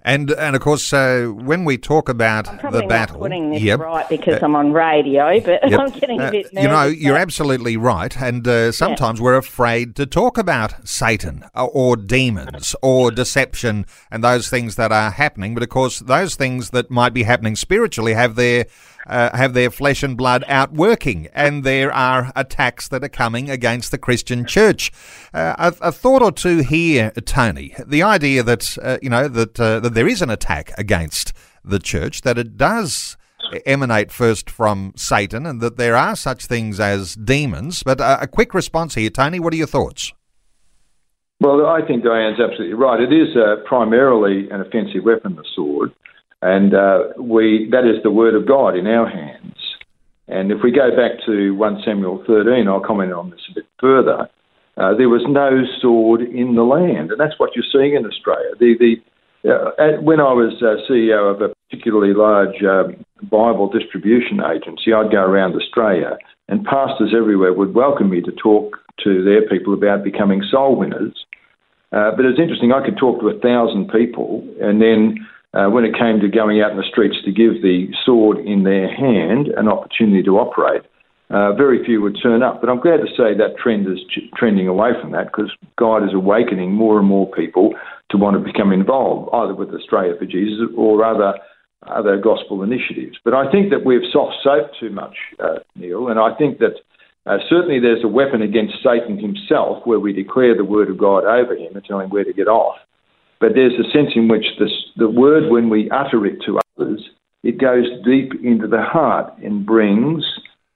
And 0.03 0.31
and 0.31 0.57
of 0.57 0.63
course, 0.63 0.95
uh, 0.95 1.27
when 1.27 1.67
we 1.67 1.77
talk 1.77 2.09
about 2.09 2.47
the 2.73 2.87
battle, 2.89 3.17
not 3.17 3.21
putting 3.21 3.51
this 3.51 3.61
yep, 3.61 3.81
right 3.81 4.09
because 4.09 4.43
I'm 4.43 4.57
on 4.57 4.73
radio, 4.73 5.39
but 5.41 5.61
Yep. 5.71 5.79
I'm 5.81 5.91
getting 5.91 6.21
a 6.21 6.25
Uh, 6.25 6.31
bit 6.31 6.47
nervous. 6.55 6.63
you 6.63 6.69
know, 6.69 6.87
you're 6.87 7.19
absolutely 7.19 7.77
right. 7.77 8.19
And 8.19 8.49
uh, 8.49 8.73
sometimes 8.73 9.21
we're 9.21 9.37
afraid 9.37 9.95
to 9.97 10.07
talk 10.07 10.39
about 10.39 10.89
Satan 10.89 11.45
or, 11.55 11.69
or 11.69 11.97
demons 11.99 12.75
or 12.81 13.11
deception 13.11 13.85
and 14.11 14.25
those 14.25 14.49
things 14.49 14.77
that 14.77 14.91
are 14.91 15.11
happening. 15.11 15.53
But 15.53 15.65
of 15.65 15.69
course, 15.69 15.99
those 15.99 16.35
things 16.35 16.71
that 16.71 16.91
might 16.91 17.13
be 17.13 17.25
happening 17.25 17.55
spiritually 17.55 18.15
have 18.15 18.37
their 18.37 18.65
uh, 19.07 19.37
have 19.37 19.55
their 19.55 19.71
flesh 19.71 20.03
and 20.03 20.17
blood 20.17 20.45
out 20.49 20.73
working, 20.73 21.29
and 21.33 21.65
there 21.65 21.93
are 21.93 22.33
attacks 22.37 22.89
that 22.89 23.05
are 23.05 23.09
coming 23.09 23.51
against 23.51 23.91
the 23.91 23.99
Christian 23.99 24.45
church. 24.47 24.93
Uh, 25.33 25.55
a, 25.59 25.89
a 25.89 25.93
thought 25.93 26.23
or 26.23 26.33
two 26.33 26.59
here, 26.59 27.11
Tony. 27.25 27.75
The 27.87 28.03
idea 28.03 28.43
that 28.43 28.79
uh, 28.83 28.99
you 29.03 29.11
know 29.11 29.29
that 29.29 29.59
uh, 29.59 29.81
that 29.81 29.95
there 29.95 30.09
is 30.09 30.23
an 30.23 30.31
attack 30.31 30.73
against 30.79 31.33
the 31.65 31.79
church, 31.79 32.23
that 32.23 32.39
it 32.39 32.57
does 32.57 33.17
emanate 33.67 34.13
first 34.13 34.49
from 34.49 34.93
Satan, 34.97 35.47
and 35.47 35.61
that 35.61 35.77
there 35.77 35.97
are 35.97 36.17
such 36.17 36.47
things 36.47 36.79
as 36.79 37.15
demons. 37.15 37.83
But 37.83 38.01
uh, 38.01 38.19
a 38.21 38.27
quick 38.27 38.55
response 38.55 38.95
here, 38.95 39.11
Tony. 39.11 39.41
What 39.41 39.53
are 39.53 39.57
your 39.57 39.67
thoughts? 39.67 40.13
Well, 41.41 41.67
I 41.67 41.81
think 41.87 42.05
Diane's 42.05 42.39
absolutely 42.39 42.75
right. 42.75 43.01
It 43.01 43.13
is 43.15 43.35
uh, 43.35 43.67
primarily 43.67 44.51
an 44.51 44.61
offensive 44.61 45.05
weapon, 45.05 45.37
the 45.37 45.45
sword, 45.57 45.91
and 46.43 46.75
uh, 46.75 47.09
we 47.19 47.69
that 47.71 47.85
is 47.85 48.03
the 48.03 48.11
word 48.11 48.35
of 48.35 48.47
God 48.47 48.77
in 48.77 48.87
our 48.87 49.09
hands. 49.09 49.57
And 50.29 50.53
if 50.53 50.63
we 50.63 50.71
go 50.71 50.95
back 50.95 51.25
to 51.27 51.51
1 51.57 51.83
Samuel 51.85 52.23
13, 52.25 52.69
I'll 52.69 52.81
comment 52.81 53.13
on 53.13 53.31
this 53.31 53.41
a 53.51 53.55
bit 53.55 53.67
further. 53.81 54.29
Uh, 54.77 54.95
there 54.95 55.09
was 55.09 55.23
no 55.29 55.63
sword 55.81 56.23
in 56.23 56.55
the 56.55 56.63
land, 56.63 57.11
and 57.11 57.19
that's 57.19 57.39
what 57.39 57.51
you're 57.57 57.65
seeing 57.71 57.97
in 57.97 58.07
Australia. 58.07 58.51
The, 58.61 58.77
the, 58.79 59.51
uh, 59.51 59.73
at- 59.79 60.03
when 60.05 60.21
I 60.21 60.33
was 60.33 60.63
uh, 60.63 60.79
CEO 60.89 61.35
of 61.35 61.43
a 61.43 61.53
particularly 61.69 62.15
large 62.15 62.63
um, 62.63 63.05
Bible 63.29 63.69
distribution 63.69 64.41
agency, 64.41 64.93
I'd 64.93 65.11
go 65.11 65.21
around 65.21 65.57
Australia, 65.57 66.17
and 66.49 66.65
pastors 66.65 67.13
everywhere 67.15 67.53
would 67.53 67.75
welcome 67.75 68.09
me 68.09 68.21
to 68.23 68.33
talk 68.33 68.79
to 69.03 69.25
their 69.25 69.47
people 69.49 69.75
about 69.75 70.05
becoming 70.05 70.43
soul 70.49 70.77
winners. 70.77 71.27
Uh, 71.93 72.13
but 72.15 72.25
it's 72.25 72.39
interesting, 72.39 72.71
I 72.73 72.85
could 72.85 72.97
talk 72.97 73.21
to 73.21 73.29
a 73.29 73.39
thousand 73.41 73.91
people, 73.91 74.47
and 74.61 74.81
then 74.81 75.27
uh, 75.53 75.67
when 75.69 75.85
it 75.85 75.99
came 75.99 76.21
to 76.21 76.29
going 76.29 76.61
out 76.61 76.71
in 76.71 76.77
the 76.77 76.89
streets 76.89 77.17
to 77.25 77.33
give 77.33 77.63
the 77.63 77.89
sword 78.05 78.39
in 78.39 78.63
their 78.65 78.89
hand 78.89 79.49
an 79.57 79.69
opportunity 79.69 80.23
to 80.23 80.39
operate, 80.39 80.83
uh, 81.31 81.53
very 81.55 81.85
few 81.85 82.01
would 82.03 82.19
turn 82.23 82.43
up. 82.43 82.61
But 82.61 82.71
I'm 82.71 82.81
glad 82.81 82.99
to 82.99 83.09
say 83.17 83.35
that 83.39 83.57
trend 83.63 83.87
is 83.87 83.99
ch- 84.11 84.31
trending 84.37 84.69
away 84.69 84.91
from 85.01 85.13
that 85.13 85.27
because 85.27 85.51
God 85.77 86.05
is 86.05 86.13
awakening 86.13 86.73
more 86.73 86.99
and 86.99 87.07
more 87.07 87.31
people 87.31 87.75
to 88.11 88.17
want 88.17 88.37
to 88.37 88.43
become 88.43 88.73
involved, 88.73 89.31
either 89.33 89.55
with 89.55 89.71
Australia 89.71 90.15
for 90.19 90.27
Jesus 90.27 90.69
or 90.77 91.05
other 91.05 91.39
other 91.87 92.19
gospel 92.19 92.63
initiatives. 92.63 93.17
But 93.25 93.33
I 93.33 93.51
think 93.51 93.71
that 93.71 93.87
we've 93.87 94.05
soft 94.13 94.37
soaped 94.45 94.77
too 94.79 94.91
much, 94.91 95.17
uh, 95.43 95.61
Neil, 95.75 96.09
and 96.09 96.21
I 96.21 96.35
think 96.37 96.59
that 96.59 96.75
uh, 97.25 97.39
certainly 97.49 97.81
there's 97.81 98.05
a 98.05 98.09
weapon 98.09 98.43
against 98.43 98.75
Satan 98.83 99.19
himself 99.19 99.87
where 99.87 99.99
we 99.99 100.13
declare 100.13 100.55
the 100.55 100.65
word 100.65 100.91
of 100.91 100.99
God 100.99 101.25
over 101.25 101.55
him 101.55 101.75
and 101.75 101.85
tell 101.85 102.01
him 102.01 102.11
where 102.11 102.25
to 102.25 102.35
get 102.35 102.49
off. 102.49 102.77
But 103.41 103.55
there's 103.55 103.73
a 103.73 103.91
sense 103.91 104.11
in 104.15 104.29
which 104.29 104.45
this, 104.59 104.71
the 104.97 105.09
word, 105.09 105.51
when 105.51 105.71
we 105.71 105.91
utter 105.91 106.27
it 106.27 106.39
to 106.47 106.61
others, 106.79 107.03
it 107.43 107.59
goes 107.59 107.87
deep 108.05 108.33
into 108.45 108.69
the 108.69 108.83
heart 108.83 109.33
and 109.43 109.65
brings 109.65 110.23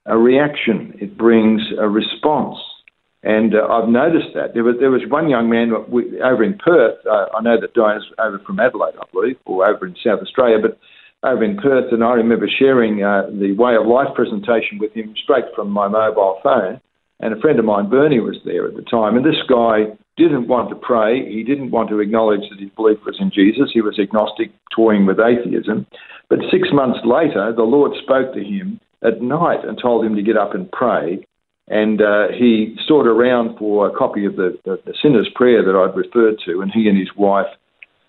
a 0.07 0.17
reaction. 0.17 0.97
It 0.99 1.17
brings 1.17 1.61
a 1.79 1.89
response. 1.89 2.59
And 3.23 3.55
uh, 3.55 3.67
I've 3.69 3.89
noticed 3.89 4.35
that. 4.35 4.53
There 4.55 4.65
was, 4.65 4.77
there 4.81 4.91
was 4.91 5.03
one 5.09 5.29
young 5.31 5.49
man 5.49 5.73
over 5.73 6.45
in 6.45 6.59
Perth. 6.59 6.99
Uh, 7.07 7.27
I 7.37 7.43
know 7.43 7.61
that 7.61 7.75
Diana's 7.75 8.05
over 8.19 8.39
from 8.41 8.61
Adelaide, 8.61 8.95
I 9.01 9.05
believe, 9.13 9.37
or 9.47 9.67
over 9.67 9.87
in 9.87 9.97
South 10.05 10.21
Australia, 10.21 10.59
but 10.61 10.79
over 11.27 11.43
in 11.43 11.57
Perth, 11.57 11.91
and 11.91 12.05
I 12.05 12.13
remember 12.13 12.47
sharing 12.49 13.03
uh, 13.03 13.31
the 13.31 13.53
Way 13.53 13.77
of 13.77 13.87
Life 13.87 14.15
presentation 14.15 14.79
with 14.79 14.93
him 14.93 15.15
straight 15.23 15.47
from 15.57 15.71
my 15.71 15.89
mobile 15.89 16.39
phone. 16.43 16.81
And 17.21 17.33
a 17.33 17.41
friend 17.41 17.59
of 17.59 17.65
mine, 17.65 17.89
Bernie, 17.89 18.21
was 18.21 18.37
there 18.45 18.67
at 18.67 18.77
the 18.77 18.83
time. 18.83 19.17
And 19.17 19.25
this 19.25 19.41
guy 19.49 19.97
didn't 20.17 20.49
want 20.49 20.69
to 20.71 20.77
pray. 20.77 21.29
He 21.29 21.43
didn't 21.43 21.71
want 21.71 21.89
to 21.91 22.01
acknowledge 22.01 22.49
that 22.51 22.61
his 22.61 22.71
belief 22.71 22.99
was 23.05 23.17
in 23.21 23.31
Jesus. 23.35 23.71
He 23.73 23.81
was 23.81 23.99
agnostic, 23.99 24.51
toying 24.75 25.07
with 25.07 25.19
atheism. 25.19 25.87
But 26.29 26.39
six 26.51 26.69
months 26.73 27.01
later, 27.05 27.53
the 27.55 27.63
Lord 27.63 27.93
spoke 28.03 28.33
to 28.35 28.43
him 28.43 28.81
at 29.03 29.21
night 29.21 29.65
and 29.65 29.79
told 29.81 30.05
him 30.05 30.17
to 30.17 30.23
get 30.23 30.37
up 30.37 30.55
and 30.55 30.71
pray. 30.71 31.27
And 31.69 32.01
uh, 32.03 32.29
he 32.37 32.77
sought 32.87 33.07
around 33.07 33.59
for 33.59 33.89
a 33.89 33.97
copy 33.97 34.27
of 34.27 34.37
the, 34.37 34.59
the, 34.65 34.79
the 34.85 34.95
sinner's 35.03 35.29
prayer 35.35 35.65
that 35.65 35.75
I'd 35.75 35.97
referred 35.97 36.37
to, 36.47 36.61
and 36.61 36.71
he 36.71 36.89
and 36.89 36.99
his 36.99 37.09
wife, 37.17 37.47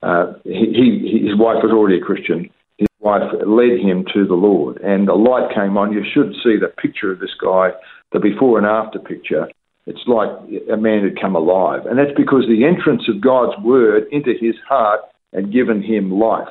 uh, 0.04 0.34
he, 0.44 0.74
he, 0.76 1.28
his 1.28 1.40
wife 1.40 1.64
was 1.64 1.72
already 1.72 1.98
a 1.98 2.06
Christian. 2.06 2.50
His 2.78 2.88
wife 3.00 3.32
led 3.48 3.80
him 3.80 4.04
to 4.14 4.26
the 4.28 4.34
Lord, 4.36 4.82
and 4.82 5.08
a 5.08 5.16
light 5.16 5.56
came 5.56 5.78
on. 5.78 5.94
You 5.94 6.04
should 6.04 6.34
see 6.44 6.58
the 6.60 6.68
picture 6.68 7.12
of 7.12 7.20
this 7.20 7.34
guy, 7.42 7.70
the 8.12 8.20
before 8.20 8.58
and 8.58 8.68
after 8.68 9.00
picture. 9.00 9.48
It's 9.86 10.02
like 10.08 10.30
a 10.72 10.78
man 10.78 11.04
had 11.04 11.20
come 11.22 11.36
alive, 11.36 11.86
and 11.86 12.00
that's 12.00 12.16
because 12.18 12.46
the 12.48 12.66
entrance 12.66 13.04
of 13.08 13.22
God's 13.22 13.54
word 13.64 14.08
into 14.12 14.34
his 14.40 14.56
heart 14.68 15.02
had 15.34 15.52
given 15.54 15.84
him 15.84 16.12
life. 16.12 16.50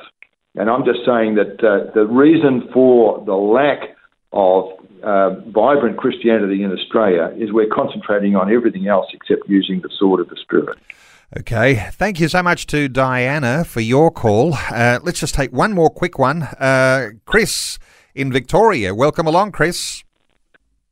And 0.55 0.69
I'm 0.69 0.85
just 0.85 0.99
saying 1.05 1.35
that 1.35 1.59
uh, 1.59 1.91
the 1.93 2.07
reason 2.07 2.69
for 2.73 3.21
the 3.25 3.33
lack 3.33 3.95
of 4.31 4.71
uh, 5.03 5.41
vibrant 5.51 5.97
Christianity 5.97 6.63
in 6.63 6.71
Australia 6.71 7.33
is 7.37 7.51
we're 7.51 7.67
concentrating 7.67 8.35
on 8.37 8.53
everything 8.53 8.87
else 8.87 9.07
except 9.13 9.49
using 9.49 9.81
the 9.81 9.89
sword 9.99 10.21
of 10.21 10.29
the 10.29 10.37
Spirit. 10.41 10.77
Okay, 11.37 11.89
thank 11.91 12.19
you 12.19 12.29
so 12.29 12.41
much 12.41 12.67
to 12.67 12.87
Diana 12.87 13.65
for 13.65 13.81
your 13.81 14.11
call. 14.11 14.53
Uh, 14.53 14.99
let's 15.03 15.19
just 15.19 15.35
take 15.35 15.51
one 15.51 15.73
more 15.73 15.89
quick 15.89 16.17
one. 16.17 16.43
Uh, 16.43 17.09
Chris 17.25 17.77
in 18.13 18.31
Victoria, 18.31 18.95
welcome 18.95 19.27
along, 19.27 19.51
Chris. 19.51 20.04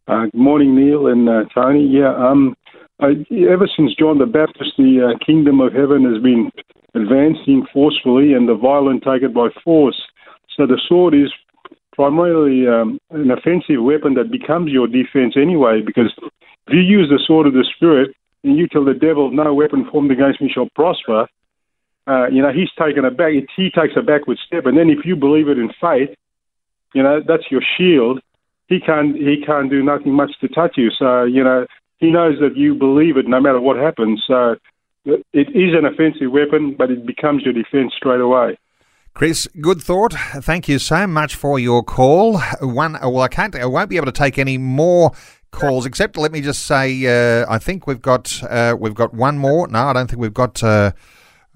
Uh, 0.06 0.26
good 0.26 0.34
morning, 0.34 0.76
Neil 0.76 1.08
and 1.08 1.30
uh, 1.30 1.44
Tony. 1.56 1.88
Yeah, 1.88 2.14
um, 2.14 2.56
I, 3.00 3.16
ever 3.50 3.70
since 3.74 3.96
John 3.96 4.18
the 4.18 4.26
Baptist, 4.26 4.74
the 4.78 5.16
uh, 5.16 5.26
kingdom 5.26 5.62
of 5.62 5.72
heaven 5.72 6.04
has 6.04 6.22
been 6.22 6.52
advancing 6.94 7.66
forcefully, 7.72 8.34
and 8.34 8.50
the 8.50 8.56
violent 8.56 9.04
take 9.04 9.24
it 9.24 9.34
by 9.34 9.48
force. 9.64 9.96
So 10.58 10.68
the 10.68 10.80
sword 10.90 11.14
is 11.16 11.32
primarily 11.94 12.68
um, 12.68 13.00
an 13.12 13.32
offensive 13.32 13.82
weapon 13.82 14.16
that 14.16 14.30
becomes 14.30 14.72
your 14.72 14.88
defense 14.88 15.36
anyway. 15.38 15.80
Because 15.80 16.12
if 16.68 16.74
you 16.74 16.82
use 16.82 17.08
the 17.08 17.24
sword 17.26 17.48
of 17.48 17.54
the 17.54 17.66
spirit 17.74 18.14
and 18.44 18.58
you 18.58 18.68
tell 18.68 18.84
the 18.84 18.94
devil, 18.94 19.32
"No 19.32 19.54
weapon 19.54 19.88
formed 19.90 20.12
against 20.12 20.42
me 20.42 20.52
shall 20.54 20.68
prosper," 20.76 21.30
uh, 22.08 22.28
you 22.28 22.42
know 22.42 22.52
he's 22.52 22.72
taken 22.78 23.06
a 23.06 23.12
back. 23.12 23.32
He 23.56 23.72
takes 23.72 23.96
a 23.96 24.02
backward 24.02 24.38
step, 24.46 24.66
and 24.66 24.78
then 24.78 24.90
if 24.90 25.06
you 25.06 25.16
believe 25.16 25.48
it 25.48 25.58
in 25.58 25.72
faith, 25.80 26.10
you 26.94 27.02
know 27.02 27.22
that's 27.26 27.50
your 27.50 27.62
shield 27.78 28.20
he 28.68 28.80
can't 28.80 29.16
he 29.16 29.44
can't 29.46 29.70
do 29.70 29.84
nothing 29.84 30.14
much 30.14 30.32
to 30.42 30.48
touch 30.48 30.74
you. 30.78 30.90
So 30.98 31.24
you 31.24 31.44
know 31.44 31.66
he 31.98 32.12
knows 32.12 32.40
that 32.40 32.58
you 32.58 32.76
believe 32.76 33.18
it 33.18 33.28
no 33.28 33.40
matter 33.40 33.60
what 33.60 33.78
happens. 33.78 34.24
So 34.28 34.56
it 35.06 35.24
is 35.34 35.74
an 35.78 35.86
offensive 35.86 36.32
weapon, 36.32 36.76
but 36.78 36.90
it 36.92 37.06
becomes 37.06 37.44
your 37.44 37.54
defence 37.54 37.94
straight 37.96 38.22
away. 38.22 38.58
Chris, 39.14 39.48
good 39.62 39.82
thought. 39.82 40.14
Thank 40.14 40.68
you 40.68 40.80
so 40.80 41.06
much 41.06 41.36
for 41.36 41.60
your 41.60 41.84
call. 41.84 42.40
One, 42.62 42.94
well, 42.94 43.22
I 43.22 43.28
can't, 43.28 43.56
I 43.56 43.66
won't 43.66 43.90
be 43.90 43.98
able 43.98 44.08
to 44.08 44.12
take 44.12 44.40
any 44.40 44.58
more 44.58 45.12
calls. 45.52 45.86
Except 45.86 46.18
let 46.18 46.32
me 46.32 46.42
just 46.42 46.66
say, 46.66 47.06
uh, 47.06 47.46
I 47.48 47.60
think 47.60 47.86
we've 47.86 48.02
got 48.02 48.42
uh, 48.44 48.76
we've 48.80 48.96
got 48.96 49.14
one 49.14 49.38
more. 49.38 49.68
No, 49.68 49.88
I 49.88 49.94
don't 49.94 50.10
think 50.10 50.20
we've 50.20 50.34
got. 50.34 50.64
Uh, 50.64 50.94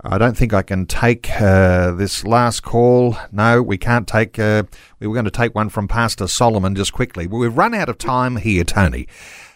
I 0.04 0.20
don't 0.20 0.38
think 0.38 0.54
I 0.54 0.62
can 0.62 0.86
take 0.86 1.30
uh, 1.42 1.92
this 1.92 2.24
last 2.24 2.62
call. 2.62 3.18
No, 3.32 3.64
we 3.64 3.80
can't 3.80 4.08
take. 4.08 4.38
Uh, 4.38 4.64
we 5.00 5.08
were 5.08 5.14
going 5.16 5.26
to 5.26 5.32
take 5.32 5.56
one 5.56 5.70
from 5.70 5.88
Pastor 5.88 6.28
Solomon 6.28 6.76
just 6.76 6.94
quickly, 6.94 7.26
but 7.26 7.38
we've 7.38 7.58
run 7.58 7.74
out 7.74 7.90
of 7.90 7.98
time 7.98 8.36
here, 8.36 8.64
Tony. 8.64 9.08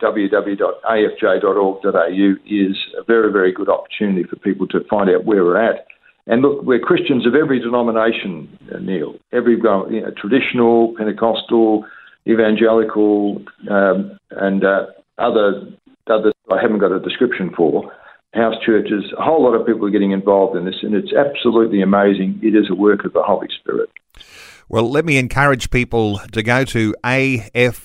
www.afj.org.au 0.00 0.74
is 2.46 2.76
a 2.96 3.02
very, 3.04 3.32
very 3.32 3.52
good 3.52 3.68
opportunity 3.68 4.24
for 4.24 4.36
people 4.36 4.66
to 4.68 4.84
find 4.84 5.10
out 5.10 5.24
where 5.24 5.44
we're 5.44 5.62
at. 5.62 5.86
And 6.26 6.42
look, 6.42 6.62
we're 6.62 6.78
Christians 6.78 7.26
of 7.26 7.34
every 7.34 7.58
denomination, 7.58 8.48
uh, 8.72 8.78
Neil, 8.78 9.14
every 9.32 9.54
you 9.54 9.62
know, 9.62 10.12
traditional, 10.16 10.94
Pentecostal, 10.96 11.86
evangelical, 12.26 13.42
um, 13.70 14.18
and 14.30 14.62
uh, 14.64 14.86
other 15.16 15.66
others 16.06 16.34
I 16.50 16.60
haven't 16.60 16.78
got 16.78 16.92
a 16.92 17.00
description 17.00 17.50
for. 17.56 17.92
House 18.34 18.56
churches, 18.64 19.04
a 19.18 19.22
whole 19.22 19.42
lot 19.42 19.54
of 19.54 19.66
people 19.66 19.86
are 19.86 19.90
getting 19.90 20.12
involved 20.12 20.56
in 20.56 20.66
this, 20.66 20.82
and 20.82 20.94
it's 20.94 21.12
absolutely 21.14 21.80
amazing. 21.80 22.38
It 22.42 22.54
is 22.54 22.70
a 22.70 22.74
work 22.74 23.04
of 23.06 23.14
the 23.14 23.22
Holy 23.22 23.48
Spirit. 23.60 23.88
Well, 24.70 24.90
let 24.90 25.06
me 25.06 25.16
encourage 25.16 25.70
people 25.70 26.18
to 26.30 26.42
go 26.42 26.62
to 26.66 26.94
afj.org.au. 27.02 27.80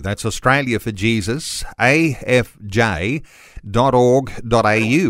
That's 0.00 0.24
Australia 0.24 0.78
for 0.78 0.90
Jesus, 0.90 1.64
afj.org.au. 1.78 3.22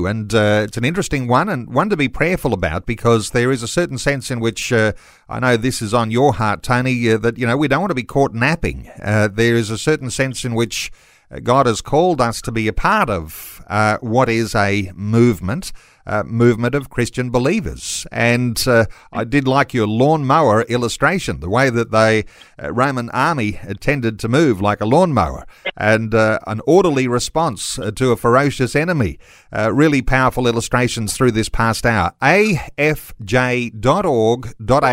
And 0.06 0.34
uh, 0.34 0.62
it's 0.64 0.76
an 0.76 0.84
interesting 0.84 1.28
one 1.28 1.48
and 1.48 1.72
one 1.72 1.88
to 1.88 1.96
be 1.96 2.08
prayerful 2.08 2.52
about 2.52 2.84
because 2.84 3.30
there 3.30 3.52
is 3.52 3.62
a 3.62 3.68
certain 3.68 3.96
sense 3.96 4.28
in 4.32 4.40
which 4.40 4.72
uh, 4.72 4.94
I 5.28 5.38
know 5.38 5.56
this 5.56 5.82
is 5.82 5.94
on 5.94 6.10
your 6.10 6.32
heart, 6.32 6.64
Tony, 6.64 7.08
uh, 7.08 7.18
that, 7.18 7.38
you 7.38 7.46
know, 7.46 7.56
we 7.56 7.68
don't 7.68 7.82
want 7.82 7.92
to 7.92 7.94
be 7.94 8.02
caught 8.02 8.34
napping. 8.34 8.90
Uh, 9.00 9.28
there 9.28 9.54
is 9.54 9.70
a 9.70 9.78
certain 9.78 10.10
sense 10.10 10.44
in 10.44 10.56
which 10.56 10.90
God 11.44 11.66
has 11.66 11.80
called 11.80 12.20
us 12.20 12.42
to 12.42 12.50
be 12.50 12.66
a 12.66 12.72
part 12.72 13.08
of 13.08 13.62
uh, 13.68 13.98
what 14.00 14.28
is 14.28 14.54
a 14.56 14.90
movement 14.96 15.72
uh, 16.08 16.22
movement 16.24 16.74
of 16.74 16.88
Christian 16.88 17.30
believers. 17.30 18.06
And 18.10 18.58
uh, 18.66 18.86
I 19.12 19.24
did 19.24 19.46
like 19.46 19.74
your 19.74 19.86
lawnmower 19.86 20.62
illustration, 20.62 21.40
the 21.40 21.50
way 21.50 21.68
that 21.68 21.90
the 21.90 22.24
uh, 22.60 22.72
Roman 22.72 23.10
army 23.10 23.60
tended 23.80 24.18
to 24.20 24.28
move 24.28 24.60
like 24.60 24.80
a 24.80 24.86
lawnmower, 24.86 25.46
and 25.76 26.14
uh, 26.14 26.38
an 26.46 26.62
orderly 26.66 27.06
response 27.06 27.78
uh, 27.78 27.90
to 27.92 28.10
a 28.10 28.16
ferocious 28.16 28.74
enemy. 28.74 29.18
Really 29.52 30.02
powerful 30.02 30.46
illustrations 30.46 31.14
through 31.14 31.32
this 31.32 31.48
past 31.48 31.84
hour. 31.86 32.12
afj.org.au. 32.22 33.28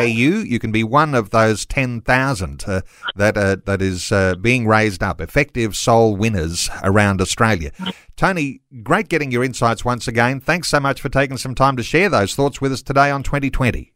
You 0.06 0.60
can 0.60 0.72
be 0.72 0.84
one 0.84 1.16
of 1.16 1.30
those 1.30 1.66
10,000 1.66 2.60
that, 3.16 3.66
that 3.66 3.82
is 3.82 4.14
being 4.42 4.68
raised 4.68 5.02
up, 5.02 5.22
effective 5.22 5.76
soul 5.76 6.16
winners 6.16 6.70
around 6.84 7.22
Australia. 7.22 7.72
Tony, 8.16 8.62
great 8.82 9.10
getting 9.10 9.32
your 9.32 9.44
insights 9.44 9.84
once 9.84 10.08
again. 10.08 10.40
Thanks 10.40 10.70
so 10.70 10.80
much 10.80 11.02
for 11.02 11.10
taking 11.10 11.38
some 11.38 11.54
time 11.54 11.76
to 11.76 11.84
share 11.84 12.10
those 12.10 12.34
thoughts 12.34 12.62
with 12.62 12.72
us 12.72 12.82
today 12.82 13.12
on 13.12 13.24
2020. 13.24 13.92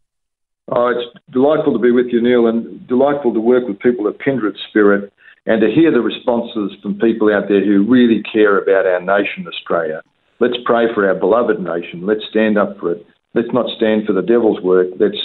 Oh, 0.72 0.88
it's 0.88 1.20
delightful 1.32 1.74
to 1.74 1.80
be 1.80 1.92
with 1.92 2.08
you, 2.12 2.22
Neil, 2.22 2.48
and 2.48 2.86
delightful 2.88 3.34
to 3.34 3.40
work 3.40 3.68
with 3.68 3.80
people 3.80 4.08
of 4.08 4.20
kindred 4.20 4.58
spirit 4.70 5.12
and 5.46 5.62
to 5.62 5.72
hear 5.72 5.92
the 5.92 6.02
responses 6.02 6.78
from 6.82 7.00
people 7.00 7.34
out 7.34 7.48
there 7.48 7.64
who 7.64 7.90
really 7.90 8.22
care 8.32 8.60
about 8.60 8.86
our 8.86 9.00
nation, 9.00 9.48
Australia. 9.48 10.02
Let's 10.40 10.58
pray 10.66 10.94
for 10.94 11.08
our 11.08 11.16
beloved 11.16 11.60
nation. 11.60 12.06
Let's 12.06 12.22
stand 12.30 12.58
up 12.58 12.78
for 12.78 12.92
it. 12.92 13.06
Let's 13.34 13.54
not 13.54 13.66
stand 13.78 14.06
for 14.06 14.14
the 14.14 14.22
devil's 14.22 14.62
work. 14.62 14.88
Let's 15.00 15.18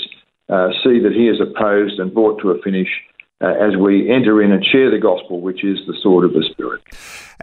uh, 0.49 0.71
see 0.85 1.01
that 1.01 1.13
he 1.13 1.29
is 1.29 1.41
opposed 1.41 1.99
and 1.99 2.15
brought 2.15 2.41
to 2.43 2.51
a 2.51 2.63
finish 2.63 2.89
uh, 3.41 3.49
as 3.49 3.77
we 3.77 4.11
enter 4.11 4.43
in 4.43 4.53
and 4.53 4.65
share 4.65 4.91
the 4.91 4.99
gospel, 4.99 5.41
which 5.41 5.65
is 5.65 5.79
the 5.87 5.97
sword 6.03 6.25
of 6.25 6.33
the 6.33 6.47
Spirit. 6.53 6.81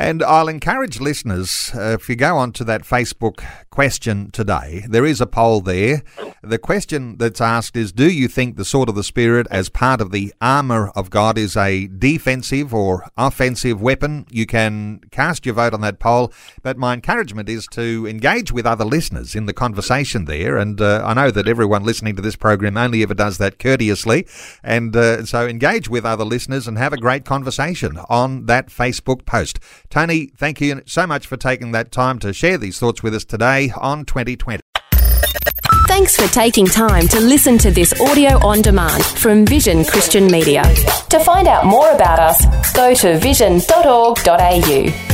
And 0.01 0.23
I'll 0.23 0.47
encourage 0.47 0.99
listeners, 0.99 1.69
uh, 1.75 1.91
if 1.91 2.09
you 2.09 2.15
go 2.15 2.35
on 2.35 2.53
to 2.53 2.63
that 2.63 2.81
Facebook 2.81 3.45
question 3.69 4.31
today, 4.31 4.83
there 4.89 5.05
is 5.05 5.21
a 5.21 5.27
poll 5.27 5.61
there. 5.61 6.01
The 6.41 6.57
question 6.57 7.19
that's 7.19 7.39
asked 7.39 7.77
is 7.77 7.91
Do 7.91 8.11
you 8.11 8.27
think 8.27 8.57
the 8.57 8.65
sword 8.65 8.89
of 8.89 8.95
the 8.95 9.03
Spirit, 9.03 9.45
as 9.51 9.69
part 9.69 10.01
of 10.01 10.09
the 10.09 10.33
armour 10.41 10.89
of 10.95 11.11
God, 11.11 11.37
is 11.37 11.55
a 11.55 11.85
defensive 11.85 12.73
or 12.73 13.07
offensive 13.15 13.79
weapon? 13.79 14.25
You 14.31 14.47
can 14.47 15.01
cast 15.11 15.45
your 15.45 15.53
vote 15.53 15.75
on 15.75 15.81
that 15.81 15.99
poll, 15.99 16.33
but 16.63 16.79
my 16.79 16.95
encouragement 16.95 17.47
is 17.47 17.67
to 17.73 18.07
engage 18.09 18.51
with 18.51 18.65
other 18.65 18.85
listeners 18.85 19.35
in 19.35 19.45
the 19.45 19.53
conversation 19.53 20.25
there. 20.25 20.57
And 20.57 20.81
uh, 20.81 21.03
I 21.05 21.13
know 21.13 21.29
that 21.29 21.47
everyone 21.47 21.83
listening 21.83 22.15
to 22.15 22.23
this 22.23 22.35
program 22.35 22.75
only 22.75 23.03
ever 23.03 23.13
does 23.13 23.37
that 23.37 23.59
courteously. 23.59 24.25
And 24.63 24.95
uh, 24.95 25.27
so 25.27 25.45
engage 25.45 25.89
with 25.89 26.05
other 26.05 26.25
listeners 26.25 26.67
and 26.67 26.79
have 26.79 26.91
a 26.91 26.97
great 26.97 27.23
conversation 27.23 27.99
on 28.09 28.47
that 28.47 28.69
Facebook 28.69 29.27
post. 29.27 29.59
Tony, 29.91 30.27
thank 30.37 30.61
you 30.61 30.81
so 30.85 31.05
much 31.05 31.27
for 31.27 31.35
taking 31.35 31.73
that 31.73 31.91
time 31.91 32.17
to 32.19 32.31
share 32.31 32.57
these 32.57 32.79
thoughts 32.79 33.03
with 33.03 33.13
us 33.13 33.25
today 33.25 33.71
on 33.75 34.05
2020. 34.05 34.61
Thanks 35.87 36.15
for 36.15 36.33
taking 36.33 36.65
time 36.65 37.09
to 37.09 37.19
listen 37.19 37.57
to 37.57 37.69
this 37.69 37.93
audio 37.99 38.37
on 38.45 38.61
demand 38.61 39.03
from 39.03 39.45
Vision 39.45 39.83
Christian 39.83 40.27
Media. 40.27 40.63
To 41.09 41.19
find 41.19 41.49
out 41.49 41.65
more 41.65 41.91
about 41.91 42.19
us, 42.19 42.73
go 42.73 42.93
to 42.93 43.19
vision.org.au. 43.19 45.11